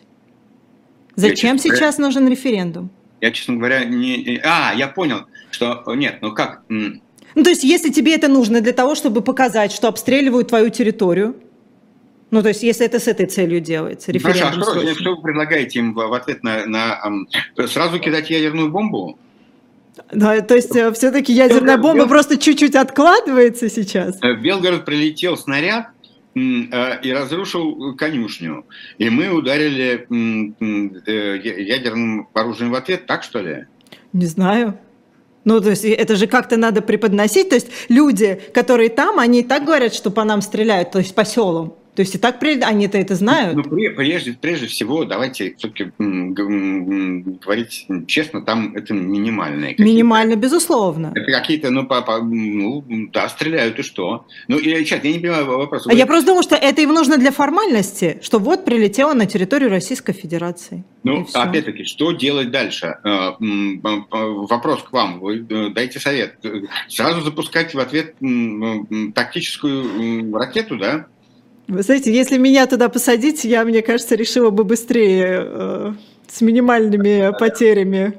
Зачем 1.16 1.58
сейчас 1.58 1.98
нужен 1.98 2.28
референдум? 2.28 2.90
Я, 3.22 3.32
честно 3.32 3.56
говоря, 3.56 3.86
не... 3.86 4.40
А, 4.44 4.74
я 4.76 4.88
понял, 4.88 5.26
что... 5.52 5.84
Нет, 5.96 6.20
ну 6.22 6.34
как... 6.34 6.64
Ну, 6.70 7.44
то 7.44 7.50
есть, 7.50 7.64
если 7.64 7.90
тебе 7.90 8.16
это 8.16 8.28
нужно 8.28 8.60
для 8.60 8.74
того, 8.74 8.94
чтобы 8.94 9.22
показать, 9.22 9.72
что 9.72 9.88
обстреливают 9.88 10.50
твою 10.50 10.70
территорию, 10.70 11.36
ну, 12.30 12.42
то 12.42 12.50
есть, 12.50 12.64
если 12.64 12.86
это 12.86 13.00
с 13.00 13.08
этой 13.08 13.26
целью 13.26 13.62
делается, 13.62 14.12
референдум 14.12 14.60
Маша, 14.60 14.72
а 14.72 14.82
что, 14.82 14.96
что 14.96 15.16
вы 15.16 15.22
предлагаете 15.22 15.80
им 15.80 15.94
в 15.94 16.14
ответ 16.14 16.44
на, 16.44 16.66
на... 16.66 17.00
Сразу 17.68 18.00
кидать 18.00 18.30
ядерную 18.30 18.70
бомбу? 18.70 19.18
Да, 20.12 20.42
то 20.42 20.56
есть, 20.56 20.76
э, 20.76 20.92
все-таки 20.94 21.32
ядерная 21.32 21.78
бомба 21.78 22.00
Белгород... 22.00 22.10
просто 22.10 22.38
чуть-чуть 22.38 22.76
откладывается 22.76 23.70
сейчас? 23.70 24.20
В 24.20 24.42
Белгород 24.42 24.86
прилетел 24.86 25.38
снаряд, 25.38 25.88
Э, 26.34 27.02
и 27.02 27.12
разрушил 27.12 27.96
конюшню. 27.96 28.66
И 28.98 29.10
мы 29.10 29.30
ударили 29.30 30.08
э, 31.06 31.62
ядерным 31.62 32.30
оружием 32.34 32.72
в 32.72 32.76
ответ, 32.76 33.06
так 33.06 33.24
что 33.24 33.40
ли? 33.40 33.66
Не 34.14 34.26
знаю. 34.26 34.78
Ну, 35.44 35.60
то 35.60 35.72
есть 35.72 35.84
это 35.86 36.16
же 36.16 36.28
как-то 36.28 36.58
надо 36.58 36.82
преподносить. 36.82 37.50
То 37.50 37.56
есть 37.56 37.68
люди, 37.90 38.40
которые 38.54 38.90
там, 38.90 39.20
они 39.20 39.40
и 39.40 39.44
так 39.44 39.66
говорят, 39.66 39.94
что 39.94 40.12
по 40.12 40.24
нам 40.24 40.42
стреляют, 40.42 40.92
то 40.92 41.00
есть 41.00 41.16
по 41.16 41.26
селам. 41.26 41.76
То 41.96 42.02
есть 42.02 42.16
и 42.16 42.18
так 42.18 42.42
они-то 42.42 42.98
это 42.98 43.16
знают. 43.16 43.56
Ну, 43.56 43.64
прежде, 43.64 44.34
прежде 44.34 44.68
всего, 44.68 45.04
давайте 45.04 45.56
все-таки 45.58 45.92
говорить 45.98 47.88
честно, 48.08 48.42
там 48.42 48.74
это 48.76 48.94
минимальные. 48.94 49.76
Минимально, 49.78 50.36
безусловно. 50.36 51.12
Это 51.14 51.32
какие-то, 51.32 51.70
ну, 51.70 51.86
по, 51.86 52.02
по, 52.02 52.20
ну, 52.20 52.84
да, 53.12 53.28
стреляют 53.28 53.78
и 53.80 53.82
что? 53.82 54.26
Ну, 54.48 54.58
я, 54.60 54.78
сейчас, 54.78 55.04
я 55.04 55.12
не 55.12 55.20
понимаю 55.20 55.46
вопрос. 55.46 55.86
А 55.88 55.94
я 55.94 56.06
просто 56.06 56.28
думаю, 56.28 56.44
что 56.44 56.56
это 56.56 56.82
им 56.82 56.94
нужно 56.94 57.18
для 57.18 57.32
формальности, 57.32 58.20
что 58.22 58.40
вот 58.40 58.64
прилетело 58.64 59.14
на 59.14 59.26
территорию 59.26 59.70
Российской 59.70 60.14
Федерации. 60.14 60.86
Ну, 61.04 61.28
опять-таки, 61.34 61.84
что 61.84 62.12
делать 62.14 62.52
дальше? 62.52 62.98
Э, 63.04 63.32
вопрос 63.40 64.84
к 64.84 64.94
вам. 64.94 65.20
Вы 65.20 65.46
э, 65.50 65.70
дайте 65.70 66.00
совет. 66.00 66.38
Сразу 66.88 67.22
запускать 67.22 67.74
в 67.74 67.80
ответ 67.80 68.16
тактическую 69.14 70.34
ракету, 70.34 70.78
да? 70.78 71.08
Вы 71.72 71.84
знаете, 71.84 72.14
если 72.14 72.38
меня 72.38 72.68
туда 72.68 72.90
посадить, 72.90 73.46
я, 73.46 73.64
мне 73.64 73.82
кажется, 73.82 74.16
решила 74.16 74.50
бы 74.50 74.66
быстрее, 74.66 75.42
э, 75.42 75.94
с 76.28 76.42
минимальными 76.42 77.32
потерями. 77.40 78.14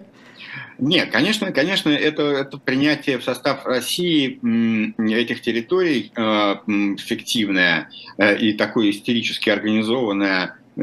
Нет, 0.78 1.11
конечно, 1.11 1.53
конечно, 1.53 1.90
это, 1.90 2.22
это 2.22 2.57
принятие 2.57 3.18
в 3.18 3.24
состав 3.24 3.66
России 3.66 4.40
этих 4.96 5.42
территорий 5.42 6.12
э, 6.16 6.55
фиктивное 6.96 7.90
э, 8.16 8.38
и 8.38 8.55
такое 8.55 8.88
истерически 8.88 9.50
организованное, 9.50 10.57
э, 10.76 10.82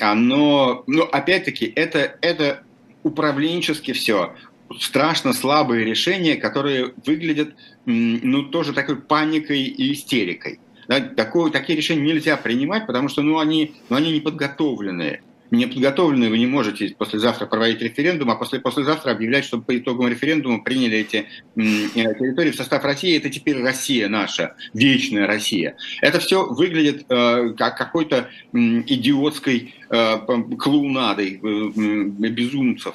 оно, 0.00 0.82
ну, 0.88 1.02
опять-таки, 1.04 1.72
это, 1.76 2.16
это 2.20 2.64
управленчески 3.04 3.92
все 3.92 4.34
страшно 4.80 5.32
слабые 5.32 5.84
решения, 5.84 6.34
которые 6.34 6.94
выглядят, 7.06 7.54
ну, 7.86 8.42
тоже 8.42 8.72
такой 8.72 8.96
паникой 8.96 9.62
и 9.62 9.92
истерикой. 9.92 10.58
Да, 10.88 11.00
такое, 11.00 11.50
такие 11.50 11.76
решения 11.76 12.02
нельзя 12.02 12.36
принимать, 12.36 12.86
потому 12.86 13.08
что 13.08 13.22
ну, 13.22 13.38
они, 13.38 13.76
ну, 13.88 13.96
они 13.96 14.12
не 14.12 14.20
подготовленные. 14.20 15.22
Не 15.52 15.66
подготовленные 15.66 16.30
вы 16.30 16.38
не 16.38 16.46
можете 16.46 16.94
послезавтра 16.96 17.44
проводить 17.44 17.82
референдум, 17.82 18.30
а 18.30 18.36
после, 18.36 18.58
послезавтра 18.58 19.10
объявлять, 19.10 19.44
что 19.44 19.60
по 19.60 19.76
итогам 19.76 20.08
референдума 20.08 20.64
приняли 20.64 20.98
эти 20.98 21.26
э, 21.56 21.60
территории 21.94 22.52
в 22.52 22.56
состав 22.56 22.82
России. 22.84 23.18
Это 23.18 23.28
теперь 23.28 23.62
Россия 23.62 24.08
наша, 24.08 24.54
вечная 24.72 25.26
Россия. 25.26 25.76
Это 26.00 26.20
все 26.20 26.46
выглядит 26.46 27.04
э, 27.06 27.52
как 27.58 27.76
какой-то 27.76 28.28
э, 28.54 28.56
идиотской 28.58 29.74
э, 29.90 30.16
клоунадой 30.58 31.38
э, 31.42 32.28
безумцев. 32.30 32.94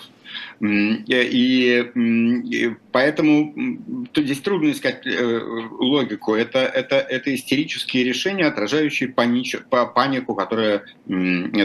И, 0.59 1.91
и 1.95 2.75
поэтому 2.91 3.53
то 4.11 4.21
здесь 4.21 4.39
трудно 4.39 4.71
искать 4.71 5.05
э, 5.05 5.41
логику. 5.79 6.33
Это, 6.33 6.59
это, 6.59 6.95
это 6.95 7.33
истерические 7.35 8.03
решения, 8.03 8.45
отражающие 8.45 9.09
панич, 9.09 9.55
панику, 9.69 10.35
которая 10.35 10.83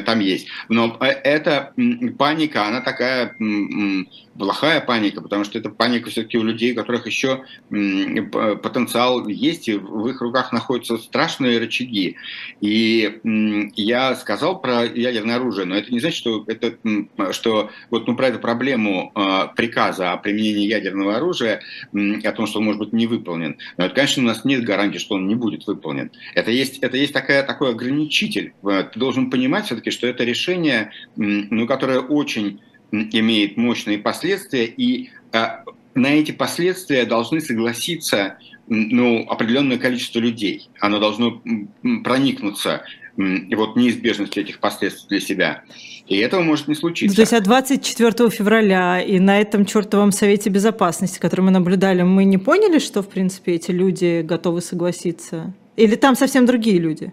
там 0.05 0.21
есть. 0.21 0.49
Но 0.69 0.97
э, 1.01 1.07
эта 1.07 1.73
паника, 2.19 2.67
она 2.67 2.81
такая 2.81 3.35
плохая 4.39 4.81
паника, 4.81 5.21
потому 5.21 5.45
что 5.45 5.59
это 5.59 5.71
паника 5.71 6.11
все-таки 6.11 6.39
у 6.39 6.43
людей, 6.43 6.73
у 6.73 6.77
которых 6.77 7.07
еще 7.07 7.45
потенциал 7.69 9.27
есть, 9.29 9.69
и 9.69 9.75
в 9.75 10.09
их 10.09 10.21
руках 10.21 10.53
находятся 10.53 10.99
страшные 10.99 11.59
рычаги. 11.59 12.17
И 12.61 13.21
я 13.77 14.15
сказал 14.17 14.61
про 14.61 14.85
ядерное 14.85 15.37
оружие, 15.37 15.67
но 15.67 15.77
это 15.77 15.93
не 15.93 16.01
значит, 16.01 16.19
что, 16.19 16.45
это, 16.47 16.77
что 17.33 17.71
вот 17.91 18.07
ну, 18.07 18.17
про 18.17 18.29
эту 18.29 18.39
проблему 18.39 19.13
а, 19.15 19.49
приказа 19.49 20.13
о 20.13 20.17
применении 20.17 20.67
ядерного 20.67 21.17
оружия, 21.17 21.63
о 21.93 22.33
том, 22.33 22.47
что 22.47 22.59
он 22.59 22.67
может 22.67 22.81
быть 22.81 22.93
не 22.93 23.07
выполнен. 23.07 23.59
Но 23.77 23.87
это, 23.87 23.95
конечно, 23.95 24.23
у 24.23 24.27
нас 24.27 24.45
нет 24.45 24.65
гарантии, 24.65 24.99
что 24.99 25.15
он 25.17 25.27
не 25.27 25.35
будет 25.35 25.67
выполнен. 25.67 26.11
Это 26.35 26.51
есть, 26.51 26.79
это 26.79 26.97
есть 26.97 27.13
такая, 27.13 27.43
такой 27.43 27.71
ограничитель. 27.71 28.55
Ты 28.63 28.99
должен 28.99 29.31
понимать 29.31 29.67
все-таки, 29.67 29.91
что 29.91 30.07
это 30.07 30.25
решение, 30.25 30.91
ну, 31.17 31.67
которое 31.67 32.01
очень 32.01 32.61
имеет 32.93 33.57
мощные 33.57 33.99
последствия, 33.99 34.67
и 34.67 35.11
а, 35.33 35.65
на 35.95 36.09
эти 36.09 36.33
последствия 36.33 37.05
должны 37.05 37.41
согласиться 37.41 38.39
ну, 38.69 39.27
определенное 39.29 39.79
количество 39.79 40.19
людей. 40.19 40.69
Оно 40.81 40.99
должно 40.99 41.43
проникнуться 42.05 42.83
и 43.17 43.55
вот 43.55 43.77
неизбежностью 43.77 44.43
этих 44.43 44.59
последствий 44.59 45.09
для 45.09 45.21
себя. 45.21 45.63
И 46.07 46.17
этого 46.17 46.43
может 46.43 46.69
не 46.69 46.75
случиться. 46.75 47.15
То 47.15 47.23
есть 47.23 47.33
от 47.33 47.45
24 47.45 48.31
февраля 48.31 49.01
и 49.01 49.19
на 49.19 49.41
этом 49.41 49.67
чертовом 49.67 50.13
Совете 50.13 50.51
Безопасности, 50.51 51.19
который 51.19 51.43
мы 51.43 51.51
наблюдали, 51.51 52.03
мы 52.03 52.25
не 52.25 52.39
поняли, 52.39 52.79
что, 52.79 53.03
в 53.03 53.09
принципе, 53.09 53.53
эти 53.53 53.71
люди 53.71 54.23
готовы 54.23 54.63
согласиться? 54.63 55.53
Или 55.77 55.95
там 55.95 56.17
совсем 56.17 56.47
другие 56.47 56.79
люди? 56.79 57.13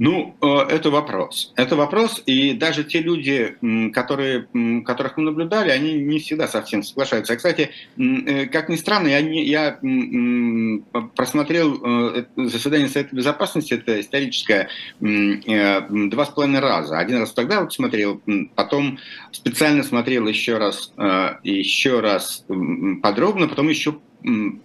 Ну, 0.00 0.34
э, 0.40 0.74
это 0.74 0.88
вопрос. 0.90 1.52
Это 1.56 1.76
вопрос, 1.76 2.22
и 2.24 2.54
даже 2.54 2.84
те 2.84 3.00
люди, 3.00 3.54
которые, 3.92 4.48
которых 4.82 5.18
мы 5.18 5.24
наблюдали, 5.24 5.68
они 5.68 5.92
не 5.92 6.20
всегда 6.20 6.48
совсем 6.48 6.82
соглашаются. 6.82 7.34
А, 7.34 7.36
кстати, 7.36 7.70
э, 7.98 8.46
как 8.46 8.70
ни 8.70 8.76
странно, 8.76 9.08
я, 9.08 9.20
не, 9.20 9.44
я 9.44 9.78
просмотрел 11.14 11.84
э, 11.84 12.24
заседание 12.34 12.88
Совета 12.88 13.14
Безопасности, 13.14 13.74
это 13.74 14.00
историческое, 14.00 14.70
два 15.00 16.24
с 16.24 16.30
половиной 16.30 16.60
раза. 16.60 16.98
Один 16.98 17.18
раз 17.18 17.32
тогда 17.34 17.60
вот 17.60 17.74
смотрел, 17.74 18.22
потом 18.54 18.98
специально 19.32 19.82
смотрел 19.82 20.26
еще 20.26 20.56
раз, 20.56 20.94
еще 21.42 22.00
раз 22.00 22.46
подробно, 23.02 23.48
потом 23.48 23.68
еще 23.68 23.98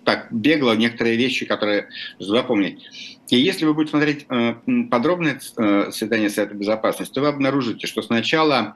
так 0.04 0.28
бегло 0.32 0.76
некоторые 0.76 1.16
вещи, 1.18 1.46
которые 1.46 1.88
запомнить. 2.20 2.84
И 3.30 3.38
если 3.38 3.66
вы 3.66 3.74
будете 3.74 3.92
смотреть 3.92 4.26
э, 4.30 4.56
подробное 4.90 5.40
э, 5.58 5.86
заседание 5.88 6.30
Совета 6.30 6.54
Безопасности, 6.54 7.14
то 7.14 7.22
вы 7.22 7.28
обнаружите, 7.28 7.88
что 7.88 8.02
сначала 8.02 8.76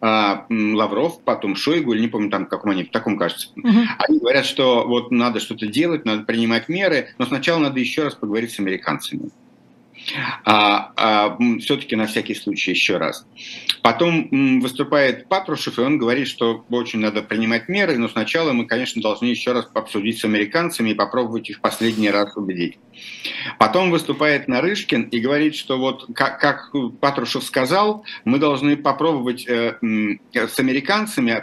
э, 0.00 0.34
Лавров, 0.48 1.20
потом 1.22 1.54
Шойгу, 1.54 1.92
или 1.92 2.00
не 2.00 2.08
помню 2.08 2.30
там, 2.30 2.46
каком 2.46 2.72
они, 2.72 2.84
в 2.84 2.90
таком 2.90 3.16
кажется, 3.16 3.48
угу. 3.56 3.78
они 3.98 4.18
говорят, 4.18 4.44
что 4.44 4.86
вот 4.86 5.12
надо 5.12 5.38
что-то 5.38 5.66
делать, 5.66 6.04
надо 6.04 6.24
принимать 6.24 6.68
меры, 6.68 7.10
но 7.18 7.26
сначала 7.26 7.60
надо 7.60 7.78
еще 7.78 8.02
раз 8.02 8.14
поговорить 8.14 8.52
с 8.52 8.58
американцами 8.58 9.30
а, 10.44 10.92
а, 10.96 11.38
все-таки 11.60 11.96
на 11.96 12.06
всякий 12.06 12.34
случай 12.34 12.72
еще 12.72 12.96
раз. 12.96 13.26
Потом 13.82 14.60
выступает 14.60 15.28
Патрушев, 15.28 15.78
и 15.78 15.82
он 15.82 15.98
говорит, 15.98 16.28
что 16.28 16.64
очень 16.70 17.00
надо 17.00 17.22
принимать 17.22 17.68
меры, 17.68 17.96
но 17.98 18.08
сначала 18.08 18.52
мы, 18.52 18.66
конечно, 18.66 19.00
должны 19.00 19.26
еще 19.26 19.52
раз 19.52 19.68
обсудить 19.74 20.18
с 20.18 20.24
американцами 20.24 20.90
и 20.90 20.94
попробовать 20.94 21.50
их 21.50 21.60
последний 21.60 22.10
раз 22.10 22.36
убедить. 22.36 22.78
Потом 23.58 23.90
выступает 23.90 24.48
Нарышкин 24.48 25.04
и 25.04 25.20
говорит, 25.20 25.54
что 25.54 25.78
вот 25.78 26.06
как, 26.14 26.40
как 26.40 26.72
Патрушев 27.00 27.44
сказал, 27.44 28.04
мы 28.24 28.38
должны 28.38 28.76
попробовать 28.76 29.46
э, 29.48 29.78
с 30.32 30.58
американцами, 30.58 31.42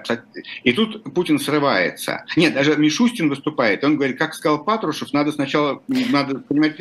и 0.64 0.74
тут 0.74 1.04
Путин 1.14 1.40
срывается. 1.40 2.26
Нет, 2.36 2.54
даже 2.54 2.76
Мишустин 2.76 3.30
выступает, 3.30 3.84
он 3.84 3.96
говорит, 3.96 4.18
как 4.18 4.34
сказал 4.34 4.64
Патрушев, 4.64 5.14
надо 5.14 5.32
сначала 5.32 5.82
надо 5.88 6.40
понимать. 6.40 6.78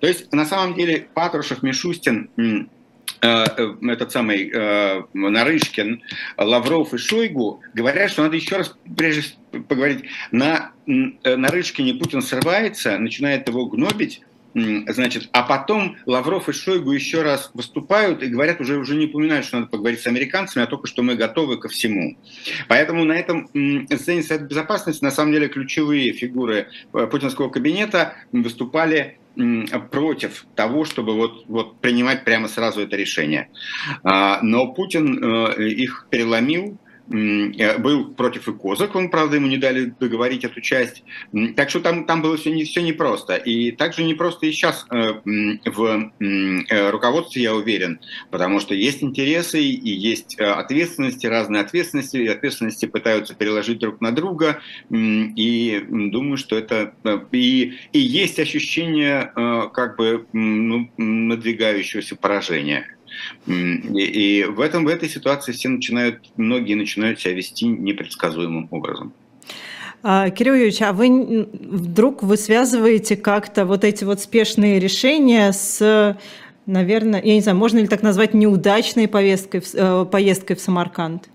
То 0.00 0.06
есть 0.06 0.32
на 0.32 0.46
самом 0.46 0.74
деле 0.74 1.03
Патрушев, 1.12 1.62
Мишустин, 1.62 2.30
э, 2.36 2.64
э, 3.22 3.74
этот 3.88 4.12
самый 4.12 4.50
э, 4.50 5.02
Нарышкин, 5.12 6.02
Лавров 6.38 6.94
и 6.94 6.98
Шойгу 6.98 7.62
говорят, 7.74 8.10
что 8.10 8.22
надо 8.22 8.36
еще 8.36 8.56
раз 8.56 8.74
прежде 8.96 9.34
поговорить. 9.68 10.04
На 10.30 10.72
Нарышкине 10.86 11.94
Путин 11.94 12.22
срывается, 12.22 12.98
начинает 12.98 13.48
его 13.48 13.66
гнобить, 13.66 14.22
Значит, 14.54 15.30
а 15.32 15.42
потом 15.42 15.96
Лавров 16.06 16.48
и 16.48 16.52
Шойгу 16.52 16.92
еще 16.92 17.22
раз 17.22 17.50
выступают 17.54 18.22
и 18.22 18.28
говорят, 18.28 18.60
уже, 18.60 18.78
уже 18.78 18.94
не 18.94 19.06
упоминают, 19.06 19.44
что 19.44 19.56
надо 19.56 19.68
поговорить 19.68 20.00
с 20.00 20.06
американцами, 20.06 20.64
а 20.64 20.68
только 20.68 20.86
что 20.86 21.02
мы 21.02 21.16
готовы 21.16 21.58
ко 21.58 21.68
всему. 21.68 22.16
Поэтому 22.68 23.04
на 23.04 23.14
этом 23.14 23.48
заседании 23.52 24.22
Совета 24.22 24.44
Безопасности 24.44 25.02
на 25.02 25.10
самом 25.10 25.32
деле 25.32 25.48
ключевые 25.48 26.12
фигуры 26.12 26.68
путинского 26.92 27.48
кабинета 27.48 28.14
выступали 28.30 29.18
против 29.90 30.46
того, 30.54 30.84
чтобы 30.84 31.14
вот, 31.14 31.44
вот 31.48 31.80
принимать 31.80 32.24
прямо 32.24 32.48
сразу 32.48 32.80
это 32.80 32.96
решение. 32.96 33.48
А, 34.02 34.40
но 34.42 34.72
Путин 34.72 35.22
э, 35.22 35.68
их 35.68 36.06
переломил, 36.10 36.78
был 37.06 38.06
против 38.14 38.48
и 38.48 38.52
Козак, 38.52 38.94
он, 38.94 39.10
правда, 39.10 39.36
ему 39.36 39.46
не 39.46 39.58
дали 39.58 39.92
договорить 39.98 40.44
эту 40.44 40.60
часть. 40.60 41.02
Так 41.56 41.70
что 41.70 41.80
там, 41.80 42.06
там 42.06 42.22
было 42.22 42.36
все, 42.36 42.50
не, 42.50 42.64
все 42.64 42.82
непросто. 42.82 43.36
И 43.36 43.72
также 43.72 44.04
непросто 44.04 44.46
и 44.46 44.52
сейчас 44.52 44.86
э, 44.90 45.20
в 45.64 46.12
э, 46.20 46.90
руководстве, 46.90 47.42
я 47.42 47.54
уверен, 47.54 48.00
потому 48.30 48.60
что 48.60 48.74
есть 48.74 49.02
интересы 49.02 49.60
и 49.62 49.90
есть 49.90 50.38
ответственности, 50.38 51.26
разные 51.26 51.62
ответственности, 51.62 52.16
и 52.16 52.26
ответственности 52.26 52.86
пытаются 52.86 53.34
переложить 53.34 53.78
друг 53.78 54.00
на 54.00 54.12
друга, 54.12 54.60
и 54.90 55.84
думаю, 55.88 56.36
что 56.36 56.56
это... 56.56 56.94
И, 57.32 57.74
и 57.92 57.98
есть 57.98 58.38
ощущение 58.38 59.32
как 59.34 59.96
бы 59.96 60.26
ну, 60.32 60.90
надвигающегося 60.96 62.16
поражения. 62.16 62.93
И, 63.46 63.52
и 63.52 64.44
в, 64.44 64.60
этом, 64.60 64.84
в 64.84 64.88
этой 64.88 65.08
ситуации 65.08 65.52
все 65.52 65.68
начинают, 65.68 66.20
многие 66.36 66.74
начинают 66.74 67.20
себя 67.20 67.34
вести 67.34 67.66
непредсказуемым 67.66 68.68
образом. 68.70 69.12
А, 70.02 70.28
Кирилл 70.30 70.54
Юрьевич, 70.54 70.82
а 70.82 70.92
вы 70.92 71.48
вдруг 71.52 72.22
вы 72.22 72.36
связываете 72.36 73.16
как-то 73.16 73.64
вот 73.64 73.84
эти 73.84 74.04
вот 74.04 74.20
спешные 74.20 74.78
решения 74.78 75.50
с, 75.52 76.18
наверное, 76.66 77.22
я 77.22 77.34
не 77.34 77.40
знаю, 77.40 77.56
можно 77.56 77.78
ли 77.78 77.88
так 77.88 78.02
назвать 78.02 78.34
неудачной 78.34 79.08
поездкой, 79.08 79.62
э, 79.72 80.04
поездкой 80.10 80.56
в 80.56 80.60
Самарканд? 80.60 81.28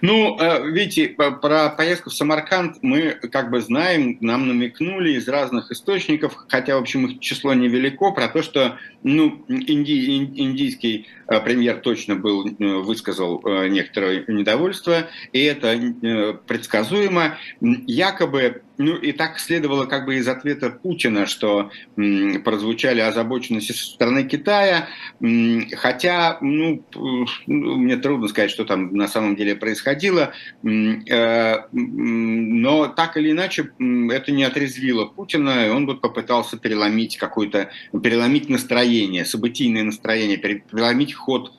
Ну, 0.00 0.38
э, 0.38 0.70
видите, 0.70 1.08
про 1.08 1.70
поездку 1.70 2.10
в 2.10 2.14
Самарканд 2.14 2.78
мы 2.82 3.12
как 3.30 3.50
бы 3.50 3.60
знаем, 3.60 4.18
нам 4.20 4.48
намекнули 4.48 5.12
из 5.12 5.28
разных 5.28 5.70
источников, 5.70 6.36
хотя, 6.48 6.76
в 6.76 6.80
общем, 6.80 7.06
их 7.06 7.20
число 7.20 7.54
невелико, 7.54 8.10
про 8.12 8.28
то, 8.28 8.42
что 8.42 8.78
ну, 9.02 9.44
инди, 9.48 10.16
индийский 10.16 11.06
э, 11.28 11.40
премьер 11.40 11.80
точно 11.80 12.16
был, 12.16 12.46
э, 12.46 12.52
высказал 12.58 13.42
некоторое 13.68 14.24
недовольство, 14.28 15.08
и 15.32 15.40
это 15.42 16.38
предсказуемо. 16.46 17.38
Якобы 17.60 18.62
ну 18.78 18.96
и 18.96 19.12
так 19.12 19.38
следовало 19.38 19.86
как 19.86 20.06
бы 20.06 20.16
из 20.16 20.28
ответа 20.28 20.70
Путина, 20.70 21.26
что 21.26 21.70
м, 21.96 22.42
прозвучали 22.42 23.00
озабоченности 23.00 23.72
со 23.72 23.84
стороны 23.84 24.24
Китая, 24.24 24.88
м, 25.20 25.68
хотя, 25.76 26.38
ну, 26.40 26.84
ну, 26.94 27.76
мне 27.76 27.96
трудно 27.96 28.28
сказать, 28.28 28.50
что 28.50 28.64
там 28.64 28.94
на 28.94 29.08
самом 29.08 29.36
деле 29.36 29.56
происходило, 29.56 30.32
м, 30.62 31.04
э, 31.06 31.58
но 31.72 32.88
так 32.88 33.16
или 33.16 33.32
иначе 33.32 33.70
это 34.10 34.32
не 34.32 34.44
отрезвило 34.44 35.06
Путина, 35.06 35.66
и 35.66 35.70
он 35.70 35.86
бы 35.86 35.96
попытался 35.96 36.56
переломить 36.56 37.16
какое-то, 37.16 37.70
переломить 38.02 38.48
настроение, 38.48 39.24
событийное 39.24 39.82
настроение, 39.82 40.38
переломить 40.38 41.14
ход, 41.14 41.52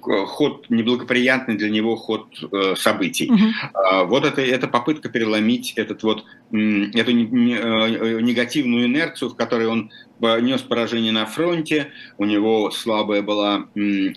ход 0.00 0.66
неблагоприятный 0.68 1.56
для 1.56 1.70
него 1.70 1.96
ход 1.96 2.28
э, 2.52 2.74
событий. 2.76 3.30
Угу. 3.30 4.06
Вот 4.06 4.24
это, 4.24 4.40
эта 4.42 4.68
попытка 4.68 5.08
переломить 5.08 5.72
этот 5.76 6.02
вот 6.02 6.24
эту 6.54 7.10
э, 7.10 8.20
негативную 8.20 8.86
инерцию, 8.86 9.30
в 9.30 9.36
которой 9.36 9.66
он 9.66 9.90
нес 10.20 10.62
поражение 10.62 11.12
на 11.12 11.26
фронте, 11.26 11.88
у 12.18 12.24
него 12.24 12.70
слабая 12.70 13.22
была 13.22 13.66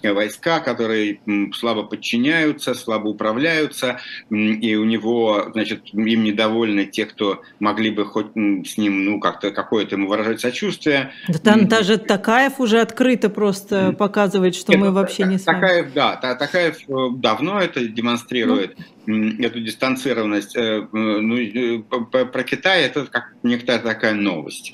войска, 0.03 0.59
которые 0.59 1.19
слабо 1.53 1.83
подчиняются, 1.83 2.73
слабо 2.73 3.07
управляются, 3.09 3.99
и 4.29 4.75
у 4.75 4.85
него, 4.85 5.49
значит, 5.53 5.93
им 5.93 6.23
недовольны 6.23 6.85
те, 6.85 7.05
кто 7.05 7.41
могли 7.59 7.89
бы 7.89 8.05
хоть 8.05 8.27
с 8.35 8.77
ним, 8.77 9.05
ну, 9.05 9.19
как-то 9.19 9.51
какое-то 9.51 9.95
ему 9.95 10.07
выражать 10.07 10.39
сочувствие. 10.41 11.11
Да 11.27 11.39
там 11.39 11.67
даже 11.67 11.97
Такаев 11.97 12.59
уже 12.59 12.79
открыто 12.79 13.29
просто 13.29 13.93
показывает, 13.93 14.55
что 14.55 14.73
это, 14.73 14.79
мы 14.79 14.91
вообще 14.91 15.23
не 15.23 15.37
с 15.37 15.45
вами. 15.45 15.61
Такаев, 15.61 15.93
да, 15.93 16.15
Такаев 16.15 16.77
э, 16.87 16.93
давно 17.17 17.59
это 17.59 17.85
демонстрирует, 17.87 18.77
ну. 19.05 19.43
эту 19.43 19.59
дистанцированность. 19.59 20.55
Э, 20.55 20.87
ну, 20.91 21.83
про 21.83 22.43
Китай 22.43 22.83
это 22.83 23.05
как 23.05 23.33
некоторая 23.43 23.81
такая 23.81 24.13
новость 24.13 24.73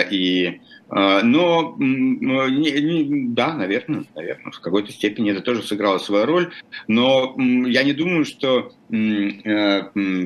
и 0.00 0.60
а, 0.94 1.22
но 1.22 1.74
да, 1.78 3.54
наверное, 3.54 4.04
наверное, 4.14 4.52
в 4.52 4.60
какой-то 4.60 4.92
степени 4.92 5.30
это 5.30 5.40
тоже 5.40 5.62
сыграло 5.62 5.96
свою 5.96 6.26
роль. 6.26 6.52
Но 6.86 7.34
я 7.66 7.82
не 7.82 7.94
думаю, 7.94 8.26
что 8.26 8.72
э, 8.90 9.82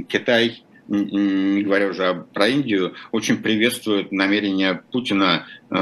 Китай, 0.09 0.65
не 0.89 1.63
говоря 1.63 1.87
уже 1.87 2.27
про 2.35 2.49
Индию, 2.49 2.95
очень 3.13 3.37
приветствует 3.37 4.11
намерение 4.11 4.83
Путина 4.91 5.47
э, 5.71 5.77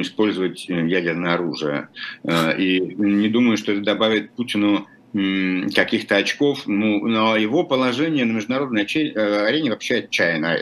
использовать 0.00 0.66
ядерное 0.66 1.34
оружие. 1.34 1.88
Э, 2.24 2.56
и 2.56 2.80
не 2.80 3.28
думаю, 3.28 3.58
что 3.58 3.72
это 3.72 3.82
добавит 3.82 4.32
Путину 4.32 4.86
каких-то 5.12 6.16
очков, 6.16 6.62
ну, 6.66 7.06
но 7.06 7.36
его 7.36 7.64
положение 7.64 8.24
на 8.24 8.32
международной 8.32 8.84
арене 8.84 9.68
вообще 9.68 9.96
отчаянно. 9.96 10.56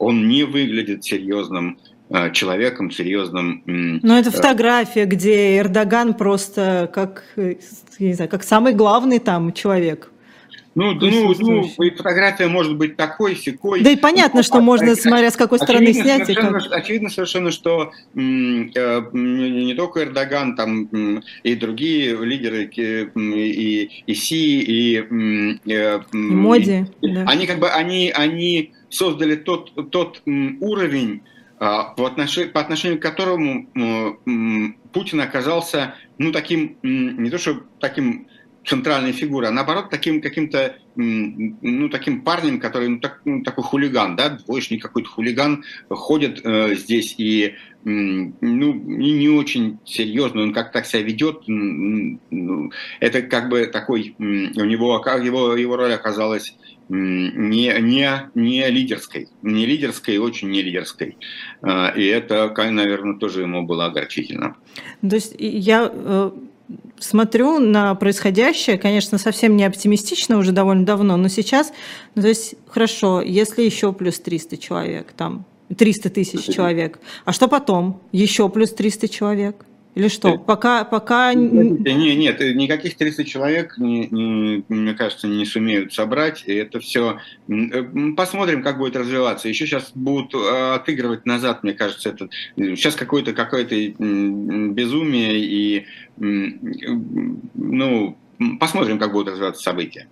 Он 0.00 0.26
не 0.26 0.42
выглядит 0.42 1.04
серьезным 1.04 1.78
Э, 1.78 1.93
человеком 2.32 2.90
серьезным. 2.90 3.62
Но 3.66 4.18
это 4.18 4.28
э, 4.28 4.32
фотография, 4.32 5.04
где 5.06 5.58
Эрдоган 5.58 6.14
просто 6.14 6.90
как, 6.92 7.24
э, 7.36 7.56
не 7.98 8.14
знаю, 8.14 8.30
как 8.30 8.42
самый 8.42 8.74
главный 8.74 9.18
там 9.18 9.52
человек. 9.52 10.10
Ну, 10.74 10.92
ну, 10.94 11.34
ну, 11.38 11.68
фотография 11.96 12.48
может 12.48 12.76
быть 12.76 12.96
такой, 12.96 13.36
секой. 13.36 13.80
Да 13.82 13.90
и 13.90 13.96
понятно, 13.96 14.42
что 14.42 14.60
можно, 14.60 14.96
смотря 14.96 15.30
с 15.30 15.36
какой 15.36 15.58
стороны 15.60 15.92
снять. 15.92 16.28
И 16.28 16.34
как... 16.34 16.72
Очевидно 16.72 17.10
совершенно, 17.10 17.52
что 17.52 17.92
не 18.14 19.74
только 19.74 20.02
Эрдоган, 20.02 20.56
там 20.56 21.22
и 21.44 21.54
другие 21.54 22.16
лидеры, 22.16 22.64
и, 22.64 23.90
и 24.06 24.14
Си, 24.14 24.60
и, 24.60 24.98
и, 24.98 25.60
и 25.64 26.00
Моди. 26.12 26.86
Да. 27.02 27.24
Они 27.28 27.46
как 27.46 27.60
бы 27.60 27.68
они, 27.68 28.10
они 28.10 28.72
создали 28.88 29.36
тот, 29.36 29.90
тот 29.90 30.22
уровень 30.26 31.22
а, 31.22 31.33
по 31.96 32.06
отношению, 32.06 32.52
по 32.52 32.60
отношению 32.60 32.98
к 32.98 33.02
которому 33.02 33.68
Путин 34.92 35.20
оказался, 35.20 35.94
ну, 36.18 36.32
таким, 36.32 36.78
не 36.82 37.30
то 37.30 37.38
что 37.38 37.62
таким 37.80 38.28
центральной 38.66 39.12
фигурой, 39.12 39.48
а 39.48 39.52
наоборот, 39.52 39.90
таким 39.90 40.20
каким-то, 40.20 40.76
ну, 40.96 41.88
таким 41.88 42.22
парнем, 42.22 42.60
который, 42.60 42.88
ну, 42.88 42.98
так, 42.98 43.20
ну, 43.24 43.42
такой 43.42 43.64
хулиган, 43.64 44.16
да, 44.16 44.30
двоечник 44.30 44.82
какой-то 44.82 45.08
хулиган, 45.08 45.64
ходит 45.88 46.40
э, 46.44 46.74
здесь 46.74 47.14
и, 47.18 47.54
ну, 47.84 48.32
и 48.40 49.12
не 49.12 49.28
очень 49.28 49.78
серьезно, 49.84 50.42
он 50.42 50.52
как 50.52 50.72
так 50.72 50.86
себя 50.86 51.02
ведет, 51.02 51.42
ну, 51.46 52.72
это 53.00 53.22
как 53.22 53.48
бы 53.48 53.66
такой, 53.66 54.14
у 54.18 54.22
него, 54.22 55.04
его, 55.06 55.56
его 55.56 55.76
роль 55.76 55.92
оказалась 55.92 56.54
не, 56.88 57.72
не, 57.80 58.30
не 58.34 58.70
лидерской, 58.70 59.28
не 59.42 59.66
лидерской, 59.66 60.18
очень 60.18 60.50
не 60.50 60.62
лидерской. 60.62 61.16
А, 61.62 61.88
и 61.96 62.04
это, 62.04 62.52
наверное, 62.56 63.18
тоже 63.18 63.42
ему 63.42 63.62
было 63.62 63.86
огорчительно. 63.86 64.56
То 65.00 65.16
есть 65.16 65.34
я 65.38 65.90
э, 65.92 66.30
смотрю 66.98 67.58
на 67.58 67.94
происходящее, 67.94 68.78
конечно, 68.78 69.18
совсем 69.18 69.56
не 69.56 69.64
оптимистично 69.64 70.38
уже 70.38 70.52
довольно 70.52 70.86
давно, 70.86 71.16
но 71.16 71.28
сейчас, 71.28 71.72
ну, 72.14 72.22
то 72.22 72.28
есть 72.28 72.54
хорошо, 72.66 73.20
если 73.20 73.62
еще 73.62 73.92
плюс 73.92 74.18
300 74.18 74.56
человек, 74.56 75.12
там 75.12 75.44
300 75.76 76.10
тысяч 76.10 76.54
человек, 76.54 76.98
а 77.24 77.32
что 77.32 77.48
потом? 77.48 78.00
Еще 78.12 78.48
плюс 78.48 78.72
300 78.72 79.08
человек? 79.08 79.64
Или 79.94 80.08
что? 80.08 80.34
Э, 80.34 80.38
пока, 80.38 80.84
пока... 80.84 81.34
Не, 81.34 82.16
нет, 82.16 82.40
никаких 82.40 82.96
30 82.96 83.28
человек, 83.28 83.78
не, 83.78 84.08
не, 84.08 84.64
мне 84.68 84.94
кажется, 84.94 85.28
не 85.28 85.44
сумеют 85.44 85.92
собрать. 85.92 86.42
И 86.46 86.54
это 86.54 86.80
все... 86.80 87.18
Э, 87.48 87.84
посмотрим, 88.16 88.62
как 88.62 88.78
будет 88.78 88.96
развиваться. 88.96 89.48
Еще 89.48 89.66
сейчас 89.66 89.92
будут 89.94 90.34
э, 90.34 90.74
отыгрывать 90.74 91.26
назад, 91.26 91.62
мне 91.62 91.74
кажется. 91.74 92.10
Это... 92.10 92.28
Сейчас 92.56 92.96
какое-то 92.96 93.32
какое 93.32 93.64
безумие 93.64 95.38
и 95.38 95.86
ну, 96.16 98.18
посмотрим, 98.58 98.98
как 98.98 99.12
будут 99.12 99.28
развиваться 99.28 99.62
события. 99.62 100.08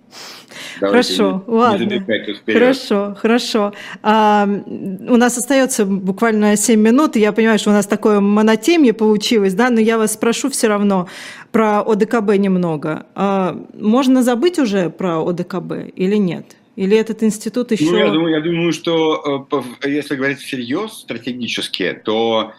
Давайте 0.81 1.15
хорошо, 1.15 1.45
не, 1.47 1.55
ладно. 1.55 1.85
Не 1.85 2.53
хорошо, 2.53 3.17
хорошо. 3.19 3.73
А, 4.03 4.47
у 4.47 5.17
нас 5.17 5.37
остается 5.39 5.85
буквально 5.85 6.57
7 6.57 6.81
минут, 6.81 7.17
я 7.17 7.33
понимаю, 7.33 7.59
что 7.59 7.71
у 7.71 7.73
нас 7.73 7.87
такое 7.87 8.21
монотемье 8.21 8.93
получилось, 8.93 9.55
да, 9.55 9.71
но 9.71 9.81
я 9.81 9.99
вас 9.99 10.15
спрошу 10.15 10.51
все 10.51 10.69
равно 10.69 11.09
про 11.51 11.81
ОДКБ 11.81 12.37
немного. 12.37 13.07
А, 13.15 13.57
можно 13.75 14.23
забыть 14.23 14.59
уже 14.59 14.91
про 14.91 15.21
ОДКБ 15.21 15.95
или 15.95 16.17
нет? 16.17 16.57
Или 16.77 16.97
этот 16.97 17.23
институт 17.23 17.71
еще... 17.73 17.91
Ну, 17.91 17.97
я 17.97 18.11
думаю, 18.11 18.35
я 18.35 18.41
думаю, 18.41 18.73
что 18.73 19.47
э, 19.83 19.91
если 19.91 20.17
говорить 20.17 20.39
всерьез 20.39 20.93
стратегически, 20.93 22.01
то 22.03 22.55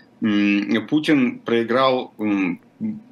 Путин 0.89 1.39
проиграл 1.39 2.13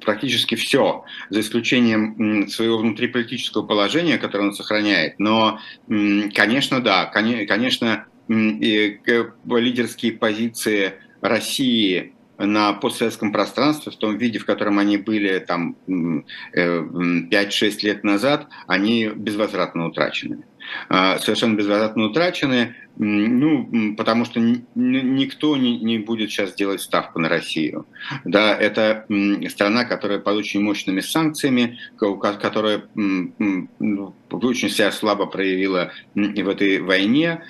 практически 0.04 0.54
все, 0.54 1.04
за 1.30 1.40
исключением 1.40 2.48
своего 2.48 2.78
внутриполитического 2.78 3.66
положения, 3.66 4.18
которое 4.18 4.48
он 4.48 4.54
сохраняет. 4.54 5.18
Но, 5.18 5.58
конечно, 5.88 6.80
да, 6.80 7.06
конечно, 7.06 8.06
лидерские 8.28 10.12
позиции 10.12 10.94
России 11.20 12.14
на 12.38 12.72
постсоветском 12.72 13.32
пространстве 13.32 13.92
в 13.92 13.96
том 13.96 14.18
виде, 14.18 14.38
в 14.38 14.46
котором 14.46 14.78
они 14.78 14.96
были 14.96 15.38
там 15.38 15.76
5-6 15.86 16.32
э, 16.54 17.70
лет 17.82 18.04
назад, 18.04 18.48
они 18.66 19.08
безвозвратно 19.14 19.86
утрачены. 19.86 20.44
А, 20.88 21.18
совершенно 21.18 21.54
безвозвратно 21.54 22.04
утрачены, 22.04 22.74
ну, 22.96 23.94
потому 23.96 24.24
что 24.24 24.38
никто 24.74 25.56
не, 25.56 25.78
не 25.78 25.98
будет 25.98 26.30
сейчас 26.30 26.54
делать 26.54 26.82
ставку 26.82 27.18
на 27.20 27.28
Россию. 27.28 27.86
Да, 28.24 28.54
это 28.54 29.06
страна, 29.48 29.84
которая 29.84 30.18
под 30.18 30.36
очень 30.36 30.60
мощными 30.60 31.00
санкциями, 31.00 31.78
которая 31.96 32.84
ну, 32.94 34.14
очень 34.30 34.68
себя 34.68 34.92
слабо 34.92 35.26
проявила 35.26 35.92
в 36.14 36.48
этой 36.48 36.80
войне. 36.80 37.42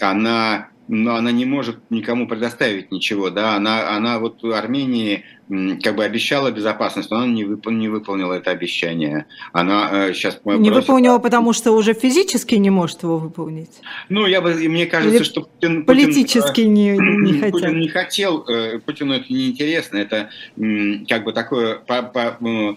Она 0.00 0.68
но 0.88 1.14
она 1.14 1.30
не 1.30 1.44
может 1.44 1.78
никому 1.90 2.26
предоставить 2.26 2.90
ничего, 2.90 3.30
да, 3.30 3.54
она, 3.54 3.96
она 3.96 4.18
вот 4.18 4.44
Армении 4.44 5.24
как 5.82 5.96
бы 5.96 6.04
обещала 6.04 6.50
безопасность, 6.50 7.10
но 7.10 7.18
она 7.18 7.26
не, 7.26 7.44
вып 7.44 7.66
не 7.66 7.88
выполнила 7.88 8.32
это 8.34 8.50
обещание. 8.50 9.26
Она 9.52 10.12
сейчас 10.12 10.40
не 10.44 10.70
бросит... 10.70 10.74
выполнила, 10.74 11.18
потому 11.18 11.52
что 11.52 11.72
уже 11.72 11.92
физически 11.92 12.54
не 12.54 12.70
может 12.70 13.02
его 13.02 13.18
выполнить. 13.18 13.70
Ну, 14.08 14.26
я 14.26 14.40
бы, 14.40 14.54
мне 14.54 14.86
кажется, 14.86 15.16
Или 15.16 15.24
что 15.24 15.42
Путин, 15.42 15.84
политически 15.84 16.60
Путин, 16.62 16.74
не, 16.74 16.90
не 16.96 17.32
хотел. 17.40 17.50
Путин 17.52 17.80
не 17.80 17.88
хотел, 17.88 18.46
Путину 18.86 19.14
это 19.14 19.32
неинтересно, 19.32 19.98
это 19.98 20.30
как 21.08 21.24
бы 21.24 21.32
такое 21.32 21.76
по, 21.76 22.02
по, 22.02 22.76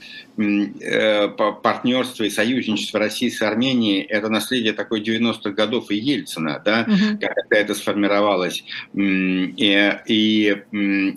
по 1.37 1.51
партнерство 1.53 2.23
и 2.23 2.29
союзничество 2.29 2.99
России 2.99 3.29
с 3.29 3.41
Арменией, 3.41 4.01
это 4.01 4.29
наследие 4.29 4.73
такой 4.73 5.01
90-х 5.01 5.51
годов 5.51 5.91
и 5.91 5.95
Ельцина, 5.95 6.61
да, 6.63 6.85
угу. 6.87 7.19
когда 7.19 7.57
это 7.57 7.73
сформировалось. 7.73 8.63
И, 8.93 9.93
и 10.07 10.57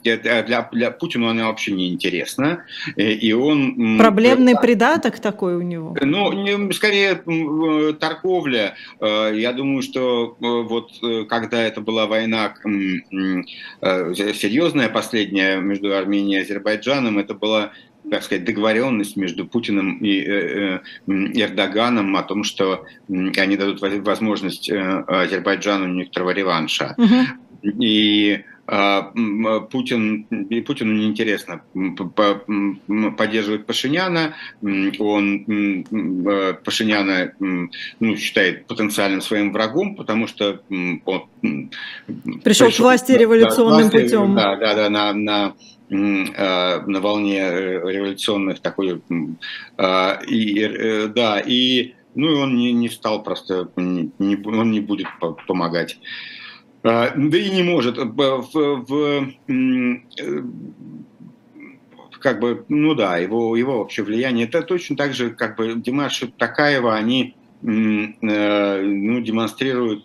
для, 0.05 0.69
для 0.71 0.91
Путина 0.93 1.31
она 1.49 1.49
вообще 1.49 1.73
не 1.73 1.89
интересна. 1.89 2.65
И 2.97 3.33
он... 3.33 3.99
Проблемный 3.99 4.53
это, 4.53 4.61
придаток 4.61 5.19
такой 5.19 5.57
у 5.57 5.63
него? 5.63 5.97
Ну, 6.01 6.73
скорее 6.73 7.23
торговля. 7.95 8.75
Э, 9.01 9.33
я 9.35 9.53
думаю, 9.53 9.83
что 9.83 10.37
э, 10.41 10.63
вот 10.69 10.91
э, 11.03 11.25
когда 11.25 11.63
это 11.63 11.81
была 11.81 12.07
война 12.07 12.55
серьезная 13.81 14.89
последняя 14.89 15.57
между 15.61 15.97
Арменией 15.97 16.41
и 16.41 16.43
Азербайджаном, 16.43 17.19
это 17.19 17.35
была 17.35 17.73
так 18.11 18.23
сказать, 18.23 18.45
договоренность 18.45 19.17
между 19.17 19.45
Путиным 19.47 19.99
и 19.99 20.79
Эрдоганом 21.07 22.17
о 22.17 22.23
том, 22.23 22.43
что 22.43 22.87
они 23.09 23.57
дадут 23.57 23.83
возможность 23.83 24.71
Азербайджану 24.71 25.89
некоторого 25.89 26.31
реванша. 26.31 26.95
Угу. 26.97 27.83
И 27.83 28.45
а, 28.71 29.13
Путин, 29.71 30.27
Путину 30.67 30.93
неинтересно 30.93 31.63
поддерживать 33.17 33.65
Пашиняна, 33.65 34.35
он 34.99 35.85
Пашиняна 36.65 37.33
ну, 37.39 38.17
считает 38.17 38.67
потенциальным 38.67 39.23
своим 39.23 39.53
врагом, 39.53 39.97
потому 39.97 40.27
что 40.27 40.61
он 40.69 41.01
пришел, 41.01 42.41
пришел 42.45 42.71
к 42.71 42.79
власти 42.79 43.13
революционным 43.13 43.89
власти, 43.89 44.03
путем. 44.03 44.35
Да, 44.35 44.57
да, 44.57 44.75
да, 44.75 44.91
на, 44.91 45.15
на 45.15 45.55
а, 45.91 46.83
на 46.87 47.01
волне 47.01 47.51
революционных 47.51 48.61
такой 48.61 49.01
а, 49.79 50.21
и 50.29 50.61
э, 50.61 51.07
да 51.07 51.41
и 51.41 51.95
ну 52.15 52.31
и 52.31 52.35
он 52.35 52.57
не, 52.57 52.73
не 52.73 52.91
стал 52.91 53.23
просто 53.23 53.71
не, 53.77 54.37
он 54.45 54.71
не 54.71 54.81
будет 54.81 55.07
помогать 55.47 55.99
да 56.83 57.15
и 57.17 57.51
не 57.51 57.63
может. 57.63 57.99
В, 57.99 58.47
в, 58.87 59.29
э, 59.49 60.43
как 62.21 62.41
бы, 62.41 62.65
ну 62.69 62.95
да, 62.95 63.19
его, 63.19 63.57
его 63.57 63.79
вообще 63.79 64.03
влияние. 64.03 64.47
Это 64.47 64.63
точно 64.63 64.97
так 64.97 65.15
же, 65.15 65.31
как 65.31 65.57
бы 65.57 65.75
Димаш 65.75 66.23
и 66.23 66.27
Такаева, 66.27 66.95
они 66.95 67.35
э, 67.63 67.67
ну, 67.67 69.21
демонстрируют 69.21 70.05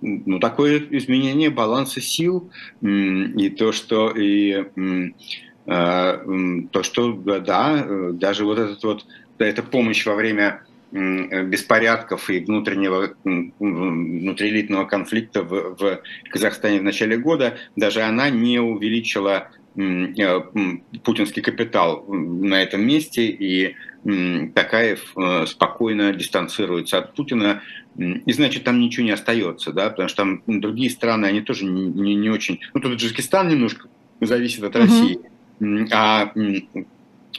ну, 0.00 0.38
такое 0.40 0.82
изменение 0.90 1.50
баланса 1.50 2.00
сил 2.00 2.50
и 2.80 3.50
то, 3.50 3.72
что 3.72 4.10
и 4.10 4.64
э, 5.66 6.66
то, 6.72 6.82
что 6.82 7.12
да, 7.12 7.86
даже 8.12 8.44
вот 8.44 8.58
этот 8.58 8.82
вот 8.82 9.06
эта 9.38 9.62
помощь 9.62 10.04
во 10.06 10.14
время 10.14 10.62
беспорядков 10.92 12.28
и 12.28 12.40
внутреннего, 12.40 13.14
внутриэлитного 13.24 14.84
конфликта 14.84 15.42
в, 15.42 15.76
в 15.76 16.02
Казахстане 16.30 16.80
в 16.80 16.82
начале 16.82 17.16
года, 17.16 17.56
даже 17.76 18.02
она 18.02 18.28
не 18.28 18.60
увеличила 18.60 19.48
э, 19.74 20.40
путинский 21.02 21.40
капитал 21.40 22.04
на 22.06 22.62
этом 22.62 22.86
месте, 22.86 23.26
и 23.26 23.74
Такаев 24.54 25.12
э, 25.16 25.46
спокойно 25.46 26.12
дистанцируется 26.12 26.98
от 26.98 27.14
Путина, 27.14 27.62
и 27.96 28.32
значит 28.32 28.64
там 28.64 28.78
ничего 28.80 29.06
не 29.06 29.12
остается, 29.12 29.72
да, 29.72 29.88
потому 29.90 30.08
что 30.08 30.24
там 30.24 30.42
другие 30.46 30.90
страны, 30.90 31.26
они 31.26 31.40
тоже 31.40 31.64
не, 31.64 31.86
не, 31.86 32.14
не 32.14 32.28
очень... 32.28 32.60
Ну, 32.74 32.80
тут 32.80 32.92
Таджикистан 32.92 33.48
немножко 33.48 33.88
зависит 34.20 34.62
от 34.62 34.76
России, 34.76 35.20
угу. 35.60 35.86
а 35.90 36.32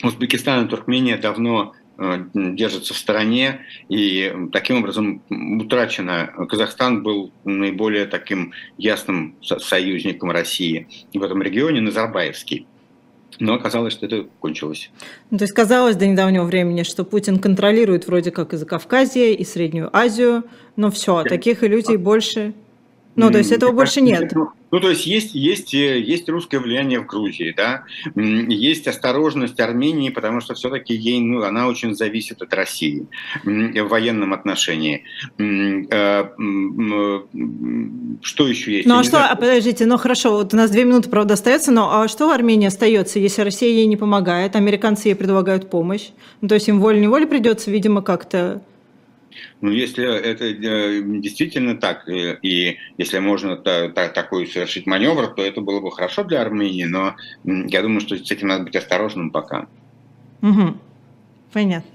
Узбекистан 0.01 0.65
и 0.65 0.69
Туркмения 0.69 1.17
давно 1.17 1.73
держится 2.33 2.93
в 2.93 2.97
стороне, 2.97 3.61
и 3.89 4.33
таким 4.51 4.79
образом 4.79 5.21
утрачено. 5.29 6.31
Казахстан 6.49 7.03
был 7.03 7.31
наиболее 7.43 8.05
таким 8.05 8.53
ясным 8.77 9.35
союзником 9.41 10.31
России 10.31 10.87
в 11.13 11.21
этом 11.21 11.41
регионе, 11.41 11.81
Назарбаевский. 11.81 12.65
Но 13.39 13.55
оказалось, 13.55 13.93
что 13.93 14.05
это 14.05 14.27
кончилось. 14.39 14.91
Ну, 15.31 15.39
то 15.39 15.43
есть 15.43 15.53
казалось 15.53 15.95
до 15.95 16.05
недавнего 16.05 16.43
времени, 16.43 16.83
что 16.83 17.03
Путин 17.03 17.39
контролирует 17.39 18.07
вроде 18.07 18.29
как 18.31 18.53
и 18.53 18.57
Закавказье, 18.57 19.33
и 19.33 19.43
Среднюю 19.43 19.89
Азию, 19.95 20.43
но 20.75 20.91
все, 20.91 21.23
таких 21.23 21.63
иллюзий 21.63 21.97
больше 21.97 22.53
ну, 23.15 23.31
то 23.31 23.37
есть 23.37 23.51
этого 23.51 23.71
больше 23.71 24.01
нет. 24.01 24.33
Ну, 24.73 24.79
то 24.79 24.89
есть 24.89 25.05
есть, 25.05 25.35
есть, 25.35 25.75
э, 25.75 25.99
есть 25.99 26.27
русское 26.27 26.57
влияние 26.57 26.99
в 26.99 27.05
Грузии, 27.05 27.53
да, 27.55 27.83
есть 28.15 28.87
осторожность 28.87 29.59
Армении, 29.59 30.09
потому 30.09 30.41
что 30.41 30.55
все-таки 30.55 30.95
ей, 30.95 31.21
ну, 31.21 31.43
она 31.43 31.67
очень 31.67 31.93
зависит 31.93 32.41
от 32.41 32.51
России 32.55 33.05
в 33.43 33.83
военном 33.83 34.33
отношении. 34.33 35.03
Э, 35.37 36.23
что 38.23 38.47
еще 38.47 38.77
есть? 38.77 38.87
Ну, 38.87 38.97
а 38.97 39.03
что, 39.03 39.17
знаю. 39.17 39.37
подождите, 39.37 39.85
ну, 39.85 39.99
хорошо, 39.99 40.37
вот 40.37 40.55
у 40.55 40.57
нас 40.57 40.71
две 40.71 40.85
минуты, 40.85 41.07
правда, 41.07 41.35
остается, 41.35 41.71
но 41.71 42.01
а 42.01 42.07
что 42.07 42.27
в 42.27 42.31
Армении 42.31 42.65
остается, 42.65 43.19
если 43.19 43.43
Россия 43.43 43.69
ей 43.69 43.85
не 43.85 43.95
помогает, 43.95 44.55
американцы 44.55 45.09
ей 45.09 45.13
предлагают 45.13 45.69
помощь? 45.69 46.09
Ну, 46.41 46.47
то 46.47 46.55
есть 46.55 46.67
им 46.67 46.79
волей-неволей 46.79 47.27
придется, 47.27 47.69
видимо, 47.69 48.01
как-то 48.01 48.63
ну, 49.61 49.71
если 49.71 50.03
это 50.03 50.45
э, 50.45 51.01
действительно 51.19 51.75
так, 51.75 52.07
и, 52.07 52.37
и 52.41 52.77
если 52.97 53.19
можно 53.19 53.55
та, 53.55 53.89
та, 53.89 54.09
такой 54.09 54.47
совершить 54.47 54.85
маневр, 54.85 55.27
то 55.27 55.43
это 55.43 55.61
было 55.61 55.79
бы 55.79 55.91
хорошо 55.91 56.23
для 56.23 56.41
Армении, 56.41 56.85
но 56.85 57.15
я 57.43 57.81
думаю, 57.81 58.01
что 58.01 58.17
с 58.17 58.31
этим 58.31 58.47
надо 58.47 58.65
быть 58.65 58.75
осторожным 58.75 59.31
пока. 59.31 59.67
Угу. 60.41 60.77
Понятно. 61.53 61.91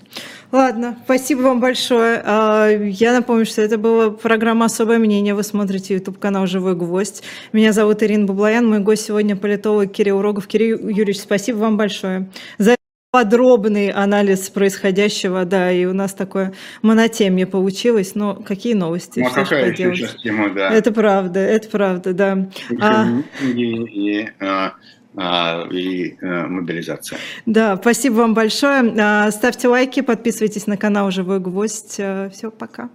Ладно, 0.50 0.98
спасибо 1.04 1.40
вам 1.42 1.60
большое. 1.60 2.22
А, 2.24 2.68
я 2.68 3.12
напомню, 3.12 3.44
что 3.44 3.60
это 3.60 3.76
была 3.76 4.10
программа 4.10 4.66
«Особое 4.66 4.98
мнение». 4.98 5.34
Вы 5.34 5.42
смотрите 5.42 5.94
YouTube-канал 5.94 6.46
«Живой 6.46 6.74
гвоздь». 6.74 7.22
Меня 7.52 7.72
зовут 7.72 8.02
Ирина 8.02 8.24
Баблоян. 8.24 8.66
Мой 8.66 8.78
гость 8.78 9.04
сегодня 9.04 9.36
политолог 9.36 9.92
Кирилл 9.92 10.22
Рогов. 10.22 10.46
Кирилл 10.46 10.88
Юрьевич, 10.88 11.18
спасибо 11.18 11.58
вам 11.58 11.76
большое 11.76 12.30
за 12.56 12.78
подробный 13.10 13.90
анализ 13.90 14.50
происходящего, 14.50 15.44
да, 15.44 15.72
и 15.72 15.86
у 15.86 15.94
нас 15.94 16.12
такое 16.12 16.52
монотемье 16.82 17.46
получилось, 17.46 18.14
но 18.14 18.34
какие 18.34 18.74
новости? 18.74 19.20
Ну, 19.20 19.26
а 19.26 19.30
какая 19.30 19.70
еще 19.70 19.94
сейчас 19.94 20.14
тема, 20.16 20.50
да. 20.50 20.70
Это 20.70 20.92
правда, 20.92 21.40
это 21.40 21.68
правда, 21.68 22.12
да. 22.12 22.48
А... 22.80 23.06
И, 23.42 24.20
и, 24.20 24.28
а, 24.40 24.74
а, 25.16 25.66
и 25.70 26.16
а, 26.20 26.46
мобилизация. 26.48 27.18
Да, 27.46 27.76
спасибо 27.78 28.14
вам 28.14 28.34
большое. 28.34 28.92
А, 28.98 29.30
ставьте 29.30 29.68
лайки, 29.68 30.02
подписывайтесь 30.02 30.66
на 30.66 30.76
канал 30.76 31.10
«Живой 31.10 31.40
гвоздь». 31.40 31.94
Все, 31.94 32.50
пока. 32.50 32.90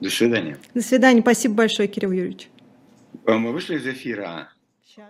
До 0.00 0.10
свидания. 0.10 0.58
До 0.74 0.82
свидания. 0.82 1.20
Спасибо 1.20 1.54
большое, 1.54 1.88
Кирилл 1.88 2.12
Юрьевич. 2.12 2.48
Мы 3.26 3.52
вышли 3.52 3.76
из 3.76 3.86
эфира. 3.86 4.48
Сейчас. 4.84 5.06